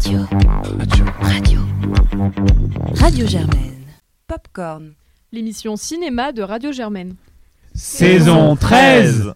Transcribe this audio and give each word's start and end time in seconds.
Radio. 0.00 0.20
Radio. 1.20 1.60
Radio 2.94 3.26
Germaine. 3.26 3.84
Popcorn. 4.26 4.94
L'émission 5.30 5.76
cinéma 5.76 6.32
de 6.32 6.40
Radio 6.40 6.72
Germaine. 6.72 7.16
Saison 7.74 8.56
13 8.56 9.34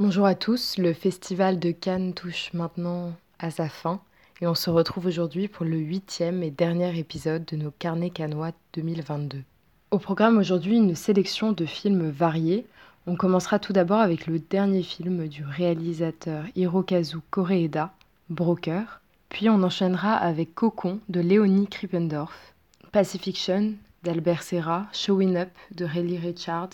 Bonjour 0.00 0.26
à 0.26 0.34
tous, 0.34 0.78
le 0.78 0.92
festival 0.94 1.60
de 1.60 1.70
Cannes 1.70 2.12
touche 2.12 2.50
maintenant 2.54 3.12
à 3.38 3.52
sa 3.52 3.68
fin 3.68 4.00
et 4.40 4.46
on 4.46 4.54
se 4.54 4.70
retrouve 4.70 5.06
aujourd'hui 5.06 5.48
pour 5.48 5.66
le 5.66 5.76
huitième 5.76 6.42
et 6.42 6.50
dernier 6.50 6.98
épisode 6.98 7.44
de 7.44 7.56
nos 7.56 7.70
carnets 7.70 8.10
cannois 8.10 8.52
2022. 8.72 9.42
Au 9.90 9.98
programme 9.98 10.38
aujourd'hui, 10.38 10.76
une 10.76 10.94
sélection 10.94 11.52
de 11.52 11.66
films 11.66 12.08
variés. 12.08 12.66
On 13.06 13.16
commencera 13.16 13.58
tout 13.58 13.72
d'abord 13.72 14.00
avec 14.00 14.26
le 14.26 14.38
dernier 14.38 14.82
film 14.82 15.28
du 15.28 15.44
réalisateur 15.44 16.44
Hirokazu 16.56 17.18
Koreeda, 17.30 17.92
Broker, 18.30 19.00
puis 19.28 19.50
on 19.50 19.62
enchaînera 19.62 20.14
avec 20.14 20.54
Cocon 20.54 21.00
de 21.08 21.20
Léonie 21.20 21.66
Krippendorf, 21.66 22.54
Pacifiction 22.92 23.74
d'Albert 24.04 24.42
Serra, 24.42 24.86
Showing 24.92 25.36
Up 25.36 25.50
de 25.74 25.84
Riley 25.84 26.18
Richard, 26.18 26.70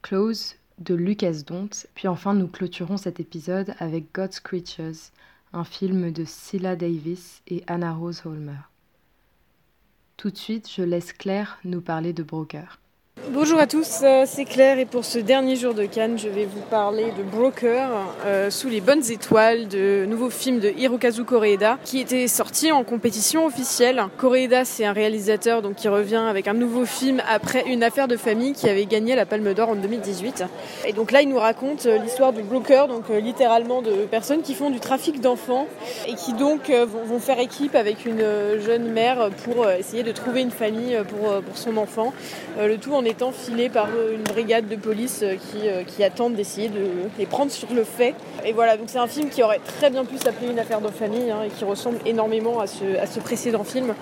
Close 0.00 0.54
de 0.78 0.94
Lucas 0.94 1.42
Dont, 1.46 1.68
puis 1.94 2.08
enfin 2.08 2.34
nous 2.34 2.48
clôturons 2.48 2.96
cet 2.96 3.20
épisode 3.20 3.74
avec 3.78 4.14
God's 4.14 4.40
Creatures, 4.40 5.10
un 5.52 5.64
film 5.64 6.12
de 6.12 6.24
Scylla 6.24 6.76
Davis 6.76 7.42
et 7.46 7.64
Anna 7.66 7.92
Rose 7.92 8.22
Holmer. 8.24 8.60
Tout 10.16 10.30
de 10.30 10.36
suite, 10.36 10.70
je 10.70 10.82
laisse 10.82 11.12
Claire 11.12 11.58
nous 11.64 11.80
parler 11.80 12.12
de 12.12 12.22
Broker. 12.22 12.80
Bonjour 13.26 13.58
à 13.58 13.66
tous, 13.66 14.00
euh, 14.04 14.24
c'est 14.26 14.46
Claire 14.46 14.78
et 14.78 14.86
pour 14.86 15.04
ce 15.04 15.18
dernier 15.18 15.54
jour 15.54 15.74
de 15.74 15.84
Cannes, 15.84 16.18
je 16.18 16.28
vais 16.28 16.46
vous 16.46 16.62
parler 16.70 17.12
de 17.18 17.22
Broker, 17.22 17.90
euh, 18.24 18.48
sous 18.48 18.68
les 18.68 18.80
bonnes 18.80 19.02
étoiles, 19.10 19.68
de 19.68 20.06
nouveau 20.06 20.30
film 20.30 20.60
de 20.60 20.70
Hirokazu 20.70 21.24
Koreeda 21.24 21.78
qui 21.84 22.00
était 22.00 22.26
sorti 22.26 22.72
en 22.72 22.84
compétition 22.84 23.44
officielle. 23.44 24.02
Koreeda, 24.16 24.64
c'est 24.64 24.86
un 24.86 24.92
réalisateur 24.92 25.60
donc 25.60 25.74
qui 25.74 25.88
revient 25.88 26.24
avec 26.28 26.48
un 26.48 26.54
nouveau 26.54 26.86
film 26.86 27.20
après 27.28 27.64
une 27.66 27.82
affaire 27.82 28.08
de 28.08 28.16
famille 28.16 28.52
qui 28.54 28.68
avait 28.68 28.86
gagné 28.86 29.14
la 29.14 29.26
Palme 29.26 29.52
d'Or 29.52 29.70
en 29.70 29.76
2018. 29.76 30.44
Et 30.86 30.94
donc 30.94 31.10
là, 31.10 31.20
il 31.20 31.28
nous 31.28 31.38
raconte 31.38 31.84
euh, 31.84 31.98
l'histoire 31.98 32.32
de 32.32 32.40
Broker, 32.40 32.88
donc 32.88 33.10
littéralement 33.10 33.82
de 33.82 34.06
personnes 34.06 34.40
qui 34.40 34.54
font 34.54 34.70
du 34.70 34.80
trafic 34.80 35.20
d'enfants 35.20 35.66
et 36.06 36.14
qui 36.14 36.32
donc 36.32 36.70
vont 36.70 37.18
faire 37.18 37.40
équipe 37.40 37.74
avec 37.74 38.06
une 38.06 38.24
jeune 38.64 38.90
mère 38.90 39.28
pour 39.44 39.68
essayer 39.68 40.02
de 40.02 40.12
trouver 40.12 40.40
une 40.40 40.50
famille 40.50 40.98
pour, 41.08 41.42
pour 41.42 41.58
son 41.58 41.76
enfant. 41.76 42.14
Le 42.58 42.76
tout 42.78 42.94
étant 43.08 43.32
filé 43.32 43.68
par 43.68 43.88
une 43.88 44.22
brigade 44.22 44.68
de 44.68 44.76
police 44.76 45.20
euh, 45.22 45.34
qui, 45.34 45.68
euh, 45.68 45.82
qui 45.84 46.04
attendent 46.04 46.34
d'essayer 46.34 46.68
de 46.68 47.08
les 47.18 47.26
prendre 47.26 47.50
sur 47.50 47.68
le 47.74 47.84
fait. 47.84 48.14
Et 48.44 48.52
voilà, 48.52 48.76
donc 48.76 48.88
c'est 48.88 48.98
un 48.98 49.06
film 49.06 49.28
qui 49.30 49.42
aurait 49.42 49.60
très 49.64 49.90
bien 49.90 50.04
pu 50.04 50.18
s'appeler 50.18 50.50
Une 50.50 50.58
affaire 50.58 50.80
de 50.80 50.88
famille 50.88 51.30
hein, 51.30 51.42
et 51.46 51.48
qui 51.48 51.64
ressemble 51.64 51.98
énormément 52.06 52.60
à 52.60 52.66
ce, 52.66 53.20
précédent 53.20 53.64
film, 53.64 53.94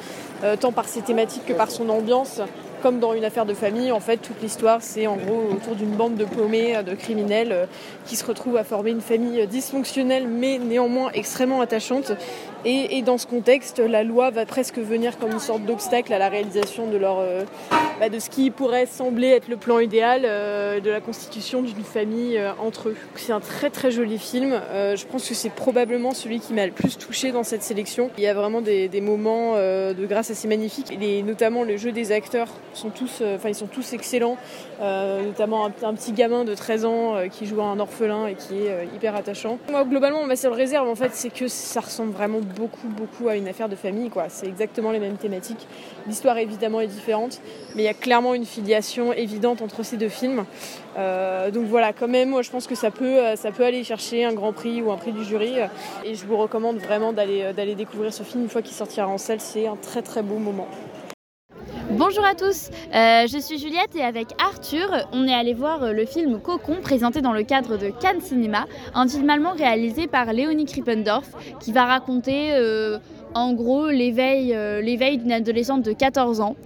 euh, 0.45 0.57
tant 0.57 0.73
par 0.73 0.87
ses 0.87 1.03
thématiques 1.03 1.47
que 1.47 1.53
par 1.53 1.71
son 1.71 1.89
ambiance 1.89 2.41
comme 2.83 3.01
dans 3.01 3.15
une 3.15 3.25
affaire 3.25 3.47
de 3.47 3.55
famille, 3.55 3.91
en 3.91 4.01
fait, 4.01 4.19
toute 4.19 4.41
l'histoire, 4.43 4.79
c'est 4.81 5.07
en 5.07 5.17
gros 5.17 5.43
autour 5.51 5.75
d'une 5.75 5.91
bande 5.91 6.15
de 6.15 6.25
paumés, 6.25 6.77
de 6.84 6.95
criminels, 6.95 7.67
qui 8.05 8.17
se 8.17 8.25
retrouvent 8.25 8.59
à 8.59 8.65
former 8.65 8.91
une 8.91 9.01
famille 9.01 9.45
dysfonctionnelle, 9.47 10.29
mais 10.29 10.59
néanmoins 10.59 11.11
extrêmement 11.15 11.62
attachante. 11.62 12.12
Et, 12.65 13.03
dans 13.03 13.19
ce 13.19 13.27
contexte, 13.27 13.79
la 13.79 14.03
loi 14.03 14.31
va 14.31 14.45
presque 14.45 14.79
venir 14.79 15.19
comme 15.19 15.31
une 15.31 15.39
sorte 15.39 15.62
d'obstacle 15.62 16.12
à 16.12 16.19
la 16.19 16.29
réalisation 16.29 16.89
de, 16.89 16.97
leur, 16.97 17.19
euh, 17.21 17.45
bah, 18.01 18.09
de 18.09 18.19
ce 18.19 18.29
qui 18.29 18.51
pourrait 18.51 18.87
sembler 18.87 19.29
être 19.29 19.49
le 19.49 19.57
plan 19.57 19.79
idéal 19.79 20.23
euh, 20.25 20.81
de 20.81 20.91
la 20.91 21.01
constitution 21.01 21.62
d'une 21.62 21.84
famille 21.84 22.39
euh, 22.39 22.50
entre 22.59 22.89
eux. 22.89 22.97
C'est 23.15 23.33
un 23.33 23.41
très 23.41 23.71
très 23.71 23.91
joli 23.91 24.19
film. 24.19 24.61
je 24.72 25.05
pense 25.06 25.28
que 25.28 25.34
c'est 25.34 25.50
probablement 25.50 26.12
celui 26.12 26.41
qui 26.41 26.55
m'a 26.55 26.67
le 26.67 26.72
plus 26.72 26.99
touché 26.99 27.31
dans 27.31 27.44
cette 27.44 27.62
sélection. 27.62 28.11
Il 28.19 28.25
y 28.25 28.27
a 28.27 28.34
vraiment 28.34 28.61
des, 28.61 29.00
moments 29.00 29.55
de 29.55 30.06
grâce 30.06 30.31
assez 30.31 30.49
magnifiques, 30.49 30.93
et 31.00 31.23
notamment 31.23 31.62
le 31.62 31.77
jeu 31.77 31.93
des 31.93 32.12
acteurs 32.12 32.49
sont 32.73 32.91
tous, 32.91 33.23
ils 33.47 33.55
sont 33.55 33.67
tous 33.67 33.93
excellents. 33.93 34.37
notamment 34.81 35.67
un, 35.67 35.94
petit 35.94 36.12
gamin 36.12 36.44
de 36.44 36.55
13 36.55 36.84
ans 36.84 37.15
qui 37.31 37.47
joue 37.47 37.62
un 37.62 37.78
orphelin 37.78 38.27
et 38.27 38.34
qui 38.34 38.55
est 38.55 38.88
hyper 38.94 39.15
attachant. 39.15 39.59
Moi 39.71 39.84
globalement, 39.84 40.25
ma 40.25 40.37
seule 40.37 40.53
réserve 40.53 40.88
en 40.88 40.94
fait, 40.94 41.11
c'est 41.12 41.31
que 41.33 41.49
ça 41.49 41.81
ressemble 41.81 42.12
vraiment 42.12 42.41
beaucoup, 42.47 42.89
beaucoup 42.89 43.29
à 43.29 43.37
une 43.37 43.49
affaire 43.49 43.69
de 43.69 43.77
famille. 43.77 44.11
quoi. 44.11 44.29
C'est 44.29 44.47
exactement 44.47 44.91
les 44.91 44.99
mêmes 44.99 45.17
thématiques. 45.17 45.67
L'histoire 46.07 46.39
évidemment 46.39 46.81
est 46.81 46.87
différente, 46.87 47.41
mais 47.75 47.83
il 47.83 47.84
y 47.84 47.89
a 47.89 47.95
clairement 47.95 48.34
une 48.34 48.47
filiation 48.47 49.12
évidente 49.12 49.62
entre 49.62 49.83
ces 49.83 49.97
deux 49.97 50.09
films. 50.09 50.45
Euh, 50.97 51.51
donc 51.51 51.67
voilà, 51.67 51.93
quand 51.93 52.09
même, 52.09 52.31
moi 52.31 52.43
je 52.43 52.51
pense 52.51 52.67
que 52.67 52.75
ça 52.75 52.91
peut, 52.91 53.19
euh, 53.19 53.37
ça 53.37 53.51
peut 53.51 53.65
aller 53.65 53.85
chercher 53.85 54.25
un 54.25 54.33
grand 54.33 54.53
prix 54.53 54.81
ou 54.81 54.91
un 54.91 54.97
prix 54.97 55.12
du 55.12 55.25
jury. 55.25 55.55
Et 56.05 56.15
je 56.15 56.25
vous 56.25 56.37
recommande 56.37 56.79
vraiment 56.79 57.12
d'aller, 57.12 57.43
euh, 57.43 57.53
d'aller 57.53 57.75
découvrir 57.75 58.12
ce 58.12 58.23
film 58.23 58.45
une 58.45 58.51
fois 58.51 58.62
qu'il 58.62 58.75
sortira 58.75 59.09
en 59.09 59.19
salle. 59.19 59.41
C'est 59.41 59.67
un 59.67 59.77
très 59.77 60.03
très 60.03 60.23
beau 60.23 60.39
moment. 60.39 60.69
Bonjour 61.91 62.25
à 62.25 62.35
tous, 62.35 62.71
euh, 62.95 63.27
je 63.29 63.39
suis 63.41 63.59
Juliette 63.59 63.95
et 63.95 64.03
avec 64.03 64.27
Arthur, 64.43 64.89
on 65.13 65.27
est 65.29 65.33
allé 65.33 65.55
voir 65.55 65.85
euh, 65.85 65.93
le 65.93 66.05
film 66.05 66.41
Cocon 66.41 66.81
présenté 66.83 67.21
dans 67.21 67.33
le 67.33 67.45
cadre 67.45 67.79
de 67.79 67.91
Cannes 67.91 68.21
Cinéma, 68.21 68.67
un 68.93 69.07
film 69.07 69.31
allemand 69.31 69.53
réalisé 69.53 70.09
par 70.09 70.33
Léonie 70.33 70.65
Krippendorf 70.65 71.29
qui 71.61 71.71
va 71.73 71.85
raconter 71.85 72.53
euh, 72.55 72.99
en 73.35 73.53
gros 73.53 73.89
l'éveil, 73.89 74.49
d'une 75.19 75.33
adolescente 75.33 75.83
de 75.83 75.93
14 75.93 76.41
ans. 76.41 76.57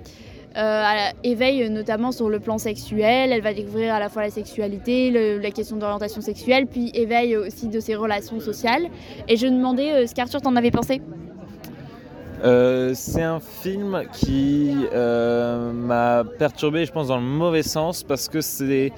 éveil 1.23 1.69
notamment 1.69 2.13
sur 2.13 2.31
le 2.31 2.41
plan 2.41 2.57
sexuel, 2.57 3.31
elle 3.33 3.43
va 3.43 3.53
découvrir 3.53 3.95
à 3.95 4.01
la 4.01 4.09
fois 4.09 4.23
la 4.23 4.31
sexualité, 4.31 5.11
la 5.39 5.51
question 5.51 5.77
d'orientation 5.77 6.23
sexuelle, 6.23 6.67
puis 6.67 6.91
éveil 6.95 7.37
aussi 7.37 7.69
de 7.69 7.79
ses 7.79 7.95
relations 7.95 8.41
sociales. 8.41 8.89
Et 9.29 9.37
je 9.37 9.47
demandais 9.47 10.07
ce 10.07 10.15
qu'Arthur 10.15 10.41
t'en 10.41 10.57
avait 10.57 10.71
pensé? 10.71 11.03
Euh, 12.43 12.93
c'est 12.95 13.23
un 13.23 13.41
film 13.41 14.03
qui 14.13 14.75
euh, 14.95 15.73
m'a 15.73 16.25
perturbé, 16.39 16.87
je 16.87 16.93
pense, 16.93 17.09
dans 17.09 17.19
le 17.19 17.23
mauvais 17.23 17.63
sens, 17.63 18.03
parce 18.03 18.29
que 18.29 18.41
c'est, 18.41 18.93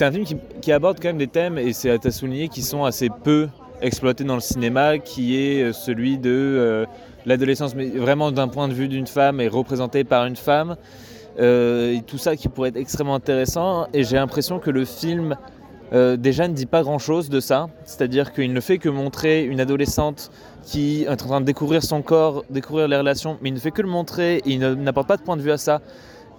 un 0.00 0.12
film 0.12 0.24
qui, 0.60 0.72
aborde 0.72 0.98
quand 1.00 1.08
même 1.08 1.18
des 1.18 1.26
thèmes, 1.26 1.58
et 1.58 1.72
c'est 1.72 1.90
à 1.90 2.10
souligner, 2.10 2.48
qui 2.48 2.62
sont 2.62 2.84
assez 2.84 3.08
peu 3.24 3.48
exploités 3.80 4.24
dans 4.24 4.34
le 4.34 4.40
cinéma, 4.40 4.98
qui 4.98 5.36
est 5.36 5.62
euh, 5.62 5.72
celui 5.72 6.18
de 6.18 6.86
l'adolescence, 7.24 7.74
mais 7.74 7.86
vraiment 7.86 8.30
d'un 8.30 8.48
point 8.48 8.68
de 8.68 8.74
vue 8.74 8.88
d'une 8.88 9.06
femme 9.06 9.40
et 9.40 9.48
représenté 9.48 10.04
par 10.04 10.26
une 10.26 10.36
femme. 10.36 10.76
et 11.38 12.02
tout 12.06 12.18
ça 12.18 12.36
qui 12.36 12.48
pourrait 12.48 12.70
être 12.70 12.76
extrêmement 12.76 13.14
intéressant, 13.14 13.86
et 13.94 14.04
j'ai 14.04 14.16
l'impression 14.16 14.58
que 14.58 14.70
le 14.70 14.84
film 14.84 15.36
déjà 15.92 16.48
ne 16.48 16.52
dit 16.52 16.66
pas 16.66 16.82
grand-chose 16.82 17.28
de 17.28 17.40
ça, 17.40 17.68
c'est-à-dire 17.84 18.32
qu'il 18.32 18.52
ne 18.52 18.60
fait 18.60 18.78
que 18.78 18.88
montrer 18.88 19.44
une 19.44 19.60
adolescente 19.60 20.30
qui 20.66 21.04
est 21.04 21.08
en 21.08 21.16
train 21.16 21.40
de 21.40 21.46
découvrir 21.46 21.82
son 21.82 22.02
corps, 22.02 22.44
découvrir 22.50 22.88
les 22.88 22.96
relations, 22.96 23.38
mais 23.40 23.48
il 23.50 23.54
ne 23.54 23.58
fait 23.58 23.70
que 23.70 23.82
le 23.82 23.88
montrer 23.88 24.38
et 24.38 24.50
il 24.50 24.58
n'apporte 24.58 25.06
pas 25.06 25.16
de 25.16 25.22
point 25.22 25.36
de 25.36 25.42
vue 25.42 25.52
à 25.52 25.58
ça. 25.58 25.80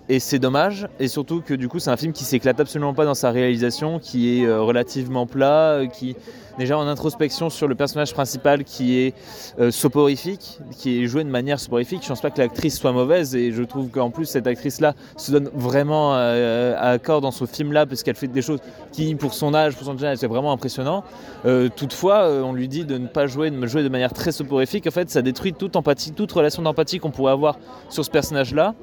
Et 0.09 0.21
c'est 0.21 0.39
dommage, 0.39 0.87
et 1.01 1.09
surtout 1.09 1.41
que 1.41 1.53
du 1.53 1.67
coup 1.67 1.79
c'est 1.79 1.89
un 1.89 1.97
film 1.97 2.13
qui 2.13 2.23
s'éclate 2.23 2.57
absolument 2.61 2.93
pas 2.93 3.03
dans 3.03 3.13
sa 3.13 3.29
réalisation, 3.29 3.99
qui 3.99 4.39
est 4.39 4.45
euh, 4.45 4.61
relativement 4.61 5.25
plat, 5.25 5.71
euh, 5.73 5.87
qui 5.87 6.15
déjà 6.57 6.77
en 6.77 6.87
introspection 6.87 7.49
sur 7.49 7.67
le 7.67 7.75
personnage 7.75 8.13
principal 8.13 8.63
qui 8.63 8.97
est 8.99 9.13
euh, 9.59 9.69
soporifique, 9.69 10.59
qui 10.77 11.03
est 11.03 11.07
joué 11.07 11.23
de 11.23 11.29
manière 11.29 11.59
soporifique. 11.59 12.01
Je 12.03 12.07
pense 12.07 12.21
pas 12.21 12.31
que 12.31 12.39
l'actrice 12.39 12.79
soit 12.79 12.91
mauvaise 12.91 13.35
et 13.35 13.51
je 13.51 13.63
trouve 13.63 13.89
qu'en 13.89 14.09
plus 14.09 14.25
cette 14.25 14.47
actrice-là 14.47 14.95
se 15.17 15.31
donne 15.31 15.49
vraiment 15.53 16.15
euh, 16.15 16.73
à 16.77 16.91
accord 16.91 17.21
dans 17.21 17.31
ce 17.31 17.45
film-là 17.45 17.85
parce 17.85 18.01
qu'elle 18.01 18.15
fait 18.15 18.27
des 18.27 18.41
choses 18.41 18.59
qui, 18.91 19.13
pour 19.15 19.33
son 19.33 19.53
âge, 19.53 19.75
pour 19.75 19.85
son 19.85 20.01
âge, 20.03 20.17
c'est 20.17 20.27
vraiment 20.27 20.51
impressionnant. 20.51 21.03
Toutefois, 21.75 22.27
on 22.43 22.53
lui 22.53 22.67
dit 22.67 22.85
de 22.85 22.97
ne 22.97 23.07
pas 23.07 23.27
jouer, 23.27 23.51
de 23.51 23.67
jouer 23.67 23.83
de 23.83 23.89
manière 23.89 24.13
très 24.13 24.31
soporifique. 24.31 24.87
En 24.87 24.91
fait, 24.91 25.09
ça 25.09 25.21
détruit 25.21 25.53
toute 25.53 25.75
empathie, 25.75 26.11
toute 26.11 26.31
relation 26.31 26.61
d'empathie 26.61 26.99
qu'on 26.99 27.11
pourrait 27.11 27.31
avoir 27.31 27.57
sur 27.89 28.03
ce 28.03 28.09
personnage-là. 28.09 28.73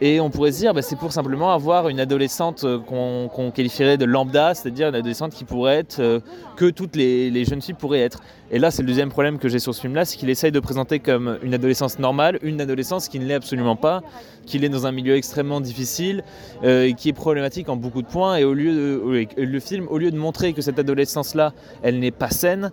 Et 0.00 0.20
on 0.20 0.30
pourrait 0.30 0.52
se 0.52 0.58
dire, 0.58 0.69
bah, 0.72 0.82
c'est 0.82 0.96
pour 0.96 1.12
simplement 1.12 1.52
avoir 1.52 1.88
une 1.88 2.00
adolescente 2.00 2.64
qu'on 2.86 3.52
qualifierait 3.54 3.98
de 3.98 4.04
lambda, 4.04 4.54
c'est-à-dire 4.54 4.88
une 4.88 4.94
adolescente 4.94 5.32
qui 5.32 5.44
pourrait 5.44 5.76
être 5.76 6.22
que 6.56 6.70
toutes 6.70 6.96
les 6.96 7.10
les, 7.30 7.44
jeunes 7.44 7.62
filles 7.62 7.74
pourraient 7.74 8.00
être. 8.00 8.20
Et 8.50 8.58
là, 8.58 8.70
c'est 8.70 8.82
le 8.82 8.88
deuxième 8.88 9.10
problème 9.10 9.38
que 9.38 9.48
j'ai 9.48 9.58
sur 9.58 9.74
ce 9.74 9.80
film-là, 9.80 10.04
c'est 10.04 10.16
qu'il 10.16 10.30
essaye 10.30 10.52
de 10.52 10.60
présenter 10.60 10.98
comme 10.98 11.38
une 11.42 11.54
adolescence 11.54 11.98
normale, 11.98 12.38
une 12.42 12.60
adolescence 12.60 13.08
qui 13.08 13.18
ne 13.18 13.24
l'est 13.24 13.34
absolument 13.34 13.76
pas, 13.76 14.02
qu'il 14.46 14.64
est 14.64 14.68
dans 14.68 14.86
un 14.86 14.92
milieu 14.92 15.14
extrêmement 15.14 15.60
difficile, 15.60 16.24
euh, 16.64 16.92
qui 16.92 17.08
est 17.08 17.12
problématique 17.12 17.68
en 17.68 17.76
beaucoup 17.76 18.02
de 18.02 18.08
points. 18.08 18.36
Et 18.36 18.44
au 18.44 18.54
lieu 18.54 18.72
de, 18.72 19.42
le 19.42 19.60
film, 19.60 19.86
au 19.88 19.98
lieu 19.98 20.10
de 20.10 20.18
montrer 20.18 20.52
que 20.52 20.62
cette 20.62 20.78
adolescence-là, 20.78 21.52
elle 21.82 21.98
n'est 21.98 22.10
pas 22.10 22.30
saine, 22.30 22.70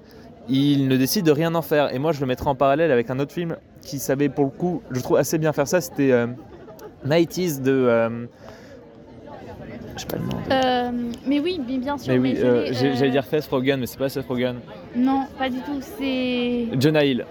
il 0.50 0.88
ne 0.88 0.96
décide 0.98 1.26
de 1.26 1.32
rien 1.32 1.54
en 1.56 1.62
faire. 1.62 1.94
Et 1.94 2.00
moi, 2.00 2.12
je 2.12 2.22
le 2.22 2.26
mettrai 2.26 2.50
en 2.50 2.56
parallèle 2.56 2.92
avec 2.92 3.10
un 3.10 3.20
autre 3.20 3.34
film 3.34 3.58
qui 3.82 4.00
savait 4.00 4.30
pour 4.30 4.46
le 4.46 4.52
coup, 4.52 4.82
je 4.92 5.00
trouve 5.00 5.18
assez 5.18 5.38
bien 5.38 5.54
faire 5.54 5.68
ça, 5.68 5.80
c'était 5.80 6.12
euh, 6.12 6.28
Nighties 7.06 7.60
de... 7.60 7.72
Euh, 7.72 8.26
pas 10.06 10.18
euh, 10.52 10.92
mais 11.26 11.40
oui, 11.40 11.60
bien 11.60 11.98
sûr. 11.98 12.14
Mais 12.14 12.20
oui, 12.20 12.36
euh, 12.38 12.68
j'allais 12.72 13.10
dire 13.10 13.26
Seth 13.26 13.48
Rogen, 13.48 13.80
mais 13.80 13.88
c'est 13.88 13.98
pas 13.98 14.10
Seth 14.10 14.28
Rogen. 14.28 14.58
Non, 14.96 15.26
pas 15.38 15.50
du 15.50 15.58
tout. 15.62 15.80
C'est. 15.82 16.68
Jonah 16.80 17.04
Hill. 17.04 17.26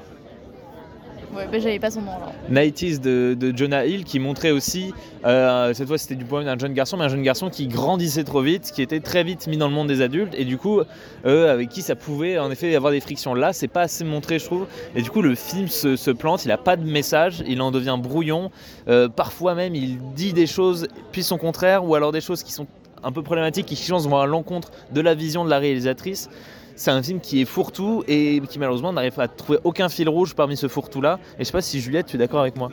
Ouais, 1.37 1.47
bah, 1.51 1.59
j'avais 1.59 1.79
pas 1.79 1.91
son 1.91 2.01
nom 2.01 2.13
alors. 2.13 2.33
90s 2.51 3.01
de, 3.01 3.37
de 3.39 3.55
Jonah 3.55 3.85
Hill 3.85 4.05
qui 4.05 4.19
montrait 4.19 4.53
aussi, 4.53 4.95
euh, 5.27 5.75
cette 5.75 5.87
fois 5.87 5.99
c'était 5.99 6.15
du 6.15 6.25
point 6.25 6.45
d'un 6.45 6.59
jeune 6.59 6.73
garçon, 6.73 6.97
mais 6.97 7.05
un 7.05 7.09
jeune 7.09 7.23
garçon 7.23 7.51
qui 7.51 7.67
grandissait 7.67 8.25
trop 8.25 8.41
vite, 8.41 8.73
qui 8.75 8.81
était 8.81 9.01
très 9.01 9.23
vite 9.23 9.47
mis 9.47 9.59
dans 9.59 9.69
le 9.69 9.75
monde 9.75 9.89
des 9.89 10.01
adultes 10.01 10.35
et 10.37 10.45
du 10.45 10.57
coup 10.57 10.81
euh, 11.27 11.53
avec 11.53 11.69
qui 11.69 11.83
ça 11.83 11.95
pouvait 11.95 12.39
en 12.39 12.51
effet 12.51 12.75
avoir 12.75 12.93
des 12.93 13.01
frictions. 13.01 13.35
Là 13.35 13.53
c'est 13.53 13.69
pas 13.69 13.83
assez 13.83 14.05
montré 14.05 14.39
je 14.39 14.47
trouve 14.47 14.67
et 14.95 15.03
du 15.03 15.11
coup 15.11 15.21
le 15.21 15.35
film 15.35 15.69
se, 15.69 15.97
se 15.97 16.11
plante, 16.11 16.45
il 16.47 16.51
a 16.51 16.59
pas 16.59 16.77
de 16.77 16.85
message, 16.85 17.45
il 17.47 17.61
en 17.61 17.71
devient 17.71 17.99
brouillon, 17.99 18.51
Euh, 18.89 19.09
parfois 19.09 19.55
même 19.55 19.75
il 19.75 19.99
dit 20.15 20.33
des 20.33 20.47
choses 20.47 20.89
puis 21.13 21.23
son 21.23 21.39
contraire 21.39 21.85
ou 21.85 21.95
alors 21.95 22.13
des 22.13 22.21
choses 22.21 22.43
qui 22.43 22.53
sont 22.53 22.67
un 23.03 23.13
peu 23.13 23.23
problématiques 23.23 23.67
qui 23.67 23.77
changent 23.77 24.07
vont 24.09 24.19
à 24.19 24.27
l'encontre 24.27 24.71
de 24.93 25.01
la 25.01 25.15
vision 25.15 25.45
de 25.45 25.51
la 25.51 25.59
réalisatrice. 25.59 26.29
C'est 26.77 26.91
un 26.91 27.03
film 27.03 27.21
qui 27.21 27.41
est 27.41 27.47
fourre-tout 27.47 28.05
et 28.07 28.41
qui 28.51 28.59
malheureusement 28.59 28.93
n'arrive 28.93 29.19
à 29.19 29.29
trouver 29.29 29.59
aucun 29.65 29.89
fil 29.89 30.09
rouge 30.11 30.35
parmi 30.35 30.59
ce 30.59 30.69
fourre-tout-là. 30.69 31.19
Et 31.39 31.41
je 31.41 31.45
sais 31.45 31.53
pas 31.53 31.63
si 31.63 31.81
Juliette, 31.81 32.07
tu 32.07 32.17
es 32.17 32.19
d'accord 32.19 32.41
avec 32.41 32.57
moi 32.57 32.71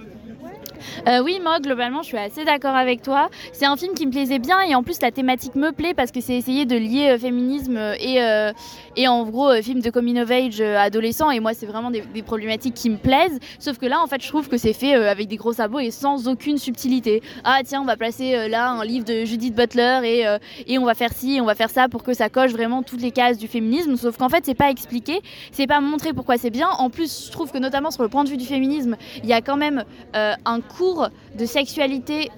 Euh, 1.08 1.22
oui, 1.24 1.40
moi, 1.42 1.60
globalement, 1.60 2.02
je 2.02 2.08
suis 2.08 2.18
assez 2.18 2.46
d'accord 2.46 2.76
avec 2.76 3.02
toi. 3.02 3.30
C'est 3.52 3.66
un 3.66 3.76
film 3.76 3.94
qui 3.94 4.06
me 4.06 4.12
plaisait 4.12 4.40
bien 4.40 4.62
et 4.62 4.76
en 4.76 4.84
plus, 4.84 5.02
la 5.02 5.12
thématique 5.12 5.56
me 5.56 5.72
plaît 5.72 5.94
parce 5.94 6.12
que 6.12 6.22
c'est 6.22 6.36
essayer 6.36 6.66
de 6.66 6.76
lier 6.76 7.10
euh, 7.12 7.18
féminisme 7.18 7.78
et, 8.00 8.22
euh, 8.22 8.52
et 8.96 9.08
en 9.08 9.24
gros, 9.24 9.54
film 9.62 9.82
de 9.82 9.90
coming 9.90 10.20
of 10.20 10.32
age 10.32 10.62
adolescent. 10.62 11.32
Et 11.32 11.40
moi, 11.40 11.54
c'est 11.54 11.66
vraiment 11.66 11.92
des, 11.92 12.02
des 12.02 12.24
problématiques 12.24 12.74
qui 12.74 12.90
me 12.90 12.98
plaisent. 12.98 13.40
Sauf 13.60 13.78
que 13.78 13.86
là, 13.86 14.02
en 14.02 14.08
fait, 14.08 14.22
je 14.22 14.28
trouve 14.28 14.50
que 14.50 14.58
c'est 14.58 14.74
fait 14.74 14.94
avec 14.94 15.28
des 15.28 15.38
gros 15.38 15.54
sabots 15.54 15.80
et 15.80 15.92
sans 15.92 16.28
aucune 16.28 16.58
subtilité. 16.58 17.22
Ah, 17.44 17.60
tiens, 17.64 17.82
on 17.82 17.86
va 17.86 17.98
placer 17.98 18.48
là 18.48 18.70
un 18.70 18.84
livre 18.84 19.06
de 19.06 19.26
Judith 19.26 19.56
Butler 19.56 20.00
et, 20.04 20.26
et 20.68 20.78
on 20.78 20.86
va 20.86 20.94
faire 20.94 21.12
ci, 21.14 21.40
on 21.42 21.46
va 21.46 21.56
faire 21.56 21.70
ça 21.70 21.90
pour 21.90 22.04
que 22.04 22.14
ça 22.14 22.30
coche 22.30 22.52
vraiment 22.52 22.84
toutes 22.84 23.02
les 23.02 23.12
cases 23.12 23.38
du 23.38 23.48
féminisme. 23.48 23.96
Sauf 23.96 24.18
qu'en 24.18 24.30
fait, 24.30 24.44
c'est 24.46 24.54
pas 24.54 24.70
expliqué, 24.70 25.22
c'est 25.52 25.68
pas 25.68 25.80
montré 25.82 26.14
pourquoi 26.14 26.38
c'est 26.38 26.50
bien. 26.50 26.70
En 26.78 26.90
plus, 26.90 27.26
je 27.28 27.32
trouve 27.32 27.52
que 27.52 27.58
notamment 27.58 27.92
sur 27.92 28.04
le 28.04 28.10
point 28.10 28.24
de 28.24 28.30
vue 28.30 28.38
du 28.38 28.46
féminisme, 28.46 28.96
il 29.24 29.30
y 29.30 29.34
a 29.34 29.42
quand 29.42 29.58
même 29.58 29.84
un 30.14 30.60
cours 30.78 31.10
de 31.38 31.46
sexualité 31.46 32.32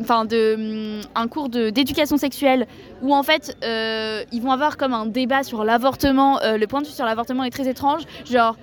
enfin 0.00 0.24
de 0.24 1.00
un 1.14 1.28
cours 1.28 1.48
d'éducation 1.48 2.16
sexuelle 2.16 2.66
où 3.02 3.14
en 3.14 3.22
fait 3.22 3.56
euh, 3.62 4.24
ils 4.32 4.40
vont 4.40 4.52
avoir 4.52 4.76
comme 4.76 4.94
un 4.94 5.06
débat 5.06 5.42
sur 5.42 5.64
l'avortement 5.64 6.40
Euh, 6.42 6.56
le 6.56 6.66
point 6.66 6.80
de 6.80 6.86
vue 6.86 6.92
sur 6.92 7.04
l'avortement 7.04 7.44
est 7.44 7.50
très 7.50 7.68
étrange. 7.68 8.02
Genre 8.24 8.56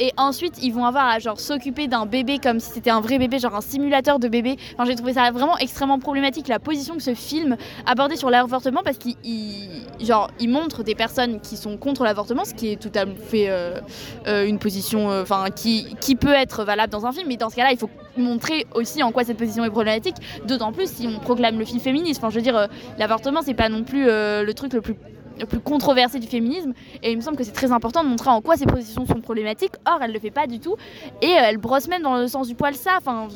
et 0.00 0.12
ensuite 0.16 0.62
ils 0.62 0.72
vont 0.72 0.84
avoir 0.84 1.06
à 1.06 1.18
genre 1.18 1.38
s'occuper 1.40 1.86
d'un 1.88 2.06
bébé 2.06 2.38
comme 2.38 2.60
si 2.60 2.70
c'était 2.72 2.90
un 2.90 3.00
vrai 3.00 3.18
bébé 3.18 3.38
genre 3.38 3.54
un 3.54 3.60
simulateur 3.60 4.18
de 4.18 4.28
bébé. 4.28 4.56
Enfin 4.74 4.84
j'ai 4.84 4.94
trouvé 4.96 5.12
ça 5.14 5.30
vraiment 5.30 5.56
extrêmement 5.58 5.98
problématique 5.98 6.48
la 6.48 6.58
position 6.58 6.96
que 6.96 7.02
ce 7.02 7.14
film 7.14 7.56
abordait 7.86 8.16
sur 8.16 8.30
l'avortement 8.30 8.80
parce 8.84 8.98
qu'il 8.98 9.16
il- 9.24 9.86
genre 10.00 10.30
il 10.40 10.48
montre 10.50 10.82
des 10.82 10.94
personnes 10.94 11.40
qui 11.40 11.56
sont 11.56 11.76
contre 11.76 12.04
l'avortement 12.04 12.44
ce 12.44 12.54
qui 12.54 12.72
est 12.72 12.76
tout 12.80 12.92
à 12.98 13.06
fait 13.06 13.48
euh, 13.48 13.80
euh, 14.26 14.46
une 14.46 14.58
position 14.58 15.10
euh, 15.10 15.22
enfin 15.22 15.46
qui, 15.54 15.94
qui 16.00 16.16
peut 16.16 16.34
être 16.34 16.64
valable 16.64 16.92
dans 16.92 17.06
un 17.06 17.12
film. 17.12 17.28
Mais 17.28 17.36
dans 17.36 17.50
ce 17.50 17.56
cas-là 17.56 17.72
il 17.72 17.78
faut 17.78 17.90
montrer 18.16 18.66
aussi 18.74 19.02
en 19.02 19.12
quoi 19.12 19.24
cette 19.24 19.38
position 19.38 19.64
est 19.64 19.70
problématique. 19.70 20.16
D'autant 20.46 20.72
plus 20.72 20.90
si 20.90 21.06
on 21.06 21.18
proclame 21.20 21.58
le 21.58 21.64
film 21.64 21.80
féministe. 21.80 22.20
Enfin 22.22 22.30
je 22.30 22.36
veux 22.36 22.42
dire 22.42 22.68
l'avortement 22.98 23.40
c'est 23.42 23.54
pas 23.54 23.68
non 23.68 23.84
plus 23.84 24.04
le 24.06 24.50
truc 24.52 24.72
le 24.72 24.80
plus 24.80 24.94
le 25.42 25.46
plus 25.46 25.60
controversé 25.60 26.18
du 26.18 26.26
féminisme. 26.26 26.72
Et 27.02 27.10
il 27.12 27.16
me 27.16 27.22
semble 27.22 27.36
que 27.36 27.44
c'est 27.44 27.52
très 27.52 27.72
important 27.72 28.02
de 28.02 28.08
montrer 28.08 28.30
en 28.30 28.40
quoi 28.40 28.56
ces 28.56 28.66
positions 28.66 29.06
sont 29.06 29.20
problématiques. 29.20 29.74
Or 29.86 29.98
elle 30.02 30.12
le 30.12 30.18
fait 30.18 30.30
pas 30.30 30.46
du 30.46 30.58
tout. 30.58 30.76
Et 31.20 31.26
euh, 31.26 31.42
elle 31.44 31.58
brosse 31.58 31.88
même 31.88 32.02
dans 32.02 32.16
le 32.16 32.26
sens 32.28 32.48
du 32.48 32.54
poil 32.54 32.74
ça. 32.74 32.92
Enfin 32.98 33.28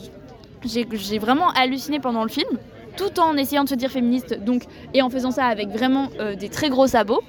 j'ai 0.64 1.18
vraiment 1.18 1.50
halluciné 1.50 2.00
pendant 2.00 2.22
le 2.22 2.30
film. 2.30 2.48
Tout 2.96 3.20
en 3.20 3.36
essayant 3.36 3.64
de 3.64 3.68
se 3.68 3.74
dire 3.74 3.90
féministe 3.90 4.42
donc 4.42 4.62
et 4.94 5.02
en 5.02 5.10
faisant 5.10 5.30
ça 5.30 5.44
avec 5.46 5.68
vraiment 5.68 6.08
euh, 6.18 6.34
des 6.34 6.48
très 6.48 6.70
gros 6.70 6.86
sabots 6.86 7.22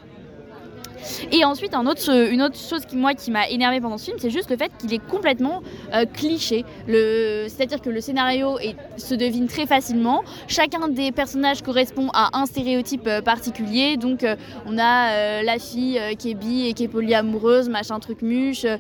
et 1.32 1.46
ensuite, 1.46 1.74
autre, 1.76 2.32
une 2.32 2.42
autre 2.42 2.58
chose 2.58 2.86
qui, 2.86 2.96
moi, 2.96 3.14
qui 3.14 3.32
m'a 3.32 3.48
énervé 3.50 3.80
pendant 3.82 3.98
ce 3.98 4.06
film, 4.06 4.18
c'est 4.20 4.30
juste 4.30 4.50
le 4.50 4.58
fait 4.58 4.72
qu'il 4.78 4.94
est 4.94 5.06
complètement 5.06 5.62
euh, 5.94 6.06
cliché. 6.06 6.66
C'est-à-dire 6.88 7.82
que 7.82 7.90
le 7.90 8.02
scénario 8.02 8.58
se 8.98 9.16
devine 9.16 9.48
très 9.48 9.66
facilement. 9.66 10.24
Chacun 10.48 10.88
des 10.88 11.12
personnages 11.12 11.62
correspond 11.62 12.10
à 12.14 12.30
un 12.34 12.46
stéréotype 12.46 13.08
euh, 13.08 13.22
particulier. 13.22 13.98
Donc, 13.98 14.24
euh, 14.24 14.36
on 14.66 14.78
a 14.78 15.12
euh, 15.12 15.42
la 15.44 15.60
fille 15.60 15.98
euh, 16.00 16.14
qui 16.14 16.32
est 16.32 16.34
bi 16.34 16.68
et 16.68 16.74
qui 16.74 16.86
est 16.86 16.88
polyamoureuse, 16.88 17.70
machin 17.70 18.00
truc 18.00 18.22
muche. 18.22 18.66
Euh, 18.66 18.78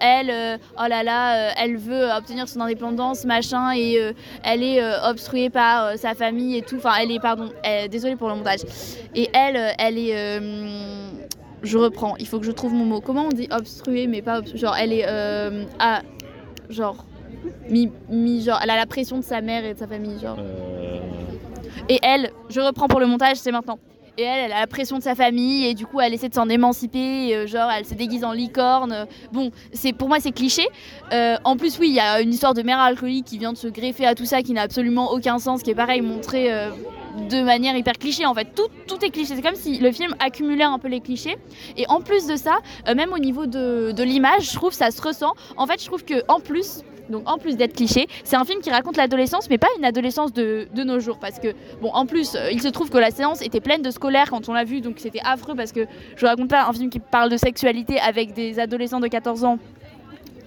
elle, 0.00 0.30
euh, 0.30 0.56
oh 0.78 0.86
là 0.88 1.02
là, 1.02 1.48
euh, 1.48 1.50
elle 1.56 1.76
veut 1.76 2.08
obtenir 2.16 2.48
son 2.48 2.60
indépendance, 2.60 3.24
machin, 3.24 3.72
et 3.72 3.98
euh, 3.98 4.12
elle 4.44 4.62
est 4.62 4.82
euh, 4.82 5.10
obstruée 5.10 5.50
par 5.50 5.84
euh, 5.84 5.96
sa 5.96 6.14
famille 6.14 6.56
et 6.56 6.62
tout. 6.62 6.76
Enfin, 6.76 6.92
elle 7.00 7.10
est, 7.10 7.20
pardon, 7.20 7.50
euh, 7.66 7.88
désolée 7.88 8.16
pour 8.16 8.28
le 8.28 8.36
montage. 8.36 8.60
Et 9.14 9.28
elle, 9.32 9.56
euh, 9.56 9.70
elle 9.78 9.98
est. 9.98 10.08
je 11.62 11.78
reprends, 11.78 12.16
il 12.18 12.26
faut 12.26 12.38
que 12.38 12.46
je 12.46 12.52
trouve 12.52 12.72
mon 12.74 12.84
mot. 12.84 13.00
Comment 13.00 13.24
on 13.26 13.28
dit 13.30 13.48
obstruée, 13.50 14.06
mais 14.06 14.22
pas 14.22 14.38
obstruée 14.38 14.58
Genre, 14.60 14.76
elle 14.76 14.92
est. 14.92 15.04
Euh, 15.06 15.64
à. 15.78 16.02
Genre. 16.70 17.04
Mi, 17.70 17.90
mi- 18.08 18.42
genre, 18.42 18.58
elle 18.62 18.70
a 18.70 18.76
la 18.76 18.86
pression 18.86 19.18
de 19.18 19.24
sa 19.24 19.40
mère 19.40 19.64
et 19.64 19.74
de 19.74 19.78
sa 19.78 19.86
famille, 19.86 20.18
genre. 20.20 20.36
Euh, 20.38 20.98
Et 21.88 21.98
elle, 22.02 22.30
je 22.50 22.60
reprends 22.60 22.88
pour 22.88 23.00
le 23.00 23.06
montage, 23.06 23.36
c'est 23.36 23.52
maintenant. 23.52 23.78
Et 24.16 24.22
elle, 24.22 24.46
elle 24.46 24.52
a 24.52 24.60
la 24.60 24.66
pression 24.66 24.98
de 24.98 25.02
sa 25.02 25.14
famille 25.14 25.64
et 25.66 25.74
du 25.74 25.86
coup, 25.86 26.00
elle 26.00 26.12
essaie 26.12 26.28
de 26.28 26.34
s'en 26.34 26.48
émanciper. 26.48 27.34
euh, 27.36 27.46
genre, 27.46 27.70
elle 27.70 27.84
se 27.84 27.94
déguise 27.94 28.24
en 28.24 28.32
licorne. 28.32 29.06
Bon, 29.32 29.52
c'est 29.72 29.92
pour 29.92 30.08
moi, 30.08 30.18
c'est 30.20 30.32
cliché. 30.32 30.66
En 31.44 31.56
plus, 31.56 31.78
oui, 31.78 31.88
il 31.90 31.94
y 31.94 32.00
a 32.00 32.20
une 32.20 32.30
histoire 32.30 32.52
de 32.54 32.62
mère 32.62 32.80
alcoolique 32.80 33.26
qui 33.26 33.38
vient 33.38 33.52
de 33.52 33.58
se 33.58 33.68
greffer 33.68 34.06
à 34.06 34.14
tout 34.16 34.24
ça, 34.26 34.42
qui 34.42 34.52
n'a 34.52 34.62
absolument 34.62 35.12
aucun 35.12 35.38
sens, 35.38 35.62
qui 35.62 35.70
est 35.70 35.74
pareil 35.76 36.00
montré 36.00 36.52
euh, 36.52 36.70
de 37.28 37.42
manière 37.42 37.76
hyper 37.76 37.98
cliché. 37.98 38.26
En 38.26 38.34
fait, 38.34 38.48
tout, 38.54 38.68
tout 38.86 39.04
est 39.04 39.10
cliché. 39.10 39.36
C'est 39.36 39.42
comme 39.42 39.54
si 39.54 39.78
le 39.78 39.92
film 39.92 40.14
accumulait 40.18 40.64
un 40.64 40.78
peu 40.78 40.88
les 40.88 41.00
clichés. 41.00 41.36
Et 41.76 41.86
en 41.88 42.00
plus 42.00 42.26
de 42.26 42.36
ça, 42.36 42.58
euh, 42.88 42.94
même 42.94 43.12
au 43.12 43.18
niveau 43.18 43.46
de, 43.46 43.92
de 43.92 44.02
l'image, 44.02 44.50
je 44.50 44.54
trouve 44.54 44.72
ça 44.72 44.90
se 44.90 45.00
ressent. 45.00 45.34
En 45.56 45.66
fait, 45.66 45.80
je 45.80 45.86
trouve 45.86 46.04
que 46.04 46.22
en 46.28 46.40
plus, 46.40 46.82
donc 47.08 47.28
en 47.28 47.38
plus 47.38 47.56
d'être 47.56 47.74
cliché, 47.74 48.06
c'est 48.24 48.36
un 48.36 48.44
film 48.44 48.60
qui 48.60 48.70
raconte 48.70 48.96
l'adolescence, 48.96 49.48
mais 49.48 49.58
pas 49.58 49.68
une 49.78 49.84
adolescence 49.84 50.32
de, 50.32 50.68
de 50.74 50.84
nos 50.84 51.00
jours. 51.00 51.18
Parce 51.18 51.38
que, 51.38 51.54
bon, 51.80 51.90
en 51.92 52.06
plus, 52.06 52.34
euh, 52.34 52.50
il 52.52 52.62
se 52.62 52.68
trouve 52.68 52.90
que 52.90 52.98
la 52.98 53.10
séance 53.10 53.42
était 53.42 53.60
pleine 53.60 53.82
de 53.82 53.90
scolaires 53.90 54.30
quand 54.30 54.48
on 54.48 54.52
l'a 54.52 54.64
vu, 54.64 54.80
donc 54.80 54.96
c'était 54.98 55.20
affreux 55.24 55.54
parce 55.54 55.72
que 55.72 55.86
je 56.16 56.20
vous 56.20 56.26
raconte 56.26 56.50
pas 56.50 56.66
un 56.66 56.72
film 56.72 56.90
qui 56.90 57.00
parle 57.00 57.30
de 57.30 57.36
sexualité 57.36 57.98
avec 58.00 58.34
des 58.34 58.58
adolescents 58.58 59.00
de 59.00 59.08
14 59.08 59.44
ans. 59.44 59.58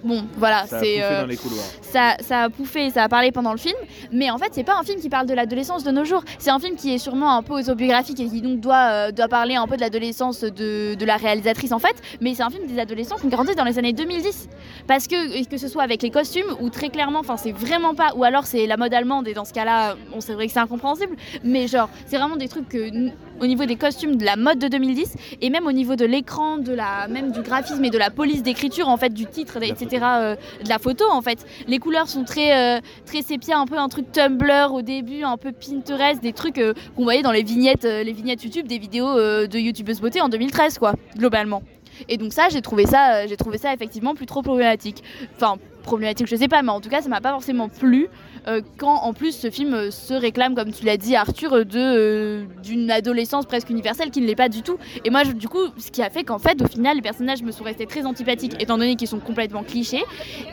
Bon, 0.04 0.24
voilà, 0.36 0.66
ça 0.66 0.78
a 0.78 0.80
c'est. 0.80 0.86
pouffé 0.96 1.02
euh, 1.02 1.20
dans 1.20 1.26
les 1.26 1.36
couloirs. 1.36 1.64
ça, 1.82 2.16
ça 2.20 2.42
a 2.44 2.50
pouffé, 2.50 2.90
ça 2.90 3.04
a 3.04 3.08
parlé 3.08 3.30
pendant 3.30 3.52
le 3.52 3.58
film, 3.58 3.76
mais 4.10 4.30
en 4.30 4.38
fait 4.38 4.48
c'est 4.52 4.64
pas 4.64 4.76
un 4.78 4.82
film 4.82 5.00
qui 5.00 5.08
parle 5.08 5.26
de 5.26 5.34
l'adolescence 5.34 5.84
de 5.84 5.90
nos 5.90 6.04
jours. 6.04 6.22
C'est 6.38 6.50
un 6.50 6.58
film 6.58 6.76
qui 6.76 6.92
est 6.94 6.98
sûrement 6.98 7.36
un 7.36 7.42
peu 7.42 7.54
autobiographique 7.54 8.18
et 8.20 8.26
qui 8.28 8.42
donc 8.42 8.60
doit, 8.60 8.88
euh, 8.90 9.12
doit 9.12 9.28
parler 9.28 9.54
un 9.54 9.66
peu 9.66 9.76
de 9.76 9.80
l'adolescence 9.80 10.40
de, 10.40 10.94
de 10.94 11.04
la 11.04 11.16
réalisatrice 11.16 11.72
en 11.72 11.78
fait, 11.78 11.94
mais 12.20 12.34
c'est 12.34 12.42
un 12.42 12.50
film 12.50 12.66
des 12.66 12.78
adolescents 12.80 13.16
qui 13.16 13.26
ont 13.26 13.28
grandi 13.28 13.54
dans 13.54 13.64
les 13.64 13.78
années 13.78 13.92
2010. 13.92 14.48
Parce 14.86 15.06
que 15.06 15.44
que 15.48 15.56
ce 15.58 15.68
soit 15.68 15.82
avec 15.82 16.02
les 16.02 16.10
costumes 16.10 16.56
ou 16.60 16.70
très 16.70 16.88
clairement, 16.88 17.20
enfin 17.20 17.36
c'est 17.36 17.52
vraiment 17.52 17.94
pas, 17.94 18.12
ou 18.16 18.24
alors 18.24 18.46
c'est 18.46 18.66
la 18.66 18.76
mode 18.76 18.92
allemande 18.94 19.28
et 19.28 19.34
dans 19.34 19.44
ce 19.44 19.52
cas-là, 19.52 19.96
bon 20.10 20.20
c'est 20.20 20.34
vrai 20.34 20.46
que 20.46 20.52
c'est 20.52 20.58
incompréhensible, 20.60 21.14
mais 21.44 21.68
genre 21.68 21.88
c'est 22.06 22.16
vraiment 22.16 22.36
des 22.36 22.48
trucs 22.48 22.68
que 22.68 22.90
au 23.42 23.46
niveau 23.46 23.64
des 23.64 23.76
costumes 23.76 24.16
de 24.16 24.24
la 24.24 24.36
mode 24.36 24.58
de 24.58 24.68
2010 24.68 25.16
et 25.40 25.50
même 25.50 25.66
au 25.66 25.72
niveau 25.72 25.96
de 25.96 26.04
l'écran, 26.04 26.58
de 26.58 26.72
la 26.72 27.08
même 27.08 27.32
du 27.32 27.42
graphisme 27.42 27.84
et 27.84 27.90
de 27.90 27.98
la 27.98 28.10
police 28.10 28.42
d'écriture 28.42 28.88
en 28.88 28.96
fait 28.96 29.12
du 29.12 29.26
titre, 29.26 29.58
etc. 29.60 29.86
euh, 30.02 30.36
de 30.62 30.68
la 30.68 30.78
photo 30.78 31.04
en 31.10 31.20
fait. 31.22 31.44
Les 31.66 31.78
couleurs 31.78 32.08
sont 32.08 32.22
très 32.22 32.78
euh, 32.78 32.80
très 33.04 33.22
sépia, 33.22 33.58
un 33.58 33.66
peu 33.66 33.76
un 33.76 33.88
truc 33.88 34.12
Tumblr 34.12 34.72
au 34.72 34.82
début, 34.82 35.24
un 35.24 35.36
peu 35.36 35.50
Pinterest, 35.52 36.22
des 36.22 36.32
trucs 36.32 36.58
euh, 36.58 36.72
qu'on 36.94 37.02
voyait 37.02 37.22
dans 37.22 37.32
les 37.32 37.42
vignettes, 37.42 37.84
les 37.84 38.12
vignettes 38.12 38.44
YouTube, 38.44 38.68
des 38.68 38.78
vidéos 38.78 39.16
de 39.16 39.58
YouTubeuse 39.58 40.00
beauté 40.00 40.20
en 40.20 40.28
2013 40.28 40.78
quoi, 40.78 40.94
globalement. 41.16 41.62
Et 42.08 42.16
donc 42.16 42.32
ça, 42.32 42.48
j'ai 42.48 42.62
trouvé 42.62 42.86
ça, 42.86 43.26
j'ai 43.26 43.36
trouvé 43.36 43.58
ça 43.58 43.74
effectivement 43.74 44.14
plus 44.14 44.26
trop 44.26 44.42
problématique. 44.42 45.02
Enfin 45.34 45.56
problématique, 45.82 46.26
je 46.26 46.36
sais 46.36 46.48
pas, 46.48 46.62
mais 46.62 46.70
en 46.70 46.80
tout 46.80 46.88
cas, 46.88 47.02
ça 47.02 47.08
m'a 47.08 47.20
pas 47.20 47.30
forcément 47.30 47.68
plu. 47.68 48.08
euh, 48.48 48.60
quand 48.76 48.94
en 48.94 49.12
plus 49.12 49.32
ce 49.32 49.50
film 49.50 49.74
euh, 49.74 49.90
se 49.90 50.14
réclame, 50.14 50.54
comme 50.54 50.72
tu 50.72 50.84
l'as 50.84 50.96
dit 50.96 51.14
Arthur, 51.14 51.64
de 51.64 51.78
euh, 51.78 52.44
d'une 52.62 52.90
adolescence 52.90 53.46
presque 53.46 53.70
universelle 53.70 54.10
qui 54.10 54.20
ne 54.20 54.26
l'est 54.26 54.34
pas 54.34 54.48
du 54.48 54.62
tout. 54.62 54.78
Et 55.04 55.10
moi, 55.10 55.24
du 55.24 55.48
coup, 55.48 55.68
ce 55.78 55.90
qui 55.90 56.02
a 56.02 56.10
fait 56.10 56.24
qu'en 56.24 56.38
fait, 56.38 56.60
au 56.60 56.66
final, 56.66 56.96
les 56.96 57.02
personnages 57.02 57.42
me 57.42 57.52
sont 57.52 57.64
restés 57.64 57.86
très 57.86 58.04
antipathiques, 58.04 58.60
étant 58.60 58.78
donné 58.78 58.96
qu'ils 58.96 59.08
sont 59.08 59.20
complètement 59.20 59.62
clichés. 59.62 60.04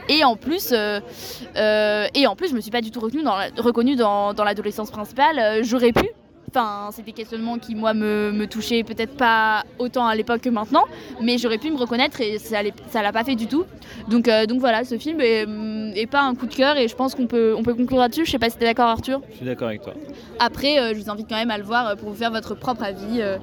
Et 0.07 0.23
en 0.23 0.35
plus, 0.35 0.71
et 0.71 2.27
en 2.27 2.35
plus, 2.35 2.49
je 2.49 2.55
me 2.55 2.61
suis 2.61 2.71
pas 2.71 2.81
du 2.81 2.91
tout 2.91 2.99
reconnue 2.99 3.95
dans 3.95 4.43
l'adolescence 4.43 4.91
principale. 4.91 5.63
J'aurais 5.63 5.91
pu. 5.91 6.09
Enfin, 6.51 6.89
c'est 6.91 7.03
des 7.05 7.11
questionnements 7.11 7.59
qui, 7.59 7.75
moi, 7.75 7.93
me, 7.93 8.31
me 8.31 8.47
touchaient 8.47 8.83
peut-être 8.83 9.15
pas 9.15 9.63
autant 9.77 10.07
à 10.07 10.15
l'époque 10.15 10.41
que 10.41 10.49
maintenant, 10.49 10.85
mais 11.21 11.37
j'aurais 11.37 11.59
pu 11.59 11.69
me 11.69 11.77
reconnaître 11.77 12.19
et 12.21 12.39
ça 12.39 12.57
ça 12.89 13.01
l'a 13.03 13.11
pas 13.11 13.23
fait 13.23 13.35
du 13.35 13.45
tout. 13.45 13.65
Donc, 14.07 14.27
euh, 14.27 14.47
donc 14.47 14.59
voilà, 14.59 14.83
ce 14.83 14.97
film 14.97 15.21
est, 15.21 15.45
hum, 15.45 15.91
est 15.95 16.07
pas 16.07 16.21
un 16.23 16.33
coup 16.33 16.47
de 16.47 16.55
cœur 16.55 16.75
et 16.77 16.87
je 16.87 16.95
pense 16.95 17.13
qu'on 17.13 17.27
peut, 17.27 17.53
on 17.55 17.61
peut 17.61 17.75
conclure 17.75 17.99
là-dessus. 17.99 18.25
Je 18.25 18.31
sais 18.31 18.39
pas 18.39 18.49
si 18.49 18.57
t'es 18.57 18.65
d'accord, 18.65 18.87
Arthur. 18.87 19.21
Je 19.29 19.35
suis 19.37 19.45
d'accord 19.45 19.67
avec 19.67 19.83
toi. 19.83 19.93
Après, 20.39 20.79
euh, 20.79 20.93
je 20.95 20.99
vous 21.01 21.09
invite 21.11 21.27
quand 21.29 21.35
même 21.35 21.51
à 21.51 21.57
le 21.59 21.63
voir 21.63 21.87
euh, 21.89 21.95
pour 21.95 22.09
vous 22.09 22.15
faire 22.15 22.31
votre 22.31 22.55
propre 22.55 22.83
avis. 22.83 23.21
euh, 23.21 23.37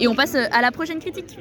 et 0.00 0.08
on 0.08 0.14
passe 0.14 0.34
à 0.34 0.62
la 0.62 0.70
prochaine 0.72 0.98
critique. 0.98 1.36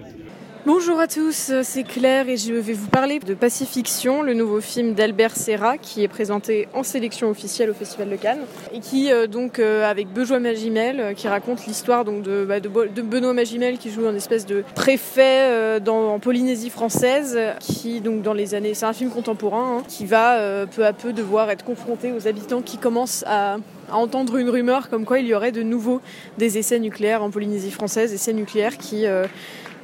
Bonjour 0.65 0.99
à 0.99 1.07
tous, 1.07 1.51
c'est 1.61 1.83
Claire 1.83 2.27
et 2.27 2.37
je 2.37 2.51
vais 2.51 2.73
vous 2.73 2.87
parler 2.87 3.19
de 3.19 3.35
Pacifiction, 3.35 4.23
le 4.23 4.33
nouveau 4.33 4.61
film 4.61 4.95
d'Albert 4.95 5.35
Serra 5.35 5.77
qui 5.77 6.01
est 6.01 6.07
présenté 6.07 6.67
en 6.73 6.81
sélection 6.81 7.29
officielle 7.29 7.69
au 7.69 7.75
Festival 7.75 8.09
de 8.09 8.15
Cannes 8.15 8.39
et 8.73 8.79
qui 8.79 9.11
euh, 9.11 9.27
donc 9.27 9.59
euh, 9.59 9.87
avec 9.87 10.07
Benoît 10.11 10.39
Magimel 10.39 10.99
euh, 10.99 11.13
qui 11.13 11.27
raconte 11.27 11.67
l'histoire 11.67 12.03
bah, 12.03 12.59
de, 12.59 13.01
Benoît 13.03 13.33
Magimel 13.33 13.77
qui 13.77 13.91
joue 13.91 14.07
un 14.07 14.15
espèce 14.15 14.47
de 14.47 14.63
préfet 14.73 15.79
en 15.87 16.17
Polynésie 16.17 16.71
française 16.71 17.37
qui 17.59 18.01
donc 18.01 18.23
dans 18.23 18.33
les 18.33 18.55
années 18.55 18.73
c'est 18.73 18.87
un 18.87 18.93
film 18.93 19.11
contemporain 19.11 19.77
hein, 19.77 19.83
qui 19.87 20.07
va 20.07 20.65
peu 20.65 20.83
à 20.83 20.93
peu 20.93 21.13
devoir 21.13 21.51
être 21.51 21.63
confronté 21.63 22.11
aux 22.11 22.27
habitants 22.27 22.63
qui 22.63 22.79
commencent 22.79 23.23
à 23.27 23.57
à 23.87 23.97
entendre 23.97 24.37
une 24.37 24.49
rumeur 24.49 24.89
comme 24.89 25.05
quoi 25.05 25.19
il 25.19 25.27
y 25.27 25.35
aurait 25.35 25.51
de 25.51 25.61
nouveau 25.61 26.01
des 26.39 26.57
essais 26.57 26.79
nucléaires 26.79 27.21
en 27.21 27.29
Polynésie 27.29 27.69
française, 27.69 28.11
essais 28.13 28.33
nucléaires 28.33 28.79
qui 28.79 29.05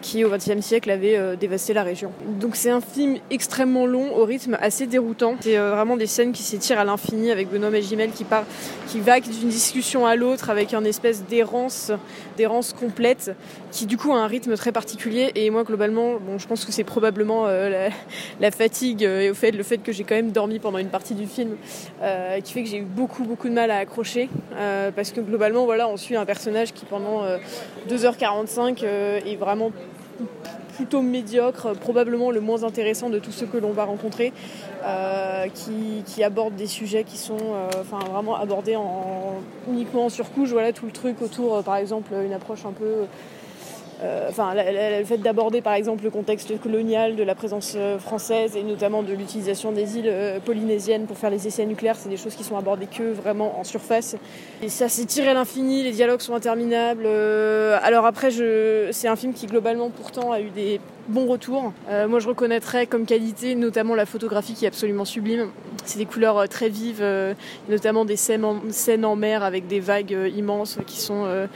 qui 0.01 0.25
au 0.25 0.29
XXe 0.29 0.61
siècle 0.61 0.89
avait 0.89 1.17
euh, 1.17 1.35
dévasté 1.35 1.73
la 1.73 1.83
région. 1.83 2.11
Donc 2.39 2.55
c'est 2.55 2.69
un 2.69 2.81
film 2.81 3.17
extrêmement 3.29 3.85
long, 3.85 4.15
au 4.15 4.25
rythme 4.25 4.57
assez 4.59 4.87
déroutant. 4.87 5.35
C'est 5.39 5.57
euh, 5.57 5.71
vraiment 5.71 5.95
des 5.95 6.07
scènes 6.07 6.31
qui 6.31 6.43
s'étirent 6.43 6.79
à 6.79 6.83
l'infini 6.83 7.31
avec 7.31 7.49
Benoît 7.49 7.69
Magimel 7.69 8.11
qui 8.11 8.23
part, 8.23 8.43
qui 8.87 8.99
vague 8.99 9.23
d'une 9.23 9.49
discussion 9.49 10.05
à 10.05 10.15
l'autre 10.15 10.49
avec 10.49 10.73
un 10.73 10.83
espèce 10.83 11.23
d'errance, 11.25 11.91
d'errance 12.37 12.73
complète, 12.73 13.35
qui 13.71 13.85
du 13.85 13.97
coup 13.97 14.11
a 14.11 14.17
un 14.17 14.27
rythme 14.27 14.55
très 14.55 14.71
particulier. 14.71 15.31
Et 15.35 15.49
moi 15.49 15.63
globalement, 15.63 16.15
bon, 16.19 16.37
je 16.37 16.47
pense 16.47 16.65
que 16.65 16.71
c'est 16.71 16.83
probablement 16.83 17.45
euh, 17.47 17.89
la, 18.39 18.51
fatigue 18.51 19.03
et 19.03 19.29
au 19.29 19.33
fait 19.33 19.51
le 19.51 19.63
fait 19.63 19.77
que 19.77 19.93
j'ai 19.93 20.03
quand 20.03 20.15
même 20.15 20.31
dormi 20.31 20.59
pendant 20.59 20.77
une 20.77 20.89
partie 20.89 21.13
du 21.13 21.25
film 21.25 21.55
qui 22.43 22.53
fait 22.53 22.63
que 22.63 22.69
j'ai 22.69 22.79
eu 22.79 22.85
beaucoup 22.85 23.23
beaucoup 23.23 23.47
de 23.47 23.53
mal 23.53 23.71
à 23.71 23.77
accrocher 23.77 24.29
parce 24.95 25.11
que 25.11 25.21
globalement 25.21 25.63
voilà, 25.63 25.87
on 25.87 25.95
suit 25.95 26.17
un 26.17 26.25
personnage 26.25 26.73
qui 26.73 26.83
pendant 26.83 27.23
2h45 27.89 28.83
est 28.83 29.35
vraiment 29.37 29.71
plutôt 30.81 31.03
médiocre, 31.03 31.73
probablement 31.75 32.31
le 32.31 32.41
moins 32.41 32.63
intéressant 32.63 33.11
de 33.11 33.19
tous 33.19 33.31
ceux 33.31 33.45
que 33.45 33.57
l'on 33.57 33.71
va 33.71 33.83
rencontrer, 33.83 34.33
euh, 34.83 35.45
qui, 35.53 36.23
aborde 36.23 36.55
des 36.55 36.65
sujets 36.65 37.03
qui 37.03 37.17
sont 37.17 37.37
euh, 37.37 37.67
vraiment 38.09 38.35
abordés 38.35 38.75
en, 38.75 39.35
uniquement 39.69 40.05
en 40.05 40.09
surcouche. 40.09 40.49
Voilà 40.49 40.73
tout 40.73 40.87
le 40.87 40.91
truc 40.91 41.21
autour, 41.21 41.57
euh, 41.57 41.61
par 41.61 41.75
exemple, 41.75 42.13
une 42.25 42.33
approche 42.33 42.65
un 42.65 42.71
peu 42.71 43.05
euh, 44.03 44.29
enfin, 44.29 44.53
le 44.55 45.05
fait 45.05 45.17
d'aborder 45.17 45.61
par 45.61 45.73
exemple 45.73 46.03
le 46.03 46.09
contexte 46.09 46.59
colonial 46.59 47.15
de 47.15 47.23
la 47.23 47.35
présence 47.35 47.73
euh, 47.75 47.99
française 47.99 48.55
et 48.55 48.63
notamment 48.63 49.03
de 49.03 49.13
l'utilisation 49.13 49.71
des 49.71 49.99
îles 49.99 50.09
euh, 50.09 50.39
polynésiennes 50.39 51.05
pour 51.05 51.17
faire 51.17 51.29
les 51.29 51.45
essais 51.45 51.65
nucléaires, 51.67 51.95
c'est 51.97 52.09
des 52.09 52.17
choses 52.17 52.35
qui 52.35 52.43
sont 52.43 52.57
abordées 52.57 52.87
que 52.87 53.11
vraiment 53.13 53.59
en 53.59 53.63
surface. 53.63 54.15
Et 54.63 54.69
ça 54.69 54.89
s'est 54.89 55.05
tiré 55.05 55.29
à 55.29 55.33
l'infini, 55.35 55.83
les 55.83 55.91
dialogues 55.91 56.21
sont 56.21 56.33
interminables. 56.33 57.05
alors 57.05 58.05
après, 58.05 58.31
c'est 58.31 59.07
un 59.07 59.15
film 59.15 59.33
qui 59.33 59.45
globalement 59.45 59.89
pourtant 59.89 60.31
a 60.31 60.41
eu 60.41 60.49
des 60.49 60.79
bons 61.07 61.27
retours. 61.27 61.73
moi, 62.07 62.19
je 62.19 62.27
reconnaîtrais 62.27 62.85
comme 62.85 63.05
qualité 63.05 63.55
notamment 63.55 63.95
la 63.95 64.05
photographie 64.05 64.53
qui 64.53 64.65
est 64.65 64.67
absolument 64.67 65.05
sublime. 65.05 65.49
C'est 65.83 65.97
des 65.97 66.05
couleurs 66.05 66.47
très 66.47 66.69
vives, 66.69 67.03
notamment 67.69 68.05
des 68.05 68.15
scènes 68.15 69.05
en 69.05 69.15
mer 69.15 69.43
avec 69.43 69.67
des 69.67 69.79
vagues 69.79 70.17
immenses 70.35 70.79
qui 70.85 70.99
sont 70.99 71.47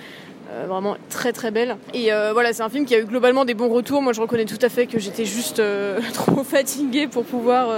euh, 0.51 0.65
vraiment 0.67 0.95
très 1.09 1.33
très 1.33 1.49
belle. 1.49 1.77
Et 1.93 2.13
euh, 2.13 2.31
voilà, 2.33 2.53
c'est 2.53 2.61
un 2.61 2.69
film 2.69 2.85
qui 2.85 2.93
a 2.93 2.99
eu 2.99 3.05
globalement 3.05 3.45
des 3.45 3.55
bons 3.55 3.69
retours. 3.69 4.01
Moi, 4.01 4.13
je 4.13 4.21
reconnais 4.21 4.45
tout 4.45 4.59
à 4.61 4.69
fait 4.69 4.85
que 4.85 4.99
j'étais 4.99 5.25
juste 5.25 5.59
euh, 5.59 5.99
trop 6.13 6.43
fatiguée 6.43 7.07
pour 7.07 7.23
pouvoir 7.23 7.69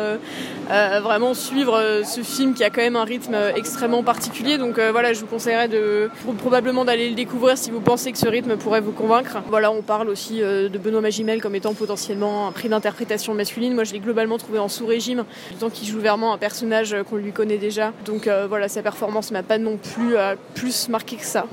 vraiment 1.02 1.34
suivre 1.34 1.82
ce 2.04 2.22
film 2.22 2.54
qui 2.54 2.64
a 2.64 2.70
quand 2.70 2.82
même 2.82 2.96
un 2.96 3.04
rythme 3.04 3.36
extrêmement 3.56 4.04
particulier. 4.04 4.58
Donc 4.58 4.80
voilà, 4.80 5.14
je 5.14 5.22
vous 5.22 5.26
conseillerais 5.26 5.68
de 5.68 6.10
probablement 6.40 6.84
d'aller 6.84 7.10
le 7.10 7.16
découvrir 7.16 7.58
si 7.58 7.72
vous 7.72 7.80
pensez 7.80 8.12
que 8.12 8.18
ce 8.18 8.28
rythme 8.28 8.58
pourrait 8.58 8.82
vous 8.82 8.92
convaincre. 8.92 9.38
Voilà, 9.48 9.72
on 9.72 9.82
parle 9.82 10.10
aussi 10.10 10.40
de 10.40 10.78
Benoît 10.78 11.02
Magimel 11.02 11.42
comme 11.42 11.56
étant 11.56 11.74
potentiellement 11.74 12.48
un 12.48 12.52
prix 12.52 12.70
d'interprétation 12.70 13.34
masculine. 13.34 13.74
Moi, 13.74 13.86
je 13.86 13.94
l'ai 13.94 14.00
globalement 14.00 14.38
trouvé 14.38 14.60
en 14.60 14.68
sous-régime, 14.68 15.24
tant 15.60 15.70
qu'il 15.70 15.88
joue 15.88 16.00
vraiment 16.00 16.34
un 16.34 16.38
personnage 16.38 16.96
qu'on 17.10 17.18
lui 17.18 17.32
connaît 17.32 17.58
déjà. 17.58 17.94
Donc 18.06 18.30
voilà, 18.50 18.68
sa 18.68 18.82
performance 18.82 19.32
m'a 19.32 19.44
pas 19.44 19.58
non 19.58 19.78
plus 19.78 20.16
plus 20.54 20.90
marqué 20.90 21.16
que 21.16 21.26
ça. 21.26 21.46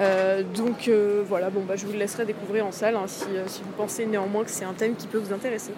Euh, 0.00 0.42
donc 0.42 0.88
euh, 0.88 1.22
voilà, 1.26 1.50
bon, 1.50 1.62
bah, 1.66 1.76
je 1.76 1.84
vous 1.84 1.92
le 1.92 1.98
laisserai 1.98 2.24
découvrir 2.24 2.66
en 2.66 2.72
salle 2.72 2.96
hein, 2.96 3.04
euh, 3.28 3.44
si, 3.46 3.60
vous 3.62 3.72
pensez 3.76 4.06
néanmoins 4.06 4.44
que 4.44 4.50
c'est 4.50 4.64
un 4.64 4.72
thème 4.72 4.96
qui 4.96 5.06
peut 5.06 5.18
vous 5.18 5.32
intéresser. 5.32 5.72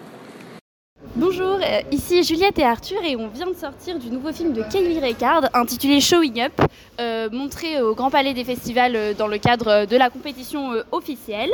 Bonjour, 1.15 1.59
ici 1.91 2.23
Juliette 2.23 2.57
et 2.57 2.63
Arthur 2.63 3.03
et 3.03 3.15
on 3.15 3.27
vient 3.27 3.45
de 3.45 3.55
sortir 3.55 3.99
du 3.99 4.09
nouveau 4.09 4.31
film 4.31 4.53
de 4.53 4.63
Kelly 4.63 4.99
Reichardt 4.99 5.47
intitulé 5.53 5.99
Showing 6.01 6.41
Up, 6.41 7.31
montré 7.31 7.81
au 7.81 7.93
Grand 7.93 8.09
Palais 8.09 8.33
des 8.33 8.43
Festivals 8.43 9.13
dans 9.15 9.27
le 9.27 9.37
cadre 9.37 9.85
de 9.85 9.95
la 9.95 10.09
compétition 10.09 10.71
officielle. 10.91 11.51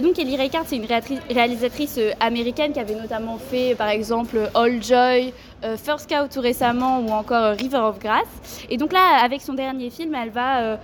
donc 0.00 0.12
Kelly 0.14 0.36
Reichardt, 0.36 0.66
c'est 0.68 0.76
une 0.76 0.86
réalisatrice 1.28 1.98
américaine 2.20 2.72
qui 2.72 2.78
avait 2.78 2.94
notamment 2.94 3.38
fait 3.38 3.74
par 3.74 3.88
exemple 3.88 4.48
All 4.54 4.80
Joy, 4.80 5.32
First 5.62 6.08
Cow 6.08 6.28
tout 6.32 6.40
récemment 6.40 7.00
ou 7.00 7.08
encore 7.08 7.56
River 7.56 7.78
of 7.78 7.98
Grass. 7.98 8.28
Et 8.68 8.76
donc 8.76 8.92
là, 8.92 9.24
avec 9.24 9.40
son 9.40 9.54
dernier 9.54 9.90
film, 9.90 10.14
elle 10.14 10.30
va 10.30 10.78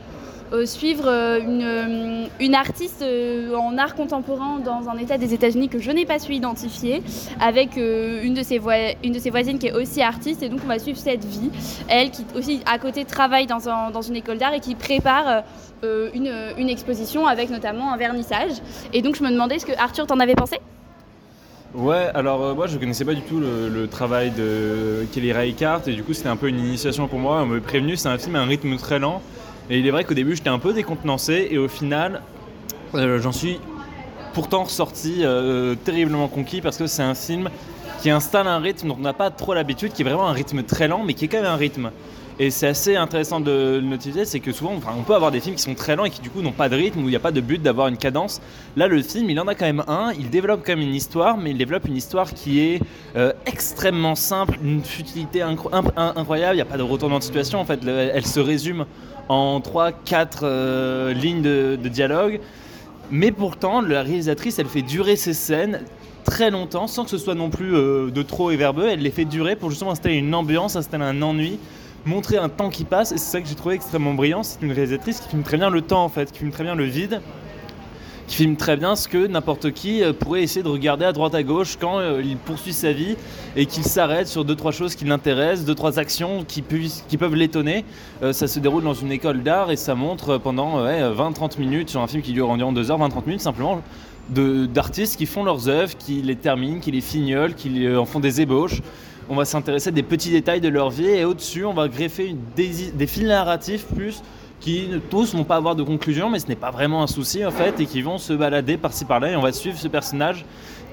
suivre 0.65 1.07
euh, 1.07 1.41
une, 1.41 2.29
une, 2.41 2.55
artiste 2.55 3.03
euh, 3.03 3.55
en 3.57 3.77
art 3.79 3.95
contemporain 3.95 4.59
dans 4.65 4.89
un 4.89 4.97
état 4.99 5.19
des 5.19 5.35
États-Unis 5.35 5.69
que 5.69 5.79
je 5.79 5.91
n'ai 5.91 6.05
pas 6.05 6.19
su 6.19 6.33
identifier, 6.33 7.03
avec 7.41 7.77
une, 7.77 8.35
de 8.35 8.43
ses 8.43 8.59
voisines 8.59 9.59
qui 9.59 9.67
est 9.67 9.73
aussi 9.73 10.03
artiste, 10.03 10.43
et 10.43 10.49
donc 10.49 10.61
on 10.65 10.69
va 10.69 10.79
suivre 10.79 10.99
cette 10.99 11.25
vie. 11.25 11.51
Elle 11.89 12.11
qui 12.11 12.25
aussi 12.37 12.61
à 12.67 12.79
côté 12.79 13.05
travaille 13.05 13.47
dans, 13.47 13.69
un, 13.69 13.91
dans 13.91 14.03
une 14.03 14.17
école 14.17 14.39
d'art 14.39 14.55
et 14.55 14.61
qui 14.61 14.75
prépare 14.75 15.43
une, 15.83 16.69
exposition 16.69 17.27
avec 17.27 17.51
notamment 17.51 17.93
un 17.93 17.97
vernissage. 17.97 18.53
Et 18.93 19.03
donc 19.03 19.17
je 19.17 19.23
me 19.23 19.31
demandais 19.31 19.59
ce 19.59 19.67
que 19.67 19.73
Arthur 19.79 20.07
t'en 20.07 20.21
avait 20.21 20.35
pensé? 20.35 20.59
Ouais, 21.75 22.09
alors 22.15 22.55
moi 22.55 22.67
je 22.67 22.79
connaissais 22.79 23.05
pas 23.05 23.15
du 23.15 23.23
tout 23.23 23.41
le, 23.41 23.87
travail 23.87 24.31
de 24.31 25.07
Kelly 25.13 25.33
Reichardt 25.33 25.89
et 25.89 25.95
du 25.95 26.03
coup 26.03 26.13
c'était 26.13 26.29
un 26.29 26.37
peu 26.37 26.49
une 26.49 26.59
initiation 26.59 27.09
pour 27.09 27.19
moi. 27.19 27.43
On 27.43 27.47
m'avait 27.47 27.61
prévenu, 27.61 27.97
c'est 27.97 28.09
un 28.09 28.19
film 28.19 28.37
à 28.37 28.41
un 28.41 28.47
rythme 28.47 28.77
très 28.77 28.99
lent 28.99 29.23
et 29.71 29.79
il 29.79 29.87
est 29.87 29.91
vrai 29.91 30.05
qu'au 30.05 30.15
début, 30.15 30.37
j'étais 30.37 30.49
un 30.49 30.59
peu 30.59 30.73
décontenancé 30.73 31.49
et 31.51 31.59
au 31.59 31.69
final, 31.69 32.23
euh, 32.95 33.21
j'en 33.21 33.33
suis 33.33 33.59
pourtant 34.33 34.65
ressorti 34.65 35.21
euh, 35.23 35.75
terriblement 35.75 36.29
conquis 36.29 36.61
parce 36.61 36.77
que 36.77 36.87
c'est 36.87 37.03
un 37.03 37.15
film 37.15 37.49
qui 38.01 38.11
installe 38.11 38.47
un 38.47 38.59
rythme 38.59 38.89
dont 38.89 38.97
on 38.99 39.03
n'a 39.03 39.15
pas 39.15 39.31
trop 39.31 39.55
l'habitude, 39.55 39.93
qui 39.93 40.03
est 40.03 40.05
vraiment 40.05 40.29
un 40.29 40.33
rythme 40.33 40.63
très 40.63 40.89
lent, 40.89 41.03
mais 41.05 41.15
qui 41.15 41.25
est 41.25 41.29
quand 41.29 41.41
même 41.41 41.51
un 41.51 41.57
rythme. 41.57 41.91
Et 42.39 42.51
c'est 42.51 42.67
assez 42.67 42.97
intéressant 42.97 43.41
de 43.41 43.81
le 43.81 43.89
notifier, 43.89 44.27
c'est 44.27 44.41
que 44.41 44.53
souvent, 44.53 44.75
enfin, 44.77 44.93
on 44.97 45.03
peut 45.03 45.15
avoir 45.15 45.31
des 45.31 45.41
films 45.41 45.57
qui 45.57 45.63
sont 45.63 45.75
très 45.75 45.97
lents 45.97 46.05
et 46.05 46.11
qui 46.11 46.21
du 46.21 46.29
coup 46.29 46.43
n'ont 46.43 46.53
pas 46.53 46.69
de 46.69 46.77
rythme, 46.77 46.99
où 46.99 47.05
il 47.05 47.11
n'y 47.11 47.17
a 47.17 47.21
pas 47.21 47.33
de 47.33 47.41
but 47.41 47.63
d'avoir 47.63 47.89
une 47.89 47.97
cadence. 47.97 48.43
Là, 48.77 48.89
le 48.89 49.01
film, 49.01 49.31
il 49.31 49.41
en 49.41 49.49
a 49.49 49.55
quand 49.55 49.65
même 49.65 49.83
un, 49.89 50.13
il 50.19 50.29
développe 50.29 50.61
quand 50.65 50.77
même 50.77 50.87
une 50.87 50.95
histoire, 50.95 51.39
mais 51.39 51.53
il 51.53 51.57
développe 51.57 51.89
une 51.89 51.97
histoire 51.97 52.35
qui 52.35 52.61
est 52.61 52.81
euh, 53.17 53.33
extrêmement 53.47 54.15
simple, 54.15 54.59
une 54.63 54.85
futilité 54.85 55.41
incroyable, 55.41 56.53
il 56.53 56.57
n'y 56.57 56.61
a 56.61 56.67
pas 56.67 56.77
de 56.77 56.83
retournement 56.83 57.21
de 57.21 57.25
situation, 57.25 57.59
en 57.59 57.65
fait, 57.65 57.81
elle 57.87 58.27
se 58.27 58.41
résume 58.41 58.85
en 59.29 59.61
3-4 59.61 60.39
euh, 60.43 61.13
lignes 61.13 61.43
de, 61.43 61.77
dialogue. 61.89 62.41
Mais 63.11 63.31
pourtant, 63.31 63.81
la 63.81 64.03
réalisatrice, 64.03 64.59
elle 64.59 64.67
fait 64.67 64.83
durer 64.83 65.17
ses 65.17 65.33
scènes 65.33 65.81
très 66.25 66.51
longtemps, 66.51 66.89
sans 66.89 67.05
que 67.05 67.11
ce 67.11 67.19
soit 67.19 67.35
non 67.35 67.51
plus 67.51 67.75
euh, 67.75 68.11
de 68.11 68.23
trop 68.23 68.51
et 68.51 68.57
verbeux. 68.57 68.89
Elle 68.89 69.01
les 69.01 69.11
fait 69.11 69.25
durer 69.25 69.57
pour 69.57 69.71
justement 69.71 69.93
installer 69.93 70.17
une 70.17 70.35
ambiance, 70.35 70.75
installer 70.75 71.05
un 71.05 71.23
ennui, 71.23 71.59
montrer 72.05 72.37
un 72.37 72.49
temps 72.49 72.71
qui 72.71 72.85
passe. 72.85 73.13
Et 73.13 73.19
c'est 73.19 73.31
ça 73.31 73.41
que 73.41 73.49
j'ai 73.49 73.55
trouvé 73.55 73.77
extrêmement 73.77 74.15
brillant. 74.15 74.43
C'est 74.43 74.63
une 74.63 74.73
réalisatrice 74.73 75.21
qui 75.21 75.29
filme 75.29 75.43
très 75.43 75.57
bien 75.57 75.71
le 75.71 75.83
temps, 75.83 76.05
en 76.05 76.09
fait, 76.09 76.33
qui 76.33 76.41
filme 76.41 76.51
très 76.51 76.65
bien 76.65 76.75
le 76.75 76.85
vide 76.85 77.21
qui 78.27 78.37
filme 78.37 78.57
très 78.57 78.77
bien 78.77 78.97
ce 78.97 79.09
que 79.09 79.27
n'importe 79.27 79.71
qui 79.73 80.03
euh, 80.03 80.13
pourrait 80.13 80.43
essayer 80.43 80.63
de 80.63 80.69
regarder 80.69 81.05
à 81.05 81.13
droite 81.13 81.35
à 81.35 81.43
gauche 81.43 81.77
quand 81.81 81.99
euh, 81.99 82.23
il 82.25 82.37
poursuit 82.37 82.73
sa 82.73 82.93
vie 82.93 83.17
et 83.55 83.67
qu'il 83.67 83.85
s'arrête 83.85 84.27
sur 84.27 84.45
deux 84.45 84.57
trois 84.57 84.73
choses 84.73 84.95
qui 84.95 85.05
l'intéressent, 85.05 85.65
deux 85.65 85.75
trois 85.75 85.99
actions 85.99 86.45
qui, 86.47 86.65
qui 87.09 87.17
peuvent 87.17 87.35
l'étonner. 87.35 87.85
Euh, 88.23 88.33
ça 88.33 88.49
se 88.49 88.59
déroule 88.59 88.83
dans 88.83 88.95
une 88.95 89.13
école 89.13 89.43
d'art 89.43 89.71
et 89.71 89.77
ça 89.77 89.95
montre 89.95 90.39
pendant 90.39 90.85
20-30 90.85 91.59
minutes 91.59 91.91
sur 91.91 92.01
un 92.01 92.07
film 92.07 92.23
qui 92.23 92.33
dure 92.33 92.51
environ 92.51 92.73
2 92.73 92.91
heures, 92.91 92.99
20-30 92.99 93.27
minutes 93.27 93.41
simplement 93.41 93.81
d'artistes 94.29 95.17
qui 95.17 95.27
font 95.27 95.45
leurs 95.45 95.69
œuvres, 95.69 95.97
qui 95.97 96.21
les 96.21 96.35
terminent, 96.35 96.81
qui 96.81 96.91
les 96.91 97.01
fignolent, 97.01 97.55
qui 97.55 97.89
en 97.97 98.05
font 98.05 98.19
des 98.19 98.41
ébauches. 98.41 98.83
On 99.29 99.37
va 99.37 99.45
s'intéresser 99.45 99.89
à 99.89 99.93
des 99.93 100.03
petits 100.03 100.31
détails 100.31 100.61
de 100.61 100.69
leur 100.69 100.91
vie 100.91 101.07
et 101.07 101.25
au-dessus 101.25 101.65
on 101.65 101.75
va 101.75 101.89
greffer 101.89 102.35
des, 102.57 102.91
des 102.93 103.07
fils 103.07 103.25
narratifs 103.25 103.85
plus 103.95 104.23
qui 104.67 104.89
tous 105.11 105.33
vont 105.33 105.45
pas 105.45 105.55
avoir 105.55 105.77
de 105.77 105.85
conclusion, 105.85 106.29
mais 106.29 106.41
ce 106.41 106.49
n'est 106.49 106.57
pas 106.57 106.73
vraiment 106.73 107.01
un 107.05 107.07
souci 107.07 107.47
en 107.47 107.53
fait, 107.53 107.79
et 107.79 107.87
qui 107.87 108.03
vont 108.03 108.19
se 108.19 108.33
balader 108.33 108.77
par-ci 108.77 109.05
par-là, 109.05 109.31
et 109.31 109.37
on 109.37 109.41
va 109.41 109.53
suivre 109.53 109.79
ce 109.79 109.87
personnage 109.87 110.45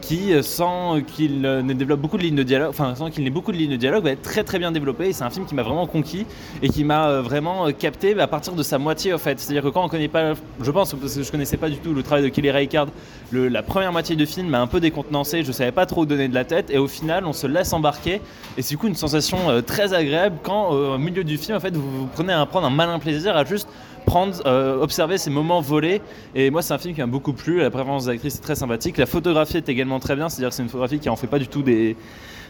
qui, 0.03 0.33
euh, 0.33 0.41
sans 0.41 1.01
qu'il 1.01 1.45
euh, 1.45 1.61
ne 1.61 1.73
développe 1.73 2.01
beaucoup 2.01 2.17
de 2.17 2.23
lignes 2.23 2.35
de 2.35 2.43
dialogue, 2.43 2.69
enfin 2.69 2.93
sans 2.95 3.09
qu'il 3.09 3.23
n'ait 3.23 3.29
beaucoup 3.29 3.51
de 3.51 3.57
lignes 3.57 3.71
de 3.71 3.77
dialogue, 3.77 4.03
va 4.03 4.11
être 4.11 4.21
très 4.21 4.43
très 4.43 4.59
bien 4.59 4.71
développé. 4.71 5.13
C'est 5.13 5.23
un 5.23 5.29
film 5.29 5.45
qui 5.45 5.55
m'a 5.55 5.63
vraiment 5.63 5.87
conquis 5.87 6.25
et 6.61 6.69
qui 6.69 6.83
m'a 6.83 7.07
euh, 7.07 7.21
vraiment 7.21 7.71
capté 7.71 8.19
à 8.19 8.27
partir 8.27 8.53
de 8.53 8.63
sa 8.63 8.77
moitié 8.77 9.13
en 9.13 9.17
fait. 9.17 9.39
C'est-à-dire 9.39 9.63
que 9.63 9.69
quand 9.69 9.83
on 9.83 9.89
connaît 9.89 10.07
pas, 10.07 10.33
je 10.61 10.71
pense 10.71 10.93
parce 10.93 11.15
que 11.15 11.23
je 11.23 11.31
connaissais 11.31 11.57
pas 11.57 11.69
du 11.69 11.77
tout 11.77 11.93
le 11.93 12.03
travail 12.03 12.23
de 12.23 12.29
Kelly 12.29 12.51
Reichardt, 12.51 12.91
la 13.31 13.63
première 13.63 13.91
moitié 13.91 14.15
du 14.15 14.25
film 14.25 14.47
m'a 14.47 14.61
un 14.61 14.67
peu 14.67 14.79
décontenancé. 14.79 15.43
Je 15.43 15.51
savais 15.51 15.71
pas 15.71 15.85
trop 15.85 16.05
donner 16.05 16.27
de 16.27 16.35
la 16.35 16.45
tête 16.45 16.69
et 16.69 16.77
au 16.77 16.87
final 16.87 17.25
on 17.25 17.33
se 17.33 17.47
laisse 17.47 17.73
embarquer 17.73 18.21
et 18.57 18.61
c'est 18.61 18.71
du 18.71 18.77
coup 18.77 18.87
une 18.87 18.95
sensation 18.95 19.61
très 19.65 19.93
agréable 19.93 20.37
quand 20.43 20.69
au 20.69 20.97
milieu 20.97 21.23
du 21.23 21.37
film 21.37 21.57
en 21.57 21.59
fait 21.59 21.75
vous, 21.75 21.99
vous 21.99 22.07
prenez 22.07 22.33
à 22.33 22.45
prendre 22.45 22.67
un 22.67 22.71
malin 22.71 22.99
plaisir 22.99 23.35
à 23.35 23.45
juste 23.45 23.67
prendre, 24.05 24.35
euh, 24.45 24.81
observer 24.81 25.17
ces 25.17 25.29
moments 25.29 25.61
volés. 25.61 26.01
Et 26.35 26.49
moi, 26.49 26.61
c'est 26.61 26.73
un 26.73 26.77
film 26.77 26.93
qui 26.93 27.01
m'a 27.01 27.07
beaucoup 27.07 27.33
plu. 27.33 27.59
La 27.59 27.71
préférence 27.71 28.05
d'actrice 28.05 28.35
est 28.35 28.41
très 28.41 28.55
sympathique. 28.55 28.97
La 28.97 29.05
photographie 29.05 29.57
est 29.57 29.69
également 29.69 29.99
très 29.99 30.15
bien. 30.15 30.29
C'est-à-dire 30.29 30.49
que 30.49 30.55
c'est 30.55 30.63
une 30.63 30.69
photographie 30.69 30.99
qui 30.99 31.09
en 31.09 31.15
fait 31.15 31.27
pas 31.27 31.39
du 31.39 31.47
tout 31.47 31.61
des 31.61 31.95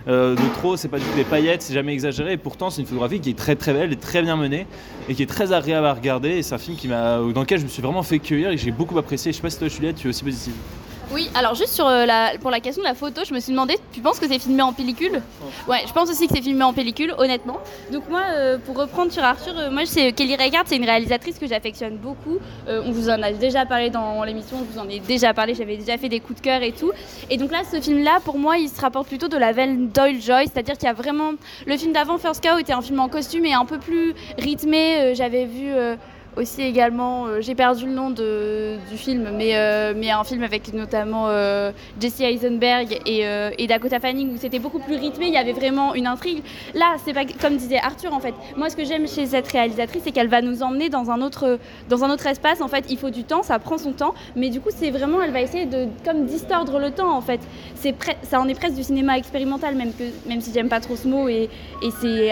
euh, 0.08 0.36
de 0.36 0.54
trop, 0.56 0.76
c'est 0.76 0.90
pas 0.90 1.00
du 1.00 1.06
tout 1.06 1.16
des 1.16 1.24
paillettes, 1.24 1.62
c'est 1.62 1.74
jamais 1.74 1.94
exagéré. 1.94 2.34
Et 2.34 2.38
pourtant, 2.38 2.70
c'est 2.70 2.82
une 2.82 2.88
photographie 2.88 3.20
qui 3.20 3.30
est 3.30 3.38
très 3.38 3.56
très 3.56 3.74
belle 3.74 3.94
et 3.94 3.96
très 3.96 4.22
bien 4.22 4.36
menée 4.36 4.68
et 5.08 5.16
qui 5.16 5.24
est 5.24 5.28
très 5.28 5.54
agréable 5.54 5.88
à 5.88 5.94
regarder. 5.94 6.30
Et 6.30 6.44
c'est 6.44 6.56
un 6.56 6.58
film 6.58 6.76
qui 6.76 6.88
m'a, 6.88 7.20
dans 7.20 7.42
lequel 7.42 7.60
je 7.60 7.64
me 7.64 7.70
suis 7.70 7.82
vraiment 7.82 8.04
fait 8.04 8.20
cueillir 8.20 8.52
et 8.52 8.58
j'ai 8.58 8.72
beaucoup 8.72 8.98
apprécié. 8.98 9.32
Je 9.32 9.38
sais 9.38 9.42
pas 9.42 9.50
si 9.50 9.60
toi, 9.60 9.68
Juliette, 9.68 9.96
tu 9.96 10.08
es 10.08 10.10
aussi 10.10 10.24
positive. 10.24 10.54
Oui, 11.14 11.30
alors 11.36 11.54
juste 11.54 11.80
euh, 11.80 12.08
pour 12.42 12.50
la 12.50 12.60
question 12.60 12.82
de 12.82 12.88
la 12.88 12.96
photo, 12.96 13.22
je 13.24 13.36
me 13.36 13.40
suis 13.40 13.52
demandé, 13.52 13.78
tu 13.92 14.00
penses 14.00 14.20
que 14.20 14.28
c'est 14.28 14.40
filmé 14.40 14.64
en 14.64 14.74
pellicule? 14.74 15.22
Ouais, 15.68 15.84
je 15.88 15.94
pense 15.94 16.10
aussi 16.10 16.28
que 16.28 16.34
c'est 16.36 16.42
filmé 16.42 16.64
en 16.64 16.74
pellicule, 16.74 17.14
honnêtement. 17.20 17.60
Donc 17.92 18.10
moi, 18.10 18.22
euh, 18.32 18.58
pour 18.58 18.76
reprendre 18.80 19.12
sur 19.12 19.24
Arthur, 19.24 19.54
euh, 19.56 19.70
moi 19.70 19.84
c'est 19.86 20.12
Kelly 20.14 20.36
Reichardt, 20.36 20.64
c'est 20.66 20.78
une 20.78 20.86
réalisatrice 20.86 21.38
que 21.38 21.46
j'affectionne 21.46 21.98
beaucoup. 21.98 22.40
on 22.68 22.92
vous 22.92 23.10
en 23.10 23.22
a 23.22 23.32
déjà 23.32 23.64
parlé 23.68 23.92
dans 23.92 24.24
l'émission, 24.24 24.58
je 24.68 24.74
vous 24.74 24.80
en 24.80 24.90
ai 24.90 25.00
déjà 25.00 25.36
parlé, 25.36 25.54
j'avais 25.54 25.78
déjà 25.78 26.00
fait 26.00 26.10
des 26.10 26.20
coups 26.20 26.40
de 26.42 26.44
cœur 26.44 26.64
et 26.64 26.72
tout. 26.72 26.92
Et 27.30 27.38
donc 27.38 27.52
là, 27.52 27.60
ce 27.72 27.80
film-là, 27.80 28.20
pour 28.26 28.40
moi, 28.40 28.58
il 28.58 28.68
se 28.68 28.82
rapporte 28.82 29.08
plutôt 29.08 29.28
de 29.28 29.38
la 29.38 29.52
veine 29.52 29.90
Doyle 29.90 30.20
Joy, 30.20 30.48
c'est-à-dire 30.52 30.80
qu'il 30.80 30.88
y 30.88 30.92
a 30.92 30.94
vraiment 30.94 31.34
le 31.68 31.78
film 31.78 31.94
d'avant, 31.94 32.18
First 32.18 32.44
Cow, 32.44 32.58
était 32.58 32.74
un 32.74 32.82
film 32.82 33.00
en 33.00 33.08
costume 33.08 33.46
et 33.46 33.54
un 33.54 33.66
peu 33.66 33.78
plus 33.78 34.16
rythmé. 34.40 35.14
J'avais 35.14 35.46
vu 35.46 35.74
aussi 36.38 36.62
également, 36.62 37.26
euh, 37.26 37.42
j'ai 37.42 37.56
perdu 37.56 37.86
le 37.86 37.94
nom 37.94 38.10
de, 38.10 38.78
du 38.90 38.98
film, 38.98 39.30
mais, 39.36 39.56
euh, 39.56 39.94
mais 39.96 40.12
un 40.12 40.24
film 40.24 40.44
avec 40.44 40.74
notamment 40.74 41.28
euh, 41.28 41.72
Jesse 42.00 42.22
Eisenberg 42.22 43.00
et, 43.06 43.68
Dakota 43.68 44.00
Fanning 44.00 44.34
où 44.34 44.38
c'était 44.38 44.60
beaucoup 44.60 44.80
plus 44.80 44.96
rythmé, 44.98 45.28
il 45.28 45.34
y 45.34 45.38
avait 45.38 45.54
vraiment 45.54 45.96
une 45.96 46.08
intrigue. 46.08 46.44
Là, 46.74 46.96
c'est 47.04 47.14
pas 47.14 47.26
comme 47.42 47.58
disait 47.58 47.80
Arthur 47.80 48.14
en 48.14 48.20
fait. 48.20 48.34
Moi, 48.56 48.70
ce 48.70 48.76
que 48.76 48.84
j'aime 48.84 49.08
chez 49.08 49.26
cette 49.26 49.48
réalisatrice, 49.48 50.04
c'est 50.04 50.12
qu'elle 50.12 50.28
va 50.28 50.42
nous 50.42 50.62
emmener 50.64 50.90
dans 50.90 51.10
un 51.12 51.22
autre 51.22 51.58
dans 51.90 52.04
un 52.04 52.10
autre 52.10 52.28
espace. 52.28 52.62
En 52.62 52.68
fait, 52.68 52.86
il 52.90 52.98
faut 52.98 53.10
du 53.10 53.24
temps, 53.24 53.42
ça 53.42 53.58
prend 53.58 53.78
son 53.78 53.94
temps, 53.94 54.14
mais 54.36 54.50
du 54.50 54.60
coup, 54.60 54.70
c'est 54.76 54.92
vraiment, 54.92 55.22
elle 55.22 55.32
va 55.32 55.42
essayer 55.42 55.66
de 55.66 55.88
comme 56.06 56.26
distordre 56.26 56.80
le 56.80 56.92
temps 56.92 57.16
en 57.16 57.22
fait. 57.22 57.40
Ça 58.24 58.40
en 58.40 58.48
est 58.48 58.56
presque 58.56 58.76
du 58.76 58.84
cinéma 58.84 59.18
expérimental, 59.18 59.76
même 59.76 59.94
que 59.94 60.04
même 60.28 60.42
si 60.42 60.54
j'aime 60.54 60.70
pas 60.70 60.80
trop 60.80 60.96
ce 60.96 61.08
mot 61.08 61.28
et, 61.28 61.50
et 61.82 61.90
c'est 62.02 62.32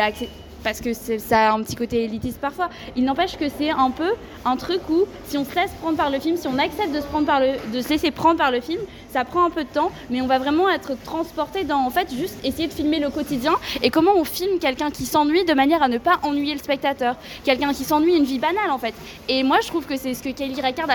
parce 0.64 0.82
que 0.82 0.94
ça 0.94 1.50
a 1.50 1.54
un 1.54 1.62
petit 1.64 1.76
côté 1.76 2.04
élitiste 2.04 2.40
parfois. 2.40 2.70
Il 2.96 3.04
n'empêche 3.04 3.38
que 3.38 3.46
c'est 3.50 3.70
un 3.70 3.92
peu 3.92 4.12
un 4.46 4.56
truc 4.58 4.82
où 4.90 5.06
si 5.26 5.38
on 5.38 5.46
se 5.46 5.54
laisse 5.56 5.72
prendre 5.82 5.98
par 5.98 6.10
le 6.10 6.20
film, 6.20 6.38
si 6.38 6.48
on 6.48 6.58
accepte 6.58 6.92
de 6.94 7.02
se, 7.02 7.26
par 7.26 7.40
le, 7.40 7.54
laisser 7.90 8.12
prendre 8.12 8.38
par 8.38 8.52
le 8.52 8.62
film, 8.62 8.80
ça 9.10 9.26
prend 9.26 9.46
un 9.46 9.50
peu 9.50 9.64
de 9.64 9.70
temps, 9.70 9.92
mais 10.10 10.22
on 10.22 10.28
va 10.28 10.40
vraiment 10.40 10.70
être 10.70 10.94
transporté 11.04 11.64
dans 11.64 11.80
en 11.80 11.90
fait 11.90 12.14
juste 12.14 12.36
essayer 12.44 12.68
de 12.68 12.74
filmer 12.74 13.00
le 13.00 13.10
quotidien 13.10 13.54
et 13.82 13.90
comment 13.90 14.14
on 14.16 14.24
filme 14.24 14.60
quelqu'un 14.60 14.90
qui 14.90 15.06
s'ennuie 15.06 15.46
de 15.46 15.54
manière 15.54 15.84
à 15.84 15.88
ne 15.88 15.98
pas 15.98 16.20
ennuyer 16.24 16.54
le 16.54 16.60
spectateur, 16.60 17.16
quelqu'un 17.44 17.74
qui 17.74 17.84
s'ennuie 17.84 18.16
une 18.16 18.24
vie 18.24 18.40
banale 18.40 18.72
en 18.72 18.78
fait. 18.78 18.94
Et 19.28 19.44
moi 19.44 19.58
je 19.62 19.68
trouve 19.68 19.86
que 19.86 19.98
c'est 19.98 20.14
ce 20.14 20.24
que 20.24 20.30
Kelly 20.30 20.62
Reichardt 20.62 20.92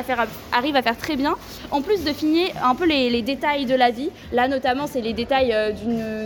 arrive 0.53 0.77
à 0.77 0.83
faire 0.83 0.97
très 0.97 1.17
bien, 1.17 1.35
en 1.71 1.83
plus 1.83 2.05
de 2.05 2.13
filmer 2.13 2.53
un 2.63 2.75
peu 2.75 2.87
les, 2.87 3.11
les 3.11 3.23
détails 3.23 3.67
de 3.67 3.75
la 3.75 3.91
vie. 3.91 4.11
Là 4.33 4.49
notamment 4.49 4.87
c'est 4.87 5.01
les 5.01 5.13
détails 5.13 5.53
euh, 5.53 5.73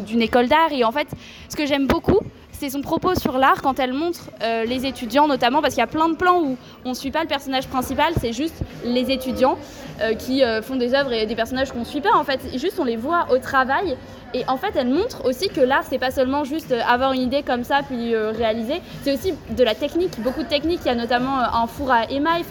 d'une 0.06 0.22
école 0.22 0.48
d'art 0.48 0.72
et 0.72 0.84
en 0.84 0.92
fait 0.92 1.08
ce 1.48 1.56
que 1.56 1.66
j'aime 1.66 1.86
beaucoup 1.86 2.20
c'est 2.60 2.68
son 2.68 2.82
propos 2.82 3.14
sur 3.14 3.38
l'art 3.38 3.62
quand 3.62 3.78
elle 3.80 3.94
montre 3.94 4.30
euh, 4.42 4.64
les 4.64 4.84
étudiants 4.84 5.26
notamment 5.26 5.62
parce 5.62 5.72
qu'il 5.72 5.80
y 5.80 5.84
a 5.84 5.86
plein 5.86 6.10
de 6.10 6.14
plans 6.14 6.42
où 6.42 6.58
on 6.84 6.90
ne 6.90 6.94
suit 6.94 7.10
pas 7.10 7.22
le 7.22 7.26
personnage 7.26 7.66
principal, 7.68 8.12
c'est 8.20 8.34
juste 8.34 8.54
les 8.84 9.10
étudiants 9.10 9.56
euh, 10.02 10.12
qui 10.12 10.44
euh, 10.44 10.60
font 10.60 10.76
des 10.76 10.92
œuvres 10.92 11.10
et 11.10 11.24
des 11.24 11.34
personnages 11.34 11.72
qu'on 11.72 11.80
ne 11.80 11.84
suit 11.84 12.02
pas 12.02 12.14
en 12.14 12.22
fait, 12.22 12.40
juste 12.58 12.78
on 12.78 12.84
les 12.84 12.96
voit 12.96 13.28
au 13.32 13.38
travail 13.38 13.96
et 14.34 14.44
en 14.46 14.58
fait 14.58 14.72
elle 14.74 14.88
montre 14.88 15.24
aussi 15.24 15.48
que 15.48 15.62
l'art 15.62 15.84
c'est 15.88 15.98
pas 15.98 16.10
seulement 16.10 16.44
juste 16.44 16.74
avoir 16.86 17.14
une 17.14 17.22
idée 17.22 17.42
comme 17.42 17.64
ça 17.64 17.80
puis 17.82 18.14
réaliser, 18.14 18.82
c'est 19.04 19.14
aussi 19.14 19.32
de 19.56 19.64
la 19.64 19.74
technique, 19.74 20.20
beaucoup 20.20 20.42
de 20.42 20.48
techniques, 20.48 20.80
il 20.84 20.88
y 20.88 20.92
a 20.92 20.94
notamment 20.94 21.38
un 21.38 21.66
four 21.66 21.90
à 21.90 22.10
émail, 22.10 22.44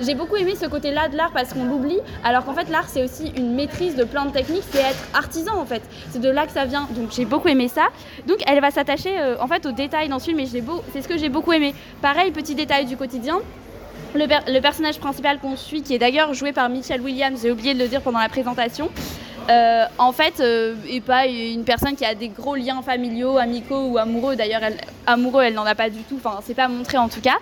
j'ai 0.00 0.14
beaucoup 0.14 0.36
aimé 0.36 0.54
ce 0.60 0.66
côté-là 0.66 1.08
de 1.08 1.16
l'art 1.16 1.32
parce 1.32 1.52
qu'on 1.52 1.64
l'oublie, 1.64 1.98
alors 2.22 2.44
qu'en 2.44 2.54
fait 2.54 2.68
l'art 2.70 2.88
c'est 2.88 3.02
aussi 3.02 3.32
une 3.36 3.54
maîtrise 3.54 3.96
de 3.96 4.04
plein 4.04 4.24
de 4.26 4.30
techniques, 4.30 4.64
c'est 4.70 4.80
être 4.80 5.08
artisan 5.14 5.58
en 5.58 5.66
fait. 5.66 5.82
C'est 6.10 6.20
de 6.20 6.28
là 6.30 6.46
que 6.46 6.52
ça 6.52 6.64
vient. 6.64 6.88
Donc 6.90 7.10
j'ai 7.12 7.24
beaucoup 7.24 7.48
aimé 7.48 7.68
ça. 7.68 7.88
Donc 8.26 8.38
elle 8.46 8.60
va 8.60 8.70
s'attacher 8.70 9.18
euh, 9.18 9.36
en 9.40 9.46
fait 9.46 9.66
aux 9.66 9.72
détails 9.72 10.08
dans 10.08 10.18
ce 10.18 10.26
film, 10.26 10.40
et 10.40 10.46
c'est 10.46 11.02
ce 11.02 11.08
que 11.08 11.18
j'ai 11.18 11.28
beaucoup 11.28 11.52
aimé. 11.52 11.74
Pareil, 12.02 12.30
petit 12.30 12.54
détail 12.54 12.86
du 12.86 12.96
quotidien. 12.96 13.38
Le, 14.14 14.26
le 14.26 14.60
personnage 14.60 15.00
principal 15.00 15.38
qu'on 15.40 15.56
suit, 15.56 15.82
qui 15.82 15.94
est 15.94 15.98
d'ailleurs 15.98 16.34
joué 16.34 16.52
par 16.52 16.68
Michelle 16.68 17.00
Williams, 17.00 17.40
j'ai 17.42 17.50
oublié 17.50 17.74
de 17.74 17.80
le 17.80 17.88
dire 17.88 18.00
pendant 18.00 18.20
la 18.20 18.28
présentation, 18.28 18.88
euh, 19.50 19.84
en 19.98 20.12
fait, 20.12 20.40
euh, 20.40 20.74
et 20.88 21.00
pas 21.00 21.26
une 21.26 21.64
personne 21.64 21.96
qui 21.96 22.04
a 22.04 22.14
des 22.14 22.28
gros 22.28 22.56
liens 22.56 22.80
familiaux, 22.82 23.36
amicaux 23.36 23.88
ou 23.88 23.98
amoureux. 23.98 24.36
D'ailleurs, 24.36 24.62
amoureux, 25.06 25.42
elle 25.42 25.54
n'en 25.54 25.66
a 25.66 25.74
pas 25.74 25.90
du 25.90 26.02
tout. 26.02 26.16
Enfin, 26.16 26.40
c'est 26.42 26.54
pas 26.54 26.68
montré 26.68 26.96
en 26.96 27.08
tout 27.08 27.20
cas. 27.20 27.36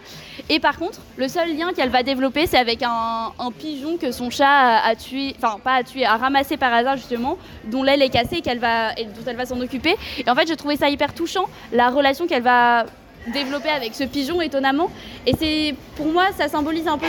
Et 0.49 0.59
par 0.59 0.79
contre, 0.79 1.01
le 1.17 1.29
seul 1.29 1.57
lien 1.57 1.73
qu'elle 1.73 1.91
va 1.91 2.03
développer, 2.03 2.47
c'est 2.47 2.59
avec 2.59 2.83
un, 2.83 3.33
pigeon 3.59 3.97
que 3.99 4.11
son 4.11 4.31
chat 4.31 4.79
a, 4.79 4.95
tué, 4.97 5.35
enfin 5.37 5.59
pas 5.63 5.83
tué, 5.85 6.05
a 6.05 6.17
ramassé 6.17 6.57
par 6.57 6.73
hasard 6.73 6.97
justement, 6.97 7.39
dont 7.65 7.83
l'aile 7.83 8.03
est 8.03 8.09
cassée 8.09 8.41
qu'elle 8.41 8.59
va, 8.59 8.93
et 8.97 9.05
dont 9.05 9.23
elle 9.27 9.37
va 9.37 9.47
s'en 9.47 9.61
occuper. 9.61 9.95
Et 10.19 10.29
en 10.29 10.35
fait, 10.35 10.49
j'ai 10.49 10.57
trouvé 10.57 10.77
ça 10.77 10.89
hyper 10.89 11.15
touchant, 11.15 11.45
la 11.73 11.91
relation 11.91 12.27
qu'elle 12.27 12.43
va 12.43 12.87
développé 13.29 13.69
avec 13.69 13.95
ce 13.95 14.05
pigeon 14.05 14.41
étonnamment. 14.41 14.91
Et 15.27 15.35
c'est 15.39 15.75
pour 15.97 16.07
moi 16.07 16.27
ça 16.37 16.49
symbolise 16.49 16.89
un 16.89 16.99
peu 16.99 17.07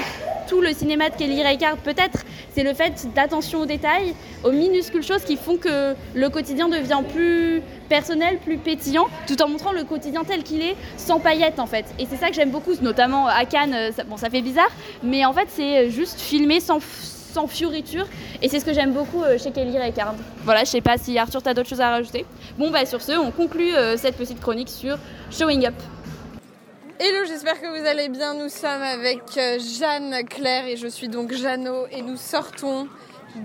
tout 0.47 0.62
le 0.62 0.73
cinéma 0.73 1.10
de 1.10 1.15
Kelly 1.15 1.41
Reichardt 1.43 1.78
peut-être. 1.84 2.23
C'est 2.54 2.63
le 2.63 2.73
fait 2.73 3.08
d'attention 3.15 3.62
aux 3.62 3.65
détails, 3.65 4.13
aux 4.43 4.52
minuscules 4.52 5.02
choses 5.02 5.23
qui 5.23 5.38
font 5.38 5.58
que 5.58 5.95
le 6.13 6.30
quotidien 6.30 6.69
devient 6.69 7.02
plus 7.12 7.62
personnel, 7.89 8.38
plus 8.38 8.58
pétillant, 8.58 9.08
tout 9.28 9.41
en 9.41 9.47
montrant 9.47 9.71
le 9.71 9.84
quotidien 9.84 10.23
tel 10.23 10.43
qu'il 10.43 10.62
est, 10.62 10.76
sans 10.97 11.19
paillettes 11.19 11.60
en 11.60 11.65
fait. 11.65 11.86
Et 11.97 12.06
c'est 12.08 12.17
ça 12.17 12.28
que 12.30 12.36
j'aime 12.36 12.52
beaucoup, 12.52 12.73
notamment 12.82 13.28
à 13.28 13.45
Cannes, 13.45 13.73
euh, 13.73 13.91
ça, 13.91 14.04
bon 14.04 14.17
ça 14.17 14.30
fait 14.30 14.41
bizarre, 14.41 14.71
mais 15.02 15.26
en 15.26 15.34
fait 15.34 15.47
c'est 15.49 15.89
juste 15.89 16.19
filmé 16.19 16.60
sans 16.60 16.80
sans 17.34 17.47
fioriture 17.47 18.06
et 18.43 18.47
c'est 18.47 18.60
ce 18.60 18.65
que 18.65 18.73
j'aime 18.73 18.93
beaucoup 18.93 19.23
euh, 19.23 19.39
chez 19.39 19.49
Kelly 19.49 19.80
Reichardt. 19.80 20.15
Voilà, 20.43 20.65
je 20.65 20.69
sais 20.69 20.82
pas 20.82 20.99
si 20.99 21.17
Arthur 21.17 21.41
t'as 21.41 21.56
d'autres 21.56 21.69
choses 21.69 21.82
à 21.82 21.89
rajouter? 21.89 22.26
Bon 22.60 22.69
bah 22.69 22.86
sur 22.86 23.02
ce, 23.02 23.13
on 23.13 23.32
conclut 23.32 23.73
euh, 23.73 23.97
cette 23.97 24.17
petite 24.17 24.39
chronique 24.39 24.69
sur 24.69 24.97
Showing 25.32 25.65
Up. 25.65 25.73
Hello, 26.99 27.25
j'espère 27.25 27.60
que 27.60 27.65
vous 27.65 27.88
allez 27.88 28.08
bien. 28.08 28.36
Nous 28.36 28.49
sommes 28.49 28.84
avec 28.84 29.21
euh, 29.38 29.58
Jeanne 29.58 30.23
Claire 30.25 30.67
et 30.67 30.77
je 30.77 30.88
suis 30.88 31.08
donc 31.08 31.34
Jeannot 31.34 31.88
et 31.91 32.03
nous 32.03 32.17
sortons 32.17 32.88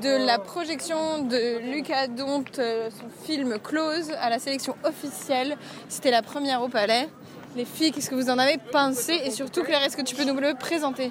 de 0.03 0.27
la 0.27 0.39
projection 0.39 1.23
de 1.23 1.73
Lucas 1.73 2.09
Dont, 2.09 2.45
euh, 2.59 2.91
son 2.91 3.27
film 3.27 3.59
Close, 3.59 4.13
à 4.21 4.29
la 4.29 4.39
sélection 4.39 4.77
officielle. 4.85 5.57
C'était 5.89 6.11
la 6.11 6.21
première 6.21 6.63
au 6.63 6.69
Palais. 6.69 7.09
Les 7.57 7.65
filles, 7.65 7.91
qu'est-ce 7.91 8.11
que 8.11 8.15
vous 8.15 8.29
en 8.29 8.39
avez 8.39 8.59
pensé? 8.71 9.19
Et 9.25 9.31
surtout, 9.31 9.63
Claire, 9.63 9.83
est-ce 9.83 9.97
que 9.97 10.03
tu 10.03 10.15
peux 10.15 10.25
nous 10.25 10.39
le 10.39 10.53
présenter? 10.53 11.11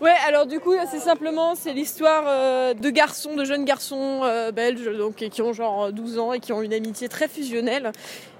Ouais, 0.00 0.16
alors 0.26 0.46
du 0.46 0.58
coup, 0.58 0.72
c'est 0.90 1.00
simplement, 1.00 1.54
c'est 1.54 1.74
l'histoire 1.74 2.24
euh, 2.26 2.72
de 2.72 2.88
garçons, 2.88 3.36
de 3.36 3.44
jeunes 3.44 3.66
garçons 3.66 4.22
belges, 4.54 4.90
donc 4.96 5.16
qui 5.16 5.42
ont 5.42 5.52
genre 5.52 5.92
12 5.92 6.18
ans 6.18 6.32
et 6.32 6.40
qui 6.40 6.54
ont 6.54 6.62
une 6.62 6.72
amitié 6.72 7.10
très 7.10 7.28
fusionnelle. 7.28 7.92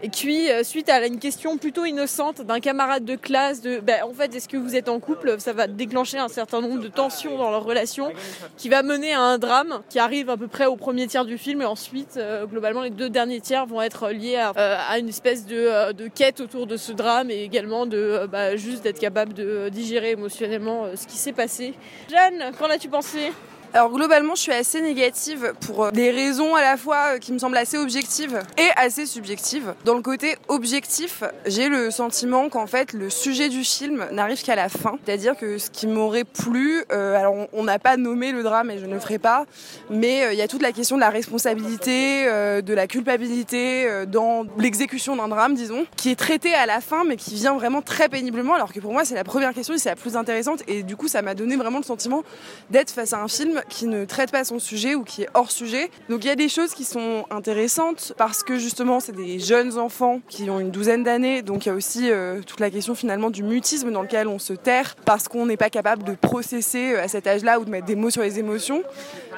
Et 0.02 0.08
qui, 0.08 0.50
euh, 0.50 0.64
suite 0.64 0.88
à 0.88 1.06
une 1.06 1.18
question 1.18 1.58
plutôt 1.58 1.84
innocente 1.84 2.40
d'un 2.40 2.60
camarade 2.60 3.04
de 3.04 3.16
classe, 3.16 3.60
de, 3.60 3.80
ben, 3.80 4.02
en 4.02 4.14
fait, 4.14 4.34
est-ce 4.34 4.48
que 4.48 4.56
vous 4.56 4.74
êtes 4.74 4.88
en 4.88 4.98
couple? 4.98 5.36
Ça 5.38 5.52
va 5.52 5.66
déclencher 5.66 6.18
un 6.18 6.28
certain 6.28 6.62
nombre 6.62 6.80
de 6.80 6.88
tensions 6.88 7.36
dans 7.36 7.50
leur 7.50 7.64
relation, 7.64 8.10
qui 8.56 8.70
va 8.70 8.82
mener 8.82 9.12
à 9.12 9.20
un 9.20 9.38
drame 9.38 9.82
qui 9.90 9.98
arrive 9.98 10.30
à 10.30 10.38
peu 10.38 10.48
près 10.48 10.64
au 10.64 10.76
premier 10.76 11.06
tiers 11.06 11.26
du 11.26 11.36
film, 11.36 11.60
et 11.60 11.66
ensuite, 11.66 12.18
globalement, 12.50 12.80
les 12.82 12.90
deux 12.90 13.10
derniers 13.10 13.40
tiers 13.40 13.66
vont 13.66 13.82
être 13.82 14.08
liés 14.10 14.36
à, 14.36 14.98
une 14.98 15.08
espèce 15.08 15.44
de, 15.44 15.92
de, 15.92 16.08
quête 16.08 16.40
autour 16.40 16.66
de 16.66 16.76
ce 16.76 16.92
drame 16.92 17.30
et 17.30 17.42
également 17.42 17.86
de 17.86 18.26
bah, 18.30 18.56
juste 18.56 18.84
d'être 18.84 18.98
capable 18.98 19.34
de 19.34 19.68
digérer 19.68 20.12
émotionnellement 20.12 20.86
ce 20.94 21.06
qui 21.06 21.16
s'est 21.16 21.32
passé. 21.32 21.74
Jeanne, 22.10 22.52
qu'en 22.58 22.70
as-tu 22.70 22.88
pensé? 22.88 23.32
Alors 23.72 23.90
globalement, 23.90 24.34
je 24.34 24.40
suis 24.40 24.52
assez 24.52 24.80
négative 24.80 25.52
pour 25.60 25.84
euh, 25.84 25.90
des 25.92 26.10
raisons 26.10 26.56
à 26.56 26.60
la 26.60 26.76
fois 26.76 27.14
euh, 27.14 27.18
qui 27.18 27.32
me 27.32 27.38
semblent 27.38 27.56
assez 27.56 27.78
objectives 27.78 28.40
et 28.58 28.68
assez 28.74 29.06
subjectives. 29.06 29.74
Dans 29.84 29.94
le 29.94 30.02
côté 30.02 30.36
objectif, 30.48 31.22
j'ai 31.46 31.68
le 31.68 31.92
sentiment 31.92 32.48
qu'en 32.48 32.66
fait 32.66 32.92
le 32.92 33.10
sujet 33.10 33.48
du 33.48 33.62
film 33.62 34.06
n'arrive 34.10 34.42
qu'à 34.42 34.56
la 34.56 34.68
fin. 34.68 34.98
C'est-à-dire 35.04 35.36
que 35.36 35.58
ce 35.58 35.70
qui 35.70 35.86
m'aurait 35.86 36.24
plu, 36.24 36.84
euh, 36.90 37.16
alors 37.16 37.46
on 37.52 37.62
n'a 37.62 37.78
pas 37.78 37.96
nommé 37.96 38.32
le 38.32 38.42
drame 38.42 38.70
et 38.72 38.78
je 38.78 38.86
ne 38.86 38.94
le 38.94 39.00
ferai 39.00 39.20
pas, 39.20 39.46
mais 39.88 40.32
il 40.32 40.38
y 40.38 40.42
a 40.42 40.48
toute 40.48 40.62
la 40.62 40.72
question 40.72 40.96
de 40.96 41.00
la 41.00 41.10
responsabilité, 41.10 42.26
de 42.26 42.74
la 42.74 42.86
culpabilité 42.86 43.88
dans 44.06 44.46
l'exécution 44.58 45.14
d'un 45.16 45.28
drame, 45.28 45.54
disons, 45.54 45.86
qui 45.96 46.10
est 46.10 46.16
traitée 46.16 46.54
à 46.54 46.66
la 46.66 46.80
fin 46.80 47.04
mais 47.04 47.16
qui 47.16 47.34
vient 47.34 47.54
vraiment 47.54 47.82
très 47.82 48.08
péniblement 48.08 48.54
alors 48.54 48.72
que 48.72 48.80
pour 48.80 48.92
moi 48.92 49.04
c'est 49.04 49.14
la 49.14 49.24
première 49.24 49.54
question 49.54 49.74
et 49.74 49.78
c'est 49.78 49.88
la 49.88 49.96
plus 49.96 50.16
intéressante 50.16 50.62
et 50.66 50.82
du 50.82 50.96
coup 50.96 51.08
ça 51.08 51.22
m'a 51.22 51.34
donné 51.34 51.56
vraiment 51.56 51.78
le 51.78 51.84
sentiment 51.84 52.22
d'être 52.70 52.90
face 52.90 53.12
à 53.12 53.20
un 53.20 53.28
film 53.28 53.59
qui 53.68 53.86
ne 53.86 54.04
traite 54.04 54.30
pas 54.30 54.44
son 54.44 54.58
sujet 54.58 54.94
ou 54.94 55.04
qui 55.04 55.22
est 55.22 55.28
hors 55.34 55.50
sujet. 55.50 55.90
Donc 56.08 56.24
il 56.24 56.28
y 56.28 56.30
a 56.30 56.36
des 56.36 56.48
choses 56.48 56.74
qui 56.74 56.84
sont 56.84 57.24
intéressantes 57.30 58.12
parce 58.16 58.42
que 58.42 58.58
justement 58.58 59.00
c'est 59.00 59.14
des 59.14 59.38
jeunes 59.38 59.78
enfants 59.78 60.20
qui 60.28 60.48
ont 60.50 60.60
une 60.60 60.70
douzaine 60.70 61.02
d'années. 61.02 61.42
Donc 61.42 61.66
il 61.66 61.68
y 61.68 61.72
a 61.72 61.74
aussi 61.74 62.10
euh, 62.10 62.40
toute 62.46 62.60
la 62.60 62.70
question 62.70 62.94
finalement 62.94 63.30
du 63.30 63.42
mutisme 63.42 63.90
dans 63.92 64.02
lequel 64.02 64.28
on 64.28 64.38
se 64.38 64.52
terre 64.52 64.96
parce 65.04 65.28
qu'on 65.28 65.46
n'est 65.46 65.56
pas 65.56 65.70
capable 65.70 66.04
de 66.04 66.12
processer 66.12 66.92
euh, 66.92 67.02
à 67.02 67.08
cet 67.08 67.26
âge-là 67.26 67.60
ou 67.60 67.64
de 67.64 67.70
mettre 67.70 67.86
des 67.86 67.96
mots 67.96 68.10
sur 68.10 68.22
les 68.22 68.38
émotions. 68.38 68.82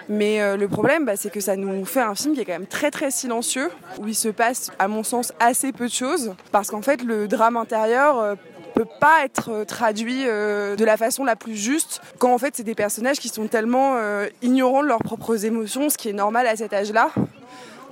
Mais 0.09 0.43
euh, 0.43 0.57
le 0.57 0.69
problème, 0.69 1.05
bah, 1.05 1.17
c'est 1.17 1.31
que 1.31 1.41
ça 1.41 1.57
nous 1.57 1.85
fait 1.85 2.01
un 2.01 2.15
film 2.15 2.35
qui 2.35 2.41
est 2.41 2.45
quand 2.45 2.53
même 2.53 2.67
très 2.67 2.91
très 2.91 3.11
silencieux, 3.11 3.71
où 4.01 4.09
il 4.09 4.15
se 4.15 4.29
passe, 4.29 4.71
à 4.79 4.89
mon 4.89 5.05
sens, 5.05 5.33
assez 5.39 5.73
peu 5.73 5.87
de 5.87 5.93
choses, 5.93 6.35
parce 6.51 6.71
qu'en 6.71 6.83
fait, 6.83 7.03
le 7.03 7.29
drame 7.29 7.57
intérieur, 7.57 8.37
peut 8.75 8.89
pas 9.01 9.25
être 9.25 9.65
traduit 9.65 10.25
de 10.25 10.85
la 10.85 10.97
façon 10.97 11.25
la 11.25 11.37
plus 11.37 11.57
juste 11.57 12.01
quand 12.19 12.33
en 12.33 12.39
fait 12.39 12.55
c'est 12.57 12.63
des 12.63 12.75
personnages 12.75 13.19
qui 13.19 13.29
sont 13.29 13.47
tellement 13.47 13.97
ignorants 14.43 14.83
de 14.83 14.89
leurs 14.89 15.03
propres 15.03 15.45
émotions, 15.45 15.91
ce 15.91 15.99
qui 15.99 16.09
est 16.09 16.15
normal 16.15 16.47
à 16.47 16.57
cet 16.57 16.73
âge-là. 16.73 17.11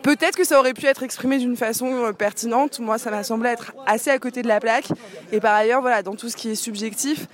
Peut-être 0.03 0.37
que 0.37 0.45
ça 0.45 0.59
aurait 0.59 0.73
pu 0.73 0.87
être 0.87 1.03
exprimé 1.03 1.37
d'une 1.37 1.57
façon 1.57 2.13
pertinente. 2.17 2.79
Moi, 2.79 2.97
ça 2.97 3.11
m'a 3.11 3.23
semblé 3.23 3.51
être 3.51 3.73
assez 3.87 4.09
à 4.09 4.19
côté 4.19 4.41
de 4.41 4.49
la 4.49 4.59
plaque. 4.59 4.89
Et 5.31 5.41
par 5.41 5.55
ailleurs, 5.55 5.83
voilà, 5.83 6.03
dans 6.03 6.15
tout 6.15 6.31
ce 6.31 6.37
qui 6.37 6.51
est 6.51 6.55
subjectif, 6.55 7.27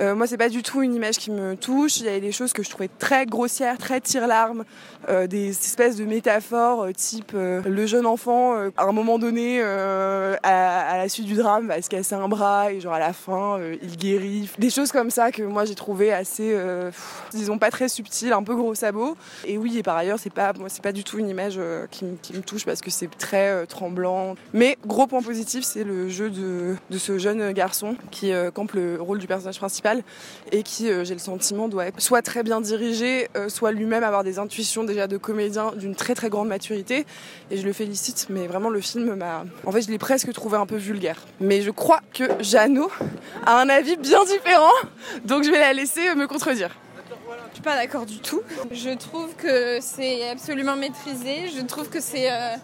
euh, 0.00 0.14
moi, 0.14 0.26
c'est 0.26 0.36
pas 0.36 0.48
du 0.48 0.62
tout 0.62 0.82
une 0.82 0.94
image 0.94 1.18
qui 1.18 1.30
me 1.30 1.56
touche. 1.56 1.98
Il 1.98 2.06
y 2.06 2.08
avait 2.08 2.20
des 2.20 2.32
choses 2.32 2.52
que 2.52 2.62
je 2.62 2.70
trouvais 2.70 2.88
très 2.98 3.26
grossières, 3.26 3.78
très 3.78 4.00
tire-larme, 4.00 4.64
euh, 5.08 5.26
des 5.26 5.50
espèces 5.50 5.96
de 5.96 6.04
métaphores 6.04 6.84
euh, 6.84 6.92
type 6.92 7.32
le 7.34 7.86
jeune 7.86 8.06
enfant, 8.06 8.54
à 8.76 8.84
un 8.84 8.92
moment 8.92 9.18
donné, 9.18 9.62
à, 9.62 10.96
la 10.96 11.08
suite 11.08 11.26
du 11.26 11.34
drame, 11.34 11.68
va 11.68 11.80
se 11.82 11.88
casser 11.88 12.14
un 12.14 12.28
bras 12.28 12.72
et 12.72 12.80
genre 12.80 12.94
à 12.94 12.98
la 12.98 13.12
fin, 13.12 13.58
il 13.82 13.96
guérit. 13.96 14.48
Des 14.58 14.70
choses 14.70 14.92
comme 14.92 15.10
ça 15.10 15.30
que 15.30 15.42
moi 15.42 15.64
j'ai 15.64 15.74
trouvé 15.74 16.12
assez, 16.12 16.56
disons 17.32 17.58
pas 17.58 17.70
très 17.70 17.88
subtiles, 17.88 18.32
un 18.32 18.42
peu 18.42 18.54
gros 18.54 18.74
sabots. 18.74 19.16
Et 19.44 19.58
oui, 19.58 19.78
et 19.78 19.82
par 19.82 19.96
ailleurs, 19.96 20.18
c'est 20.18 20.32
pas, 20.32 20.52
pas 20.82 20.92
du 20.92 21.04
tout 21.04 21.18
une 21.18 21.28
image 21.28 21.58
qui, 21.90 22.04
me 22.04 22.42
touche 22.42 22.64
parce 22.64 22.80
que 22.80 22.90
c'est 22.90 23.08
très 23.18 23.66
tremblant. 23.66 24.36
Mais 24.52 24.76
gros 24.86 25.06
point 25.06 25.22
positif, 25.22 25.64
c'est 25.64 25.84
le 25.84 26.08
jeu 26.08 26.30
de, 26.30 26.76
de 26.90 26.98
ce 26.98 27.18
jeune 27.18 27.52
garçon 27.52 27.96
qui 28.10 28.32
campe 28.54 28.72
le 28.72 29.00
rôle 29.00 29.18
du 29.18 29.26
personnage 29.26 29.58
principal 29.58 29.81
et 30.50 30.62
qui, 30.62 30.90
euh, 30.90 31.04
j'ai 31.04 31.14
le 31.14 31.20
sentiment, 31.20 31.68
doit 31.68 31.86
être 31.86 32.00
soit 32.00 32.22
très 32.22 32.42
bien 32.42 32.60
dirigé, 32.60 33.28
euh, 33.36 33.48
soit 33.48 33.72
lui-même 33.72 34.04
avoir 34.04 34.24
des 34.24 34.38
intuitions 34.38 34.84
déjà 34.84 35.06
de 35.06 35.16
comédien 35.16 35.72
d'une 35.76 35.94
très 35.94 36.14
très 36.14 36.28
grande 36.28 36.48
maturité. 36.48 37.06
Et 37.50 37.56
je 37.56 37.66
le 37.66 37.72
félicite, 37.72 38.26
mais 38.30 38.46
vraiment 38.46 38.70
le 38.70 38.80
film 38.80 39.14
m'a. 39.14 39.44
En 39.66 39.72
fait, 39.72 39.82
je 39.82 39.90
l'ai 39.90 39.98
presque 39.98 40.32
trouvé 40.32 40.56
un 40.56 40.66
peu 40.66 40.76
vulgaire. 40.76 41.26
Mais 41.40 41.62
je 41.62 41.70
crois 41.70 42.00
que 42.12 42.24
Jeannot 42.40 42.90
a 43.44 43.60
un 43.60 43.68
avis 43.68 43.96
bien 43.96 44.24
différent, 44.24 44.72
donc 45.24 45.44
je 45.44 45.50
vais 45.50 45.60
la 45.60 45.72
laisser 45.72 46.14
me 46.14 46.26
contredire. 46.26 46.70
Je 47.50 47.56
suis 47.56 47.62
pas 47.62 47.76
d'accord 47.76 48.06
du 48.06 48.18
tout. 48.18 48.42
Je 48.70 48.90
trouve 48.96 49.34
que 49.36 49.78
c'est 49.80 50.28
absolument 50.30 50.76
maîtrisé. 50.76 51.48
Je 51.54 51.62
trouve 51.62 51.88
que 51.88 52.00
c'est 52.00 52.30
euh, 52.30 52.56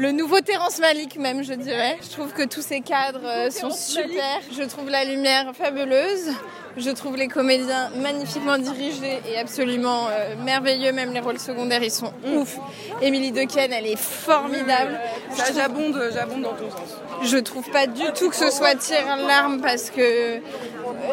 le 0.00 0.12
nouveau 0.12 0.40
Terrence 0.40 0.78
Malick 0.78 1.16
même, 1.16 1.44
je 1.44 1.52
dirais. 1.52 1.98
Je 2.02 2.08
trouve 2.08 2.32
que 2.32 2.42
tous 2.42 2.62
ces 2.62 2.80
cadres 2.80 3.26
euh, 3.26 3.50
sont 3.50 3.70
super. 3.70 4.40
Je 4.50 4.62
trouve 4.62 4.88
la 4.88 5.04
lumière 5.04 5.52
fabuleuse. 5.54 6.32
Je 6.76 6.90
trouve 6.90 7.16
les 7.16 7.28
comédiens 7.28 7.90
magnifiquement 7.96 8.56
dirigés 8.56 9.20
et 9.28 9.38
absolument 9.38 10.08
euh, 10.08 10.34
merveilleux. 10.44 10.92
Même 10.92 11.12
les 11.12 11.20
rôles 11.20 11.38
secondaires, 11.38 11.82
ils 11.82 11.90
sont 11.90 12.12
ouf. 12.34 12.58
Émilie 13.02 13.32
Dequesne, 13.32 13.72
elle 13.72 13.86
est 13.86 13.98
formidable. 13.98 14.98
Ça, 15.30 15.52
j'abonde, 15.52 16.00
j'abonde 16.12 16.42
dans 16.42 16.54
ton 16.54 16.70
sens. 16.70 16.96
Je 17.22 17.36
trouve 17.38 17.68
pas 17.70 17.86
du 17.86 18.04
tout 18.16 18.30
que 18.30 18.36
ce 18.36 18.50
soit 18.50 18.74
tir 18.76 19.04
larme 19.16 19.60
parce 19.60 19.90
que 19.90 20.38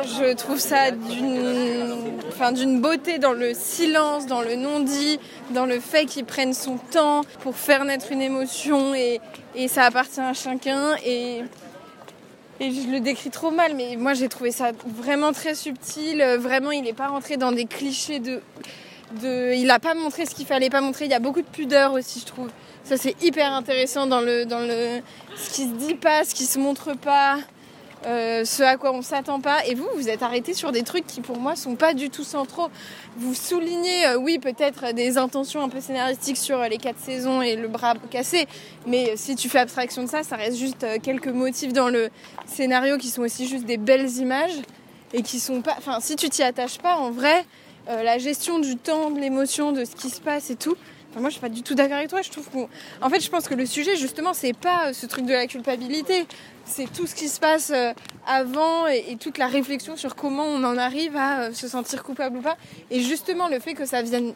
je 0.04 0.34
trouve 0.34 0.60
ça 0.60 0.92
d'une 0.92 2.18
enfin, 2.30 2.52
d'une 2.52 2.80
beauté 2.80 3.18
dans 3.18 3.34
le 3.34 3.54
silence, 3.54 4.28
dans 4.28 4.42
le 4.42 4.56
non-dit, 4.56 5.20
dans 5.52 5.66
le 5.66 5.80
fait 5.80 6.06
qu'il 6.06 6.26
prenne 6.26 6.54
son 6.54 6.78
temps 6.78 7.22
pour 7.42 7.56
faire 7.56 7.84
naître 7.84 8.12
une 8.12 8.22
émotion 8.22 8.94
et, 8.94 9.20
et 9.56 9.68
ça 9.68 9.86
appartient 9.86 10.22
à 10.22 10.34
chacun. 10.34 10.96
Et, 11.04 11.42
et 12.60 12.72
je 12.72 12.88
le 12.90 13.00
décris 13.00 13.30
trop 13.30 13.52
mal, 13.52 13.76
mais 13.76 13.96
moi 13.98 14.14
j'ai 14.14 14.30
trouvé 14.30 14.52
ça 14.52 14.72
vraiment 14.86 15.32
très 15.32 15.56
subtil. 15.56 16.24
Vraiment, 16.40 16.72
il 16.72 16.84
n'est 16.84 16.94
pas 16.94 17.08
rentré 17.08 17.38
dans 17.38 17.52
des 17.52 17.66
clichés 17.66 18.20
de. 18.20 18.42
de 19.22 19.54
il 19.54 19.68
n'a 19.68 19.80
pas 19.80 19.94
montré 19.94 20.26
ce 20.26 20.34
qu'il 20.34 20.46
fallait 20.46 20.70
pas 20.70 20.82
montrer. 20.82 21.06
Il 21.06 21.12
y 21.12 21.16
a 21.16 21.20
beaucoup 21.20 21.42
de 21.42 21.48
pudeur 21.48 21.94
aussi, 21.94 22.20
je 22.20 22.26
trouve. 22.26 22.50
Ça, 22.84 22.98
c'est 22.98 23.22
hyper 23.24 23.52
intéressant 23.54 24.08
dans 24.08 24.22
le, 24.22 24.46
dans 24.46 24.60
le. 24.60 25.02
ce 25.36 25.50
qui 25.52 25.64
se 25.64 25.74
dit 25.74 25.96
pas, 25.96 26.24
ce 26.24 26.34
qui 26.34 26.46
se 26.46 26.58
montre 26.58 26.96
pas. 26.98 27.38
Euh, 28.06 28.46
ce 28.46 28.62
à 28.64 28.78
quoi 28.78 28.94
on 28.94 29.02
s'attend 29.02 29.40
pas. 29.40 29.66
Et 29.66 29.76
vous, 29.76 29.88
vous 29.96 30.10
êtes 30.10 30.22
arrêté 30.22 30.54
sur 30.54 30.72
des 30.72 30.84
trucs 30.84 31.08
qui 31.08 31.22
pour 31.22 31.40
moi 31.40 31.56
sont 31.56 31.76
pas 31.76 31.94
du 31.94 32.10
tout 32.10 32.24
centraux. 32.24 32.70
Vous 33.18 33.34
soulignez, 33.34 34.08
euh, 34.08 34.18
oui, 34.18 34.40
peut-être 34.40 34.94
des 34.94 35.18
intentions 35.18 35.62
un 35.64 35.70
peu 35.70 35.82
scénaristiques 35.82 36.38
sur 36.38 36.60
les 36.62 36.78
quatre 36.78 37.00
saisons 37.00 37.42
et 37.42 37.56
le 37.56 37.68
bras 37.68 37.96
cassé, 38.12 38.48
mais 38.86 39.18
si 39.18 39.36
tu 39.36 39.50
fais 39.50 39.60
abstraction 39.60 40.04
de 40.04 40.10
ça, 40.10 40.24
ça 40.24 40.36
reste 40.36 40.58
juste 40.58 40.84
euh, 40.84 40.98
quelques 41.02 41.28
motifs 41.28 41.74
dans 41.74 41.90
le 41.90 42.10
scénario 42.46 42.98
qui 42.98 43.10
sont 43.10 43.24
aussi 43.24 43.48
juste 43.48 43.66
des 43.66 43.78
belles 43.78 44.10
images 44.18 44.62
et 45.14 45.24
qui 45.24 45.40
sont 45.40 45.62
pas. 45.62 45.76
Enfin, 45.78 46.00
si 46.00 46.16
tu 46.16 46.30
t'y 46.30 46.44
attaches 46.44 46.78
pas, 46.78 46.96
en 46.96 47.12
vrai, 47.12 47.46
la 47.88 48.18
gestion 48.18 48.60
du 48.60 48.76
temps, 48.76 49.12
de 49.12 49.20
l'émotion, 49.22 49.72
de 49.72 49.86
ce 49.86 49.96
qui 49.96 50.10
se 50.10 50.20
passe 50.20 50.50
et 50.50 50.58
tout, 50.58 50.76
moi, 51.16 51.30
je 51.30 51.34
suis 51.34 51.42
pas 51.42 51.50
du 51.50 51.64
tout 51.64 51.74
d'accord 51.74 51.98
avec 51.98 52.10
toi. 52.10 52.22
Je 52.22 52.30
trouve 52.30 52.48
En 53.02 53.10
fait, 53.10 53.20
je 53.20 53.30
pense 53.30 53.48
que 53.48 53.56
le 53.56 53.66
sujet, 53.66 53.96
justement, 53.96 54.34
c'est 54.34 54.54
pas 54.54 54.94
ce 54.94 55.06
truc 55.06 55.26
de 55.26 55.34
la 55.34 55.48
culpabilité 55.48 56.28
c'est 56.68 56.92
tout 56.92 57.08
ce 57.08 57.16
qui 57.16 57.30
se 57.30 57.40
passe 57.40 57.72
euh, 57.74 57.94
avant 58.28 58.88
et, 58.88 59.18
toute 59.20 59.38
la 59.38 59.48
réflexion 59.48 59.96
sur 59.96 60.16
comment 60.16 60.44
on 60.44 60.64
en 60.64 60.78
arrive 60.78 61.16
à 61.16 61.44
euh, 61.44 61.54
se 61.54 61.68
sentir 61.68 62.04
coupable 62.04 62.38
ou 62.38 62.42
pas. 62.42 62.58
Et 62.92 63.02
justement, 63.02 63.48
le 63.48 63.60
fait 63.60 63.74
que 63.74 63.86
ça 63.86 64.02
vienne. 64.02 64.34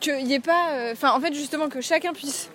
qu'il 0.00 0.24
n'y 0.24 0.34
ait 0.34 0.40
pas. 0.40 0.70
Euh, 0.70 0.92
enfin, 0.92 1.12
en 1.12 1.20
fait, 1.20 1.34
justement, 1.34 1.68
que 1.68 1.80
chacun 1.80 2.12
puisse 2.12 2.48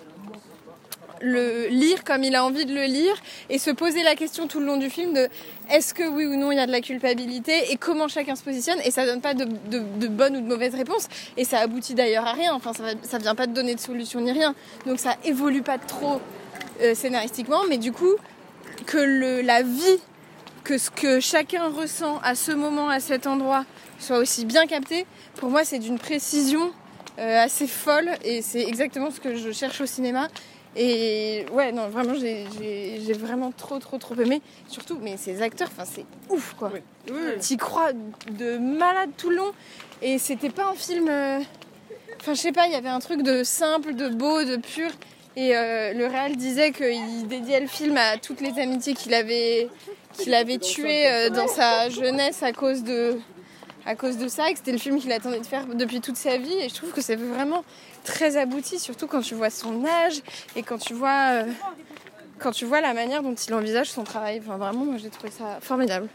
le 1.20 1.68
lire 1.68 2.04
comme 2.04 2.24
il 2.24 2.34
a 2.34 2.44
envie 2.44 2.66
de 2.66 2.74
le 2.74 2.84
lire 2.84 3.14
et 3.48 3.58
se 3.58 3.70
poser 3.70 4.02
la 4.02 4.14
question 4.14 4.46
tout 4.46 4.60
le 4.60 4.66
long 4.66 4.76
du 4.76 4.90
film 4.90 5.12
de 5.12 5.28
est-ce 5.70 5.94
que 5.94 6.08
oui 6.08 6.26
ou 6.26 6.36
non 6.36 6.50
il 6.50 6.56
y 6.56 6.60
a 6.60 6.66
de 6.66 6.72
la 6.72 6.80
culpabilité 6.80 7.72
et 7.72 7.76
comment 7.76 8.08
chacun 8.08 8.36
se 8.36 8.42
positionne 8.42 8.78
et 8.84 8.90
ça 8.90 9.06
donne 9.06 9.20
pas 9.20 9.34
de, 9.34 9.44
de, 9.44 10.08
bonnes 10.08 10.36
ou 10.36 10.40
de 10.40 10.46
mauvaises 10.46 10.74
réponses. 10.74 11.08
Et 11.36 11.44
ça 11.44 11.60
aboutit 11.60 11.94
d'ailleurs 11.94 12.26
à 12.26 12.32
rien. 12.32 12.54
Enfin 12.54 12.72
ça, 12.72 12.84
ça 13.02 13.18
vient 13.18 13.34
pas 13.34 13.46
de 13.46 13.52
donner 13.52 13.74
de 13.74 13.80
solution 13.80 14.20
ni 14.20 14.32
rien. 14.32 14.54
Donc 14.86 14.98
ça 14.98 15.16
évolue 15.24 15.62
pas 15.62 15.78
trop 15.78 16.20
scénaristiquement. 16.94 17.60
Mais 17.68 17.78
du 17.78 17.92
coup 17.92 18.16
que 18.86 18.98
le, 18.98 19.40
la 19.42 19.62
vie, 19.62 19.98
que 20.64 20.78
ce 20.78 20.90
que 20.90 21.20
chacun 21.20 21.68
ressent 21.68 22.18
à 22.22 22.34
ce 22.34 22.52
moment, 22.52 22.88
à 22.88 23.00
cet 23.00 23.26
endroit, 23.26 23.64
soit 23.98 24.18
aussi 24.18 24.44
bien 24.44 24.66
capté, 24.66 25.06
pour 25.36 25.50
moi 25.50 25.64
c'est 25.64 25.78
d'une 25.78 25.98
précision 25.98 26.72
euh, 27.18 27.44
assez 27.44 27.66
folle. 27.66 28.10
Et 28.24 28.42
c'est 28.42 28.62
exactement 28.62 29.10
ce 29.10 29.20
que 29.20 29.36
je 29.36 29.52
cherche 29.52 29.80
au 29.80 29.86
cinéma. 29.86 30.28
Et 30.76 31.46
ouais, 31.52 31.72
non, 31.72 31.88
vraiment, 31.88 32.14
j'ai 32.14 33.12
vraiment 33.12 33.52
trop, 33.52 33.78
trop, 33.78 33.98
trop 33.98 34.14
aimé. 34.14 34.40
Surtout, 34.68 34.98
mais 35.00 35.16
ces 35.16 35.42
acteurs, 35.42 35.68
enfin, 35.72 35.84
c'est 35.84 36.06
ouf, 36.28 36.54
quoi. 36.58 36.72
Oui. 36.72 37.56
crois 37.56 37.92
de 37.92 38.58
malade 38.58 39.10
tout 39.16 39.30
le 39.30 39.36
long. 39.36 39.52
Et 40.02 40.18
c'était 40.18 40.50
pas 40.50 40.70
un 40.70 40.74
film. 40.74 41.08
Euh, 41.08 41.40
enfin, 42.20 42.34
je 42.34 42.40
sais 42.40 42.52
pas, 42.52 42.66
il 42.66 42.72
y 42.72 42.76
avait 42.76 42.88
un 42.88 43.00
truc 43.00 43.22
de 43.22 43.42
simple, 43.42 43.94
de 43.94 44.08
beau, 44.08 44.44
de 44.44 44.56
pur. 44.56 44.90
Et 45.36 45.56
euh, 45.56 45.92
le 45.92 46.06
réal 46.06 46.36
disait 46.36 46.72
qu'il 46.72 47.26
dédiait 47.28 47.60
le 47.60 47.68
film 47.68 47.96
à 47.96 48.16
toutes 48.16 48.40
les 48.40 48.60
amitiés 48.60 48.94
qu'il 48.94 49.14
avait, 49.14 49.68
qu'il 50.18 50.34
avait 50.34 50.58
tuées 50.58 51.08
euh, 51.08 51.30
dans 51.30 51.46
sa 51.46 51.88
jeunesse 51.88 52.42
à 52.42 52.52
cause 52.52 52.82
de, 52.82 53.16
à 53.86 53.94
cause 53.94 54.18
de 54.18 54.26
ça, 54.26 54.50
et 54.50 54.52
que 54.52 54.58
c'était 54.58 54.72
le 54.72 54.78
film 54.78 54.98
qu'il 54.98 55.12
attendait 55.12 55.38
de 55.38 55.46
faire 55.46 55.66
depuis 55.66 56.00
toute 56.00 56.16
sa 56.16 56.36
vie. 56.36 56.54
Et 56.60 56.68
je 56.68 56.74
trouve 56.74 56.90
que 56.92 57.00
c'est 57.00 57.16
vraiment 57.16 57.64
très 58.04 58.36
abouti, 58.36 58.78
surtout 58.78 59.06
quand 59.06 59.20
tu 59.20 59.34
vois 59.34 59.50
son 59.50 59.84
âge 59.84 60.20
et 60.56 60.62
quand 60.62 60.78
tu 60.78 60.94
vois, 60.94 61.42
euh, 61.44 61.44
quand 62.38 62.52
tu 62.52 62.64
vois 62.64 62.80
la 62.80 62.94
manière 62.94 63.22
dont 63.22 63.34
il 63.34 63.54
envisage 63.54 63.90
son 63.90 64.04
travail. 64.04 64.40
Enfin, 64.44 64.56
vraiment, 64.56 64.84
moi 64.84 64.96
j'ai 64.98 65.10
trouvé 65.10 65.30
ça 65.30 65.58
formidable. 65.60 66.08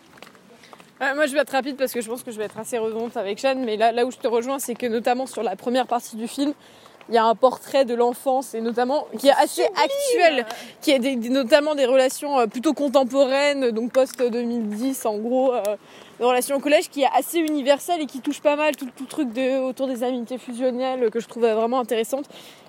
moi 0.99 1.25
je 1.25 1.33
vais 1.33 1.39
être 1.39 1.51
rapide 1.51 1.77
parce 1.77 1.93
que 1.93 2.01
je 2.01 2.09
pense 2.09 2.23
que 2.23 2.31
je 2.31 2.37
vais 2.37 2.45
être 2.45 2.57
assez 2.57 2.77
redondante 2.77 3.17
avec 3.17 3.39
Jeanne, 3.39 3.63
mais 3.63 3.77
là, 3.77 3.91
là 3.91 4.05
où 4.05 4.11
je 4.11 4.17
te 4.17 4.27
rejoins, 4.27 4.59
c'est 4.59 4.75
que 4.75 4.85
notamment 4.85 5.27
sur 5.27 5.43
la 5.43 5.55
première 5.55 5.87
partie 5.87 6.15
du 6.15 6.27
film, 6.27 6.53
il 7.09 7.15
y 7.15 7.17
a 7.17 7.25
un 7.25 7.35
portrait 7.35 7.85
de 7.85 7.93
l'enfance 7.93 8.53
et 8.53 8.61
notamment 8.61 9.07
qui 9.17 9.27
est 9.27 9.33
assez 9.33 9.63
actuel, 9.63 10.45
qui 10.81 10.91
est 10.91 10.99
des, 10.99 11.15
notamment 11.15 11.75
des 11.75 11.85
relations 11.85 12.39
euh, 12.39 12.47
plutôt 12.47 12.73
contemporaines, 12.73 13.71
donc 13.71 13.91
post 13.91 14.21
2010 14.21 15.05
en 15.05 15.17
gros, 15.17 15.53
euh, 15.53 15.61
des 16.19 16.25
relations 16.25 16.55
au 16.55 16.59
collège 16.59 16.89
qui 16.89 17.03
est 17.03 17.09
assez 17.15 17.39
universelle 17.39 18.01
et 18.01 18.05
qui 18.05 18.21
touche 18.21 18.41
pas 18.41 18.55
mal 18.55 18.75
tout, 18.75 18.87
tout 18.95 19.05
truc 19.05 19.33
de, 19.33 19.59
autour 19.59 19.87
des 19.87 20.03
amitiés 20.03 20.37
fusionnelles 20.37 21.09
que 21.11 21.19
je 21.19 21.27
trouvais 21.27 21.53
vraiment 21.53 21.79
intéressante 21.79 22.25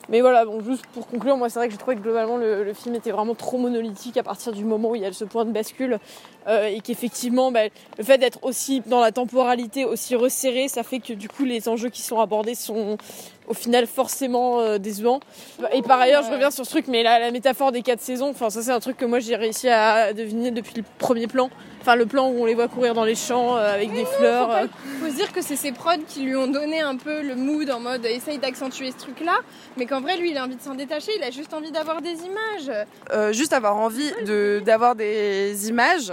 mais 0.09 0.21
voilà, 0.21 0.45
bon, 0.45 0.63
juste 0.63 0.87
pour 0.93 1.07
conclure, 1.09 1.37
moi 1.37 1.49
c'est 1.49 1.59
vrai 1.59 1.67
que 1.67 1.73
j'ai 1.73 1.79
trouvé 1.79 1.97
que 1.97 2.03
globalement 2.03 2.37
le, 2.37 2.73
film 2.75 2.95
était 2.95 3.11
vraiment 3.11 3.35
trop 3.35 3.59
monolithique 3.59 4.17
à 4.17 4.23
partir 4.23 4.53
du 4.53 4.65
moment 4.65 4.91
où 4.91 4.95
il 4.95 5.03
y 5.03 5.05
a 5.05 5.13
ce 5.13 5.25
point 5.25 5.45
de 5.45 5.51
bascule 5.51 5.99
euh, 6.47 6.67
et 6.67 6.81
qu'effectivement 6.81 7.51
bah, 7.51 7.63
le 7.99 8.05
fait 8.05 8.19
d'être 8.19 8.39
aussi 8.43 8.83
dans 8.87 9.01
la 9.01 9.11
temporalité 9.11 9.85
aussi 9.85 10.15
resserré, 10.15 10.69
ça 10.69 10.85
fait 10.85 11.01
que 11.01 11.13
du 11.13 11.29
coup 11.29 11.45
les 11.45 11.69
enjeux 11.69 11.89
qui 11.89 12.03
sont 12.03 12.21
abordés 12.21 12.55
sont 12.55 12.99
au 13.49 13.55
final 13.55 13.87
forcément 13.87 14.61
euh, 14.61 14.79
décevants. 14.79 15.21
Et 15.73 15.83
par 15.83 16.01
ailleurs, 16.01 16.23
je 16.23 16.31
reviens 16.31 16.51
sur 16.51 16.65
ce 16.65 16.71
truc, 16.71 16.87
mais 16.89 17.03
la, 17.03 17.19
la 17.19 17.31
métaphore 17.31 17.73
des 17.73 17.83
quatre 17.83 18.01
saisons, 18.01 18.31
enfin 18.31 18.51
ça 18.51 18.63
c'est 18.63 18.73
un 18.73 18.81
truc 18.81 18.97
que 18.97 19.05
moi 19.05 19.21
j'ai 19.21 19.37
réussi 19.37 19.69
à 19.69 20.13
deviner 20.13 20.51
depuis 20.51 20.75
le 20.77 20.85
premier 20.99 21.27
plan. 21.27 21.51
Enfin, 21.87 21.95
le 21.95 22.07
plan 22.07 22.29
où 22.29 22.43
on 22.43 22.47
les 22.47 22.57
voit 22.57 22.67
courir 22.67 22.95
dans 22.95 23.05
les 23.05 23.15
champs 23.15 23.57
euh, 23.57 23.73
avec 23.73 23.93
des 23.93 24.05
fleurs. 24.05 24.51
Il 24.51 24.65
euh. 24.65 24.99
faut, 25.05 25.09
se 25.09 25.15
dire 25.15 25.33
que 25.33 25.41
c'est 25.41 25.55
ses 25.55 25.71
prods 25.71 26.03
qui 26.09 26.23
lui 26.23 26.35
ont 26.35 26.49
donné 26.49 26.81
un 26.81 26.97
peu 26.97 27.23
le 27.23 27.37
mood 27.37 27.71
en 27.71 27.79
mode 27.79 28.05
essaye 28.05 28.39
d'accentuer 28.39 28.91
ce 28.91 28.97
truc-là, 28.97 29.39
mais 29.77 29.87
qu'en 29.87 30.01
vrai, 30.01 30.17
lui, 30.17 30.33
il 30.33 30.37
a 30.37 30.43
envie 30.43 30.57
de 30.57 30.63
s'en 30.63 30.75
détacher, 30.75 31.13
il 31.17 31.23
a 31.23 31.31
juste 31.31 31.55
envie 31.55 31.71
d'avoir 31.71 32.03
des 32.03 32.17
images. 32.25 32.87
Euh, 33.13 33.33
juste 33.33 33.53
avoir 33.53 33.77
envie 33.77 34.13
d'avoir 34.65 34.97
des 34.97 35.69
images, 35.69 36.13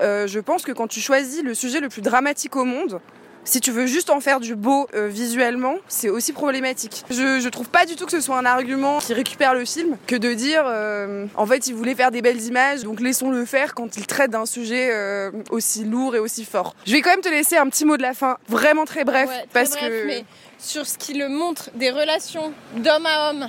je 0.00 0.38
pense 0.38 0.64
que 0.64 0.72
quand 0.72 0.86
tu 0.86 1.00
choisis 1.00 1.42
le 1.42 1.54
sujet 1.54 1.80
le 1.80 1.88
plus 1.88 2.02
dramatique 2.02 2.54
au 2.54 2.64
monde, 2.64 3.00
si 3.46 3.60
tu 3.60 3.70
veux 3.70 3.86
juste 3.86 4.10
en 4.10 4.20
faire 4.20 4.40
du 4.40 4.54
beau 4.54 4.86
euh, 4.94 5.08
visuellement, 5.08 5.76
c'est 5.88 6.10
aussi 6.10 6.32
problématique. 6.34 7.04
Je, 7.08 7.40
je 7.40 7.48
trouve 7.48 7.68
pas 7.70 7.86
du 7.86 7.96
tout 7.96 8.04
que 8.04 8.12
ce 8.12 8.20
soit 8.20 8.36
un 8.36 8.44
argument 8.44 8.98
qui 8.98 9.14
récupère 9.14 9.54
le 9.54 9.64
film 9.64 9.96
que 10.06 10.16
de 10.16 10.34
dire 10.34 10.64
euh, 10.66 11.24
en 11.36 11.46
fait 11.46 11.66
il 11.68 11.74
voulait 11.74 11.94
faire 11.94 12.10
des 12.10 12.20
belles 12.20 12.42
images, 12.42 12.82
donc 12.82 13.00
laissons-le 13.00 13.44
faire 13.46 13.74
quand 13.74 13.96
il 13.96 14.06
traite 14.06 14.30
d'un 14.32 14.44
sujet 14.46 14.90
euh, 14.92 15.30
aussi 15.50 15.84
lourd 15.84 16.14
et 16.14 16.18
aussi 16.18 16.44
fort. 16.44 16.74
Je 16.86 16.92
vais 16.92 17.00
quand 17.00 17.10
même 17.10 17.20
te 17.22 17.28
laisser 17.28 17.56
un 17.56 17.68
petit 17.68 17.84
mot 17.84 17.96
de 17.96 18.02
la 18.02 18.12
fin, 18.14 18.36
vraiment 18.48 18.84
très 18.84 19.04
bref, 19.04 19.28
Ouais, 19.28 19.38
très 19.38 19.46
parce 19.52 19.70
bref, 19.70 19.82
que 19.90 20.06
mais 20.06 20.24
sur 20.58 20.86
ce 20.86 20.98
qui 20.98 21.14
le 21.14 21.28
montre 21.28 21.70
des 21.74 21.90
relations 21.90 22.52
d'homme 22.76 23.06
à 23.06 23.30
homme 23.30 23.48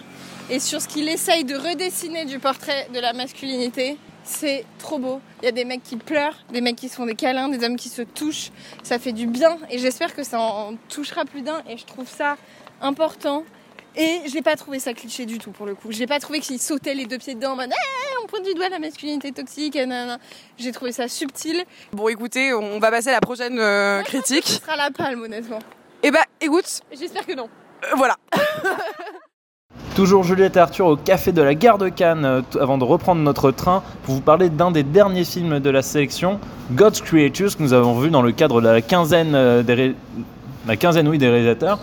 et 0.49 0.60
sur 0.60 0.81
ce 0.81 0.88
qu'il 0.88 1.10
essaye 1.10 1.43
de 1.43 1.55
redessiner 1.55 2.25
du 2.25 2.39
portrait 2.39 2.88
de 2.93 2.99
la 2.99 3.13
masculinité, 3.13 3.97
c'est 4.27 4.65
trop 4.79 4.99
beau. 4.99 5.21
Il 5.41 5.45
y 5.45 5.47
a 5.47 5.51
des 5.51 5.65
mecs 5.65 5.83
qui 5.83 5.95
pleurent, 5.97 6.37
des 6.51 6.61
mecs 6.61 6.75
qui 6.75 6.89
se 6.89 6.95
font 6.95 7.05
des 7.05 7.15
câlins, 7.15 7.47
des 7.49 7.65
hommes 7.65 7.77
qui 7.77 7.89
se 7.89 8.01
touchent. 8.01 8.51
Ça 8.83 8.99
fait 8.99 9.13
du 9.13 9.25
bien 9.27 9.57
et 9.69 9.79
j'espère 9.79 10.15
que 10.15 10.23
ça 10.23 10.39
en 10.39 10.75
touchera 10.89 11.25
plus 11.25 11.41
d'un 11.41 11.61
et 11.69 11.77
je 11.77 11.85
trouve 11.85 12.07
ça 12.07 12.37
important. 12.81 13.43
Et 13.99 14.21
j'ai 14.27 14.43
pas 14.43 14.55
trouvé 14.55 14.77
ça 14.77 14.93
cliché 14.93 15.25
du 15.25 15.39
tout 15.39 15.49
pour 15.51 15.65
le 15.65 15.73
coup. 15.73 15.91
J'ai 15.91 16.05
pas 16.05 16.19
trouvé 16.19 16.39
qu'il 16.39 16.59
sautait 16.61 16.93
les 16.93 17.07
deux 17.07 17.17
pieds 17.17 17.33
dedans 17.33 17.53
en 17.53 17.55
mode 17.55 17.71
Ah, 17.73 18.19
on 18.23 18.27
pointe 18.27 18.43
du 18.43 18.53
doigt 18.53 18.69
la 18.69 18.77
masculinité 18.77 19.31
toxique. 19.31 19.75
J'ai 20.59 20.71
trouvé 20.71 20.91
ça 20.91 21.07
subtil. 21.07 21.63
bon 21.93 22.07
écoutez, 22.09 22.53
on 22.53 22.77
va 22.77 22.91
passer 22.91 23.09
à 23.09 23.13
la 23.13 23.21
prochaine 23.21 23.57
euh, 23.57 24.03
Ce 24.03 24.05
critique. 24.09 24.45
sera 24.45 24.75
la 24.75 24.91
palme 24.91 25.23
honnêtement. 25.23 25.59
Et 26.03 26.11
bah 26.11 26.23
écoute, 26.41 26.81
J'espère 26.91 27.25
que 27.25 27.33
non. 27.33 27.49
euh, 27.85 27.95
voilà. 27.95 28.17
Toujours 29.97 30.23
Juliette 30.23 30.57
et 30.57 30.60
Arthur 30.60 30.86
au 30.86 30.95
café 30.95 31.31
de 31.31 31.41
la 31.41 31.55
gare 31.55 31.79
de 31.79 31.89
Cannes 31.89 32.23
euh, 32.23 32.41
avant 32.62 32.77
de 32.77 32.83
reprendre 32.83 33.19
notre 33.19 33.49
train 33.49 33.81
pour 34.03 34.13
vous 34.13 34.21
parler 34.21 34.47
d'un 34.49 34.69
des 34.69 34.83
derniers 34.83 35.23
films 35.23 35.60
de 35.60 35.69
la 35.71 35.81
sélection, 35.81 36.39
God's 36.73 37.01
Creatures, 37.01 37.57
que 37.57 37.63
nous 37.63 37.73
avons 37.73 37.97
vu 37.99 38.12
dans 38.12 38.21
le 38.21 38.31
cadre 38.31 38.62
de 38.62 38.67
la 38.67 38.83
quinzaine 38.83 39.33
euh, 39.33 39.63
des, 39.63 39.95
la 40.67 40.75
quinzaine, 40.75 41.10
des 41.17 41.27
réalisateurs. 41.27 41.79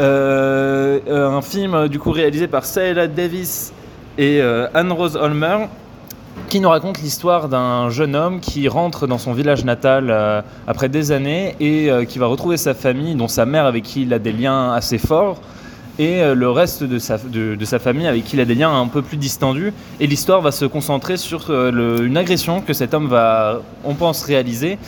Euh, 0.00 0.98
un 1.06 1.40
film 1.40 1.86
du 1.86 2.00
coup 2.00 2.10
réalisé 2.10 2.48
par 2.48 2.64
Saela 2.64 3.06
Davis 3.06 3.72
et 4.18 4.40
Anne-Rose 4.74 5.14
Holmer 5.14 5.68
qui 6.48 6.58
nous 6.58 6.68
raconte 6.68 7.00
l'histoire 7.00 7.48
d'un 7.48 7.90
jeune 7.90 8.16
homme 8.16 8.40
qui 8.40 8.66
rentre 8.66 9.06
dans 9.06 9.18
son 9.18 9.32
village 9.32 9.64
natal 9.64 10.42
après 10.66 10.88
des 10.88 11.12
années 11.12 11.54
et 11.60 11.90
qui 12.06 12.18
va 12.18 12.26
retrouver 12.26 12.56
sa 12.56 12.74
famille, 12.74 13.14
dont 13.14 13.28
sa 13.28 13.46
mère 13.46 13.66
avec 13.66 13.84
qui 13.84 14.02
il 14.02 14.12
a 14.12 14.18
des 14.18 14.32
liens 14.32 14.72
assez 14.72 14.98
forts 14.98 15.40
et 15.98 16.22
euh, 16.22 16.34
le 16.34 16.50
reste 16.50 16.84
de 16.84 16.98
sa, 16.98 17.18
famille 17.78 18.06
avec 18.06 18.24
qui 18.24 18.36
il 18.36 18.40
a 18.40 18.44
des 18.44 18.54
liens 18.54 18.74
un 18.74 18.86
peu 18.86 19.02
plus 19.02 19.16
distendus. 19.16 19.72
Et 20.00 20.06
l'histoire 20.06 20.40
va 20.40 20.52
se 20.52 20.64
concentrer 20.64 21.16
sur 21.16 21.46
euh, 21.50 22.04
une 22.04 22.16
agression 22.16 22.60
que 22.60 22.72
cet 22.72 22.94
homme 22.94 23.08
va, 23.08 23.62
on 23.84 23.94
pense, 23.94 24.22
réaliser 24.24 24.78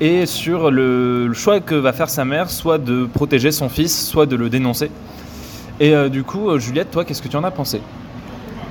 et 0.00 0.24
sur 0.24 0.70
le, 0.70 1.30
choix 1.34 1.60
que 1.60 1.74
va 1.74 1.92
faire 1.92 2.08
sa 2.08 2.24
mère, 2.24 2.50
soit 2.50 2.78
de 2.78 3.04
protéger 3.04 3.52
son 3.52 3.68
fils, 3.68 4.08
soit 4.08 4.24
de 4.24 4.36
le 4.36 4.48
dénoncer. 4.48 4.90
Et 5.78 5.94
euh, 5.94 6.08
du 6.08 6.24
coup, 6.24 6.58
Juliette, 6.58 6.90
toi, 6.90 7.04
qu'est-ce 7.04 7.20
que 7.20 7.28
tu 7.28 7.36
en 7.36 7.44
as 7.44 7.50
pensé? 7.50 7.80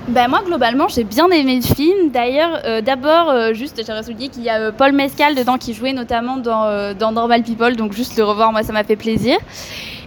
Ben 0.07 0.27
moi 0.27 0.41
globalement 0.43 0.87
j'ai 0.87 1.03
bien 1.03 1.29
aimé 1.29 1.57
le 1.57 1.75
film. 1.75 2.09
D'ailleurs 2.11 2.81
d'abord 2.83 3.53
juste 3.53 3.79
j'aimerais 3.85 4.01
souligner 4.01 4.29
qu'il 4.29 4.41
y 4.41 4.49
a 4.49 4.71
Paul 4.71 4.91
Mescal 4.91 5.35
dedans 5.35 5.59
qui 5.59 5.75
jouait 5.75 5.93
notamment 5.93 6.37
dans 6.37 7.11
Normal 7.11 7.43
People 7.43 7.75
donc 7.75 7.93
juste 7.93 8.17
le 8.17 8.23
revoir 8.23 8.51
moi 8.51 8.63
ça 8.63 8.73
m'a 8.73 8.83
fait 8.83 8.95
plaisir. 8.95 9.37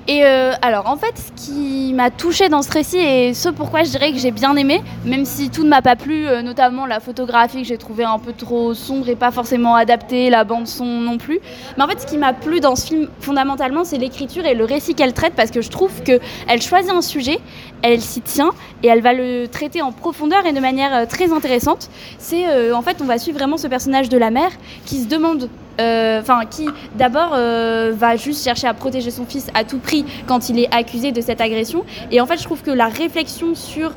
Et 0.08 0.24
euh, 0.24 0.52
alors 0.62 0.88
en 0.88 0.96
fait 0.96 1.14
ce 1.16 1.30
qui 1.46 1.92
m'a 1.94 2.10
touché 2.10 2.48
dans 2.48 2.62
ce 2.62 2.72
récit 2.72 2.98
et 2.98 3.34
ce 3.34 3.48
pourquoi 3.48 3.84
je 3.84 3.90
dirais 3.90 4.10
que 4.10 4.18
j'ai 4.18 4.32
bien 4.32 4.56
aimé 4.56 4.82
même 5.04 5.24
si 5.24 5.48
tout 5.48 5.62
ne 5.62 5.68
m'a 5.68 5.80
pas 5.80 5.94
plu 5.94 6.26
euh, 6.26 6.42
notamment 6.42 6.86
la 6.86 6.98
photographie 6.98 7.62
que 7.62 7.68
j'ai 7.68 7.78
trouvé 7.78 8.02
un 8.02 8.18
peu 8.18 8.32
trop 8.32 8.74
sombre 8.74 9.08
et 9.08 9.14
pas 9.14 9.30
forcément 9.30 9.76
adaptée, 9.76 10.28
la 10.28 10.42
bande 10.42 10.66
son 10.66 10.84
non 10.84 11.18
plus. 11.18 11.38
Mais 11.76 11.84
en 11.84 11.86
fait 11.86 12.00
ce 12.00 12.06
qui 12.06 12.18
m'a 12.18 12.32
plu 12.32 12.58
dans 12.58 12.74
ce 12.74 12.88
film 12.88 13.08
fondamentalement 13.20 13.84
c'est 13.84 13.98
l'écriture 13.98 14.44
et 14.44 14.54
le 14.54 14.64
récit 14.64 14.96
qu'elle 14.96 15.12
traite 15.12 15.34
parce 15.34 15.52
que 15.52 15.62
je 15.62 15.70
trouve 15.70 16.02
que 16.02 16.18
elle 16.48 16.60
choisit 16.60 16.90
un 16.90 17.00
sujet, 17.00 17.38
elle 17.82 18.00
s'y 18.00 18.22
tient 18.22 18.50
et 18.82 18.88
elle 18.88 19.02
va 19.02 19.12
le 19.12 19.46
traiter 19.46 19.82
en 19.82 19.92
profondeur 19.92 20.46
et 20.46 20.52
de 20.52 20.60
manière 20.60 20.92
euh, 20.92 21.06
très 21.06 21.32
intéressante. 21.32 21.90
C'est 22.18 22.72
en 22.72 22.82
fait, 22.82 22.96
on 23.00 23.04
va 23.04 23.18
suivre 23.18 23.38
vraiment 23.38 23.56
ce 23.56 23.68
personnage 23.68 24.08
de 24.08 24.18
la 24.18 24.30
mère 24.30 24.50
qui 24.84 25.00
se 25.00 25.06
demande, 25.06 25.48
euh, 25.80 26.20
enfin, 26.20 26.42
qui 26.50 26.68
d'abord 26.96 27.32
euh, 27.34 27.92
va 27.96 28.16
juste 28.16 28.44
chercher 28.44 28.66
à 28.66 28.74
protéger 28.74 29.10
son 29.10 29.24
fils 29.24 29.48
à 29.54 29.64
tout 29.64 29.78
prix 29.78 30.04
quand 30.26 30.48
il 30.48 30.58
est 30.58 30.72
accusé 30.74 31.12
de 31.12 31.20
cette 31.20 31.40
agression. 31.40 31.84
Et 32.10 32.20
en 32.20 32.26
fait, 32.26 32.38
je 32.38 32.44
trouve 32.44 32.62
que 32.62 32.70
la 32.70 32.88
réflexion 32.88 33.54
sur 33.54 33.92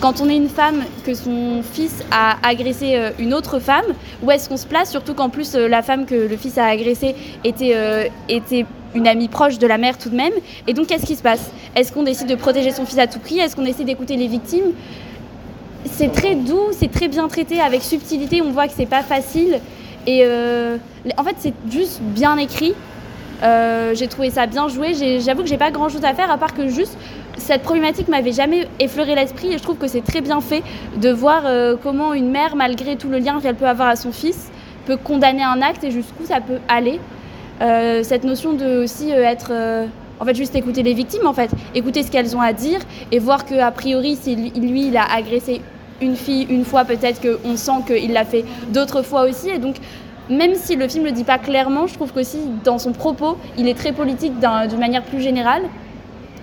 quand 0.00 0.20
on 0.20 0.28
est 0.28 0.36
une 0.36 0.50
femme, 0.50 0.84
que 1.06 1.14
son 1.14 1.62
fils 1.62 2.04
a 2.10 2.36
agressé 2.46 2.96
euh, 2.96 3.10
une 3.18 3.32
autre 3.32 3.58
femme, 3.58 3.86
où 4.22 4.30
est-ce 4.30 4.48
qu'on 4.48 4.58
se 4.58 4.66
place? 4.66 4.90
Surtout 4.90 5.14
qu'en 5.14 5.30
plus, 5.30 5.54
la 5.54 5.82
femme 5.82 6.04
que 6.04 6.14
le 6.14 6.36
fils 6.36 6.58
a 6.58 6.66
agressée 6.66 7.14
était, 7.44 8.10
était 8.28 8.66
une 8.94 9.06
amie 9.08 9.28
proche 9.28 9.58
de 9.58 9.66
la 9.66 9.78
mère 9.78 9.96
tout 9.96 10.10
de 10.10 10.16
même. 10.16 10.32
Et 10.66 10.74
donc, 10.74 10.88
qu'est-ce 10.88 11.06
qui 11.06 11.16
se 11.16 11.22
passe? 11.22 11.50
Est-ce 11.74 11.92
qu'on 11.92 12.02
décide 12.02 12.26
de 12.26 12.34
protéger 12.34 12.72
son 12.72 12.84
fils 12.84 12.98
à 12.98 13.06
tout 13.06 13.18
prix? 13.18 13.38
Est-ce 13.38 13.56
qu'on 13.56 13.64
essaie 13.64 13.84
d'écouter 13.84 14.16
les 14.16 14.26
victimes? 14.26 14.72
C'est 15.84 16.12
très 16.12 16.34
doux, 16.34 16.68
c'est 16.72 16.90
très 16.90 17.08
bien 17.08 17.28
traité, 17.28 17.60
avec 17.60 17.82
subtilité. 17.82 18.42
On 18.42 18.50
voit 18.50 18.66
que 18.66 18.74
c'est 18.76 18.86
pas 18.86 19.02
facile. 19.02 19.60
Et 20.06 20.20
euh, 20.24 20.78
en 21.16 21.24
fait, 21.24 21.36
c'est 21.38 21.54
juste 21.68 22.00
bien 22.00 22.36
écrit. 22.36 22.74
Euh, 23.42 23.94
j'ai 23.94 24.06
trouvé 24.06 24.30
ça 24.30 24.46
bien 24.46 24.68
joué. 24.68 24.94
J'avoue 25.20 25.42
que 25.42 25.48
j'ai 25.48 25.58
pas 25.58 25.70
grand 25.70 25.88
chose 25.88 26.04
à 26.04 26.14
faire 26.14 26.30
à 26.30 26.38
part 26.38 26.54
que 26.54 26.68
juste 26.68 26.96
cette 27.36 27.62
problématique 27.62 28.08
m'avait 28.08 28.32
jamais 28.32 28.66
effleuré 28.80 29.14
l'esprit 29.14 29.52
et 29.52 29.58
je 29.58 29.62
trouve 29.62 29.76
que 29.76 29.88
c'est 29.88 30.00
très 30.00 30.22
bien 30.22 30.40
fait 30.40 30.62
de 30.96 31.10
voir 31.10 31.42
euh, 31.44 31.76
comment 31.80 32.14
une 32.14 32.30
mère, 32.30 32.56
malgré 32.56 32.96
tout 32.96 33.08
le 33.08 33.18
lien 33.18 33.40
qu'elle 33.40 33.56
peut 33.56 33.66
avoir 33.66 33.88
à 33.88 33.96
son 33.96 34.10
fils, 34.10 34.50
peut 34.86 34.96
condamner 34.96 35.42
un 35.42 35.60
acte 35.60 35.84
et 35.84 35.90
jusqu'où 35.90 36.24
ça 36.24 36.40
peut 36.40 36.58
aller. 36.68 37.00
Cette 37.58 38.24
notion 38.24 38.52
de 38.52 38.84
aussi 38.84 39.10
être 39.10 39.50
en 40.20 40.24
fait 40.26 40.34
juste 40.34 40.54
écouter 40.54 40.82
les 40.82 40.92
victimes 40.92 41.26
en 41.26 41.32
fait 41.32 41.50
écouter 41.74 42.02
ce 42.02 42.10
qu'elles 42.10 42.36
ont 42.36 42.40
à 42.42 42.52
dire 42.52 42.80
et 43.10 43.18
voir 43.18 43.46
que 43.46 43.54
a 43.54 43.70
priori 43.70 44.14
si 44.20 44.36
lui, 44.36 44.88
il 44.88 44.96
a 44.98 45.10
agressé 45.10 45.62
une 46.00 46.16
fille 46.16 46.46
une 46.50 46.64
fois 46.64 46.84
peut-être 46.84 47.20
qu'on 47.20 47.56
sent 47.56 47.82
qu'il 47.86 48.12
l'a 48.12 48.24
fait 48.24 48.44
d'autres 48.68 49.02
fois 49.02 49.22
aussi. 49.28 49.48
Et 49.50 49.58
donc 49.58 49.76
même 50.28 50.54
si 50.54 50.74
le 50.76 50.88
film 50.88 51.04
ne 51.04 51.10
le 51.10 51.14
dit 51.14 51.24
pas 51.24 51.38
clairement 51.38 51.86
je 51.86 51.94
trouve 51.94 52.12
qu'aussi 52.12 52.38
dans 52.64 52.78
son 52.78 52.92
propos 52.92 53.36
il 53.56 53.68
est 53.68 53.74
très 53.74 53.92
politique 53.92 54.38
d'un- 54.40 54.66
d'une 54.66 54.80
manière 54.80 55.02
plus 55.04 55.20
générale 55.20 55.62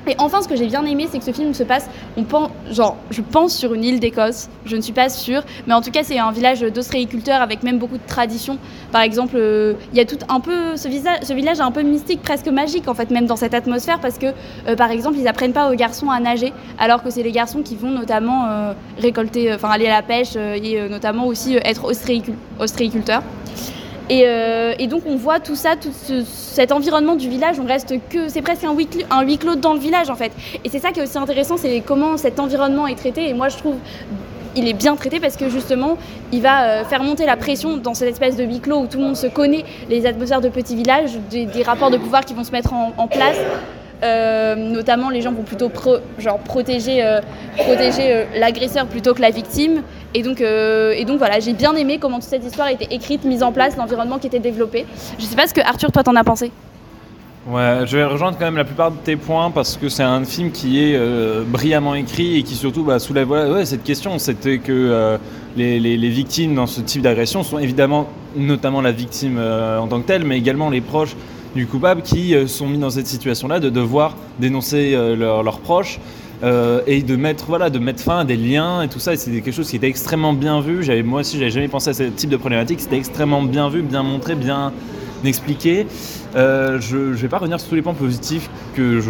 et 0.08 0.16
enfin, 0.18 0.42
ce 0.42 0.48
que 0.48 0.56
j'ai 0.56 0.68
bien 0.68 0.84
aimé, 0.86 1.08
c'est 1.10 1.20
que 1.20 1.24
ce 1.26 1.32
film 1.32 1.54
se 1.54 1.63
passe, 1.63 1.89
on 2.18 2.24
pense, 2.24 2.50
genre, 2.72 2.98
je 3.10 3.22
pense 3.22 3.56
sur 3.56 3.74
une 3.74 3.84
île 3.84 4.00
d'Écosse, 4.00 4.50
je 4.66 4.76
ne 4.76 4.82
suis 4.82 4.94
pas 4.94 5.10
sûre, 5.10 5.44
mais 5.68 5.74
en 5.74 5.82
tout 5.82 5.92
cas, 5.92 6.04
c'est 6.04 6.20
un 6.20 6.32
village 6.32 6.62
d'ostréiculteurs 6.62 7.42
avec 7.42 7.63
même 7.63 7.78
beaucoup 7.78 7.98
de 7.98 8.06
traditions. 8.08 8.58
Par 8.92 9.02
exemple, 9.02 9.36
euh, 9.36 9.74
il 9.92 9.98
y 9.98 10.02
a 10.02 10.06
tout 10.06 10.18
un 10.30 10.39
peu, 10.39 10.76
ce, 10.76 10.89
ce 10.89 11.34
village 11.34 11.60
est 11.60 11.62
un 11.62 11.72
peu 11.72 11.82
mystique, 11.84 12.22
presque 12.22 12.48
magique, 12.48 12.88
en 12.88 12.94
fait, 12.94 13.10
même 13.12 13.26
dans 13.26 13.36
cette 13.38 13.54
atmosphère, 13.54 14.00
parce 14.00 14.18
que, 14.18 14.28
euh, 14.68 14.76
par 14.76 14.92
exemple, 14.92 15.18
ils 15.20 15.28
apprennent 15.28 15.54
pas 15.54 15.72
aux 15.72 15.76
garçons 15.76 16.10
à 16.10 16.20
nager, 16.20 16.54
alors 16.80 17.04
que 17.04 17.10
c'est 17.10 17.24
les 17.24 17.32
garçons 17.32 17.62
qui 17.62 17.76
vont 17.76 17.92
notamment 17.92 18.48
euh, 18.50 18.74
récolter, 19.00 19.54
enfin, 19.54 19.70
aller 19.70 19.88
à 19.88 19.96
la 19.96 20.02
pêche 20.02 20.36
et 20.36 20.89
notamment 20.89 21.26
aussi 21.28 21.56
être 21.63 21.86
ostréicul- 21.92 22.36
ostréiculteurs. 22.60 23.24
Et, 24.10 24.24
euh, 24.26 24.74
et 24.80 24.88
donc 24.88 25.04
on 25.06 25.16
voit 25.16 25.39
tout 25.39 25.56
ça, 25.56 25.76
tout 25.80 25.92
ce- 25.94 26.24
cet 26.26 26.72
environnement 26.72 27.16
du 27.16 27.30
village, 27.30 27.60
on 27.60 27.66
reste 27.66 27.94
que 28.10 28.28
c'est 28.28 28.42
presque 28.42 28.63
un 28.63 28.74
huis, 28.74 29.38
clos, 29.38 29.56
dans 29.56 29.74
le 29.74 29.80
village 29.80 30.10
en 30.10 30.16
fait. 30.16 30.32
Et 30.63 30.70
c'est 30.70 30.80
ça 30.80 30.92
qui 30.92 31.00
est 31.00 31.04
aussi 31.04 31.18
intéressant, 31.18 31.56
c'est 31.58 31.82
comment 31.82 32.18
cet 32.18 32.39
environnement 32.39 32.86
est 32.88 32.96
traité. 32.96 33.30
Et 33.30 33.34
moi 33.34 33.50
je 33.50 33.58
trouve 33.58 33.76
il 34.56 34.68
est 34.68 34.74
bien 34.74 34.96
traité 34.96 35.20
parce 35.20 35.36
que 35.36 35.50
justement 35.50 35.98
il 36.32 36.42
va 36.42 36.63
euh, 36.63 36.84
faire 36.84 37.02
monter 37.02 37.26
la 37.26 37.38
pression 37.38 37.78
dans 37.78 37.94
cette 37.94 38.10
espèce 38.10 38.36
de 38.36 38.44
huis 38.44 38.60
clos 38.60 38.82
où 38.82 38.88
tout 38.88 38.98
le 38.98 39.06
monde 39.06 39.16
se 39.16 39.28
connaît, 39.28 39.63
les 39.89 40.06
atmosphères 40.06 40.42
de 40.42 40.50
petits 40.50 40.76
villages, 40.76 41.18
des, 41.32 41.63
rapports 41.63 41.89
de 41.89 41.98
pouvoir 41.98 42.26
qui 42.26 42.34
vont 42.34 42.44
se 42.44 42.52
mettre 42.52 42.74
en, 42.74 43.08
place. 43.08 43.38
Euh, 44.04 44.56
notamment, 44.56 45.10
les 45.10 45.22
gens 45.22 45.32
vont 45.32 45.44
plutôt 45.44 45.70
protéger, 45.70 47.20
l'agresseur 48.36 48.86
plutôt 48.88 49.13
que 49.13 49.22
la 49.22 49.30
victime. 49.30 49.82
Et 50.13 50.21
donc, 50.21 50.41
euh, 50.41 50.93
et 50.95 51.06
donc 51.06 51.17
voilà, 51.17 51.39
j'ai 51.39 51.54
bien 51.54 51.73
aimé 51.76 51.97
comment 51.99 52.19
toute 52.19 52.30
cette 52.30 52.45
histoire 52.45 52.67
était 52.67 52.93
écrite, 52.93 53.23
mise 53.23 53.41
en 53.41 53.52
place, 53.52 53.76
l'environnement 53.78 54.19
qui 54.19 54.28
était 54.28 54.39
développé. 54.39 54.86
Je 55.17 55.26
sais 55.26 55.36
pas 55.36 55.47
ce 55.47 55.54
que 55.54 55.62
Arthur, 55.62 55.91
toi, 55.91 56.04
t'en 56.04 56.15
as 56.15 56.23
pensé. 56.23 56.52
Ouais, 57.47 57.80
je 57.86 57.97
vais 57.97 58.06
rejoindre 58.06 58.38
quand 58.38 58.45
même 58.45 58.56
la 58.56 58.63
plupart 58.63 58.91
de 58.91 58.97
tes 58.97 59.17
points 59.17 59.52
parce 59.52 59.76
que 59.76 59.89
c'est 59.89 60.04
un 60.04 60.23
film 60.23 60.52
qui 60.52 60.82
est 60.82 60.95
euh, 60.95 61.43
brillamment 61.45 61.95
écrit 61.95 62.38
et 62.38 62.43
qui 62.43 62.56
surtout 62.56 62.84
bah, 62.84 62.99
soulève 62.99 63.65
cette 63.65 63.84
question. 63.84 64.17
C'était 64.19 64.60
que 64.60 64.71
euh, 64.71 65.17
les, 65.58 66.10
victimes 66.10 66.56
dans 66.56 66.67
ce 66.67 66.80
type 66.80 67.02
d'agression 67.02 67.43
sont 67.43 67.60
évidemment 67.60 68.08
notamment 68.36 68.82
la 68.82 68.91
victime 68.91 69.39
en 69.39 69.88
tant 69.88 69.99
que 69.99 70.08
telle, 70.08 70.23
mais 70.23 70.38
également 70.38 70.69
les 70.69 70.82
proches 70.82 71.15
du 71.54 71.67
coupable 71.67 72.02
qui 72.02 72.34
sont 72.47 72.67
mis 72.67 72.78
dans 72.80 72.89
cette 72.89 73.08
situation-là 73.08 73.60
de 73.60 73.69
devoir 73.69 74.15
dénoncer 74.39 74.95
leurs 75.15 75.60
proches. 75.60 75.99
Euh, 76.43 76.82
et 76.88 77.01
de 77.01 77.15
mettre 77.15 77.45
voilà 77.45 77.69
de 77.69 77.79
mettre 77.79 78.01
fin 78.01 78.19
à 78.19 78.25
des 78.25 78.36
liens 78.36 78.82
et 78.82 78.89
tout 78.89 78.99
ça 78.99 79.13
et 79.13 79.17
c'est 79.17 79.32
quelque 79.32 79.51
chose 79.51 79.69
qui 79.69 79.77
était 79.77 79.88
extrêmement 79.88 80.34
bien 80.34 80.60
vu 80.62 80.84
j'avais 80.84 81.03
moi 81.03 81.21
aussi 81.21 81.38
j'avais 81.38 81.51
jamais 81.51 81.67
pensé 81.67 81.89
à 81.89 81.93
ce 81.93 82.03
type 82.03 82.29
de 82.29 82.38
problématique 82.38 82.82
c'était 82.82 82.97
extrêmement 82.97 83.41
bien 83.41 83.69
vu 83.69 83.82
bien 83.82 84.03
montré 84.03 84.36
bien 84.36 84.73
expliqué 85.23 85.88
euh, 86.36 86.79
je 86.79 86.97
ne 86.97 87.13
vais 87.13 87.27
pas 87.27 87.38
revenir 87.38 87.60
sur 87.60 87.69
tous 87.69 87.75
les 87.75 87.82
points 87.82 87.93
positifs 87.93 88.49
que 88.75 89.01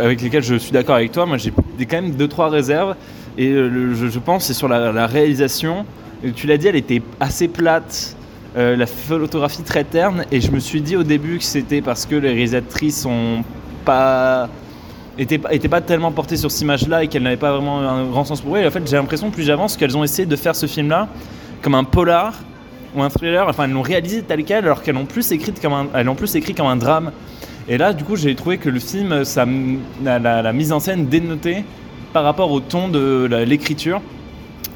avec 0.00 0.22
lesquels 0.22 0.42
je 0.42 0.54
suis 0.54 0.72
d'accord 0.72 0.96
avec 0.96 1.12
toi. 1.12 1.26
Moi, 1.26 1.38
j'ai 1.38 1.50
quand 1.50 2.02
même 2.02 2.12
deux 2.12 2.28
trois 2.28 2.48
réserves. 2.48 2.94
Et 3.36 3.48
euh, 3.48 3.94
je, 3.94 4.06
je 4.08 4.18
pense 4.18 4.44
c'est 4.44 4.54
sur 4.54 4.68
la, 4.68 5.06
réalisation. 5.06 5.84
Tu 6.34 6.46
l'as 6.46 6.56
dit, 6.56 6.68
elle 6.68 6.76
était 6.76 7.02
assez 7.20 7.48
plate. 7.48 8.14
euh, 8.56 8.76
la 8.76 8.86
photographie 8.86 9.62
très 9.62 9.84
terne. 9.84 10.24
Et 10.32 10.40
je 10.40 10.50
me 10.50 10.60
suis 10.60 10.80
dit 10.80 10.96
au 10.96 11.02
début 11.02 11.38
que 11.38 11.44
c'était 11.44 11.82
parce 11.82 12.06
que 12.06 12.16
les 12.16 12.28
réalisatrices 12.28 13.04
ont 13.06 13.44
pas 13.84 14.48
était, 15.18 15.68
pas 15.68 15.80
tellement 15.80 16.12
portées 16.12 16.36
sur 16.36 16.50
cette 16.50 16.62
image-là 16.62 17.04
et 17.04 17.08
qu'elles 17.08 17.22
n'avaient 17.22 17.36
pas 17.36 17.52
vraiment 17.52 17.80
un 17.80 18.04
grand 18.04 18.24
sens 18.24 18.40
pour 18.40 18.56
elles. 18.56 18.64
Et 18.64 18.68
en 18.68 18.70
fait, 18.70 18.88
j'ai 18.88 18.96
l'impression, 18.96 19.30
plus 19.30 19.42
j'avance, 19.42 19.76
qu'elles 19.76 19.96
ont 19.96 20.04
essayé 20.04 20.26
de 20.26 20.36
faire 20.36 20.54
ce 20.54 20.66
film-là 20.66 21.08
comme 21.62 21.74
un 21.74 21.84
polar 21.84 22.34
ou 22.94 23.02
un 23.02 23.08
thriller. 23.08 23.46
Enfin, 23.48 23.64
elles 23.64 23.72
l'ont 23.72 23.82
réalisé 23.82 24.22
tel 24.22 24.44
quel, 24.44 24.64
alors 24.64 24.82
qu'elles 24.82 24.94
l'ont 24.94 25.06
plus 25.06 25.30
écrit 25.32 25.52
comme 25.52 25.72
un, 25.72 26.14
plus 26.14 26.34
écrit 26.36 26.54
comme 26.54 26.66
un 26.66 26.76
drame. 26.76 27.12
Et 27.68 27.76
là, 27.76 27.92
du 27.92 28.04
coup, 28.04 28.16
j'ai 28.16 28.34
trouvé 28.34 28.58
que 28.58 28.70
le 28.70 28.80
film, 28.80 29.22
la, 30.04 30.52
mise 30.52 30.72
en 30.72 30.80
scène 30.80 31.06
dénotait 31.06 31.64
par 32.12 32.24
rapport 32.24 32.50
au 32.50 32.60
ton 32.60 32.88
de 32.88 33.28
l'écriture. 33.46 34.00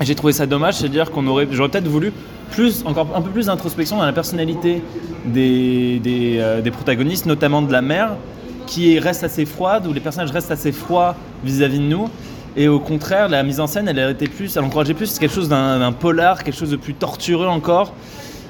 J'ai 0.01 0.15
trouvé 0.15 0.33
ça 0.33 0.47
dommage, 0.47 0.75
c'est-à-dire 0.75 1.11
qu'on 1.11 1.27
aurait, 1.27 1.47
j'aurais 1.51 1.69
peut-être 1.69 1.89
voulu 1.89 2.13
plus, 2.51 2.83
encore 2.85 3.09
un 3.15 3.23
peu 3.23 3.31
plus 3.31 3.47
d'introspection 3.47 3.97
dans 3.97 4.05
la 4.05 4.13
personnalité 4.13 4.83
des, 5.25 6.01
des, 6.01 6.37
euh, 6.39 6.61
des 6.61 6.71
protagonistes, 6.71 7.27
notamment 7.27 7.63
de 7.63 7.73
la 7.73 7.83
mère, 7.83 8.17
qui 8.73 8.99
reste 8.99 9.23
assez 9.23 9.45
froide, 9.45 9.87
où 9.87 9.93
les 9.93 10.01
personnages 10.01 10.31
restent 10.31 10.51
assez 10.51 10.73
froids 10.73 11.15
vis-à-vis 11.45 11.79
de 11.79 11.85
nous. 11.85 12.09
Et 12.57 12.69
au 12.69 12.81
contraire, 12.81 13.29
la 13.29 13.43
mise 13.43 13.61
en 13.61 13.67
scène, 13.67 13.87
elle 13.89 14.11
était 14.11 14.29
plus, 14.29 14.57
elle 14.57 14.65
encourageait 14.65 14.95
plus 14.95 15.19
quelque 15.19 15.35
chose 15.35 15.49
d'un 15.49 15.93
polar, 15.93 16.43
quelque 16.43 16.57
chose 16.59 16.71
de 16.71 16.77
plus 16.77 16.95
tortureux 16.95 17.47
encore. 17.47 17.93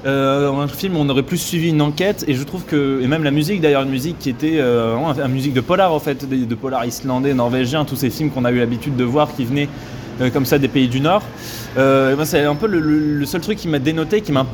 Euh, 0.05 0.51
un 0.51 0.67
film 0.67 0.95
où 0.97 0.99
on 0.99 1.07
aurait 1.09 1.23
plus 1.23 1.37
suivi 1.37 1.69
une 1.69 1.81
enquête 1.81 2.25
et 2.27 2.33
je 2.33 2.43
trouve 2.43 2.63
que 2.65 2.99
et 3.01 3.07
même 3.07 3.23
la 3.23 3.31
musique 3.31 3.61
d'ailleurs 3.61 3.83
une 3.83 3.89
musique 3.89 4.19
qui 4.19 4.29
était 4.29 4.57
euh, 4.59 4.97
une 4.97 5.31
musique 5.31 5.53
de 5.53 5.61
polar 5.61 5.93
en 5.93 5.99
fait 5.99 6.27
de, 6.27 6.55
polar 6.55 6.85
islandais 6.85 7.33
norvégien 7.33 7.85
tous 7.85 7.95
ces 7.95 8.09
films 8.09 8.29
qu'on 8.29 8.43
a 8.43 8.51
eu 8.51 8.59
l'habitude 8.59 8.97
de 8.97 9.05
voir 9.05 9.33
qui 9.33 9.45
venaient 9.45 9.69
euh, 10.19 10.29
comme 10.29 10.45
ça 10.45 10.59
des 10.59 10.67
pays 10.67 10.89
du 10.89 10.99
nord 10.99 11.23
euh, 11.77 12.17
c'est 12.25 12.43
un 12.43 12.55
peu 12.55 12.67
le, 12.67 12.81
le- 12.81 13.25
seul 13.25 13.39
truc 13.39 13.57
qui 13.57 13.69
m'a 13.69 13.79
dénoté 13.79 14.19
qui 14.19 14.33
m'a 14.33 14.45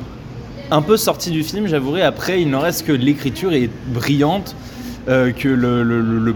un 0.69 0.83
peu 0.83 0.97
sorti 0.97 1.31
du 1.31 1.41
film 1.41 1.65
j'avouerai 1.65 2.03
après 2.03 2.39
il 2.43 2.51
n'en 2.51 2.59
reste 2.59 2.85
que 2.85 2.91
l'écriture 2.91 3.51
est 3.51 3.71
brillante 3.87 4.55
euh, 5.09 5.31
que 5.31 5.47
le, 5.49 6.35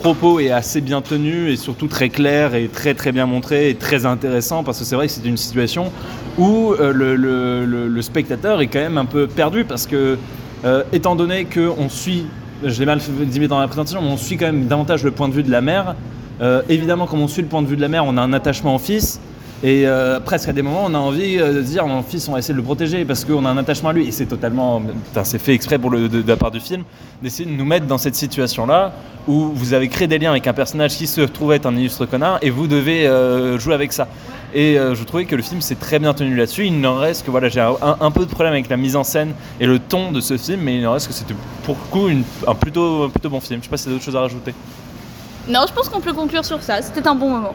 propos 0.00 0.38
est 0.38 0.52
assez 0.52 0.80
bien 0.80 1.00
tenu 1.00 1.50
et 1.50 1.56
surtout 1.56 1.88
très 1.88 2.10
clair 2.10 2.54
et 2.54 2.68
très 2.68 2.94
très 2.94 3.10
bien 3.10 3.26
montré 3.26 3.70
et 3.70 3.74
très 3.74 4.06
intéressant 4.06 4.62
parce 4.62 4.78
que 4.78 4.84
c'est 4.84 4.94
vrai 4.94 5.08
que 5.08 5.12
c'est 5.12 5.24
une 5.24 5.36
situation 5.36 5.90
où 6.38 6.74
euh, 6.74 6.92
le, 6.92 8.02
spectateur 8.02 8.60
est 8.60 8.68
quand 8.68 8.78
même 8.78 8.98
un 8.98 9.04
peu 9.04 9.26
perdu 9.26 9.64
parce 9.64 9.88
que 9.88 10.16
euh, 10.64 10.84
étant 10.92 11.16
donné 11.16 11.44
qu'on 11.46 11.88
suit, 11.88 12.26
je 12.62 12.78
l'ai 12.78 12.86
mal 12.86 13.00
dit 13.00 13.48
dans 13.48 13.58
la 13.58 13.66
présentation, 13.66 14.00
mais 14.00 14.10
on 14.10 14.16
suit 14.16 14.36
quand 14.36 14.46
même 14.46 14.68
davantage 14.68 15.02
le 15.02 15.10
point 15.10 15.28
de 15.28 15.34
vue 15.34 15.42
de 15.42 15.50
la 15.50 15.60
mère. 15.60 15.96
évidemment, 16.68 17.06
comme 17.06 17.20
on 17.20 17.28
suit 17.28 17.42
le 17.42 17.48
point 17.48 17.62
de 17.62 17.66
vue 17.66 17.76
de 17.76 17.80
la 17.80 17.88
mère, 17.88 18.04
on 18.06 18.16
a 18.16 18.22
un 18.22 18.32
attachement 18.32 18.76
au 18.76 18.78
fils. 18.78 19.20
Et 19.62 19.86
euh, 19.86 20.20
presque 20.20 20.48
à 20.48 20.52
des 20.52 20.62
moments, 20.62 20.84
on 20.84 20.94
a 20.94 20.98
envie 20.98 21.38
euh, 21.38 21.54
de 21.54 21.62
dire 21.62 21.86
mon 21.86 22.02
fils, 22.02 22.28
on 22.28 22.32
va 22.32 22.38
essayer 22.38 22.52
de 22.54 22.58
le 22.58 22.64
protéger 22.64 23.04
parce 23.04 23.24
qu'on 23.24 23.44
a 23.46 23.50
un 23.50 23.56
attachement 23.56 23.90
à 23.90 23.92
lui. 23.92 24.06
Et 24.06 24.12
c'est 24.12 24.26
totalement. 24.26 24.82
C'est 25.22 25.38
fait 25.38 25.54
exprès 25.54 25.78
pour 25.78 25.90
de, 25.90 26.24
la 26.26 26.36
part 26.36 26.50
du 26.50 26.60
film 26.60 26.84
d'essayer 27.22 27.48
de 27.48 27.54
nous 27.54 27.64
mettre 27.64 27.86
dans 27.86 27.98
cette 27.98 28.14
situation-là 28.14 28.92
où 29.26 29.50
vous 29.54 29.72
avez 29.72 29.88
créé 29.88 30.06
des 30.06 30.18
liens 30.18 30.30
avec 30.30 30.46
un 30.46 30.52
personnage 30.52 30.96
qui 30.96 31.06
se 31.06 31.22
trouvait 31.22 31.56
être 31.56 31.66
un 31.66 31.76
illustre 31.76 32.06
connard 32.06 32.38
et 32.42 32.50
vous 32.50 32.66
devez 32.66 33.06
euh, 33.06 33.58
jouer 33.58 33.74
avec 33.74 33.92
ça. 33.92 34.08
Et 34.52 34.78
euh, 34.78 34.94
je 34.94 35.02
trouvais 35.04 35.24
que 35.24 35.34
le 35.34 35.42
film 35.42 35.60
s'est 35.60 35.74
très 35.74 35.98
bien 35.98 36.12
tenu 36.14 36.36
là-dessus. 36.36 36.66
Il 36.66 36.80
n'en 36.80 36.96
reste 36.96 37.24
que 37.24 37.30
voilà, 37.30 37.48
j'ai 37.48 37.60
un, 37.60 38.10
peu 38.10 38.24
de 38.24 38.30
problème 38.30 38.52
avec 38.52 38.68
la 38.68 38.76
mise 38.76 38.96
en 38.96 39.04
scène 39.04 39.32
et 39.58 39.66
le 39.66 39.78
ton 39.78 40.12
de 40.12 40.20
ce 40.20 40.36
film, 40.36 40.60
mais 40.60 40.78
il 40.78 40.86
en 40.86 40.92
reste 40.92 41.08
que 41.08 41.14
c'était 41.14 41.34
pour 41.64 41.76
le 41.76 41.90
coup 41.90 42.08
un, 42.46 42.54
plutôt, 42.54 43.08
plutôt 43.08 43.30
bon 43.30 43.40
film. 43.40 43.60
Je 43.60 43.64
sais 43.64 43.70
pas 43.70 43.76
si 43.76 43.86
y 43.86 43.88
a 43.88 43.92
d'autres 43.92 44.04
choses 44.04 44.16
à 44.16 44.20
rajouter. 44.20 44.54
Non, 45.48 45.64
je 45.68 45.72
pense 45.72 45.88
qu'on 45.88 46.00
peut 46.00 46.12
conclure 46.12 46.44
sur 46.44 46.62
ça. 46.62 46.80
C'était 46.82 47.06
un 47.06 47.14
bon 47.14 47.30
moment. 47.30 47.54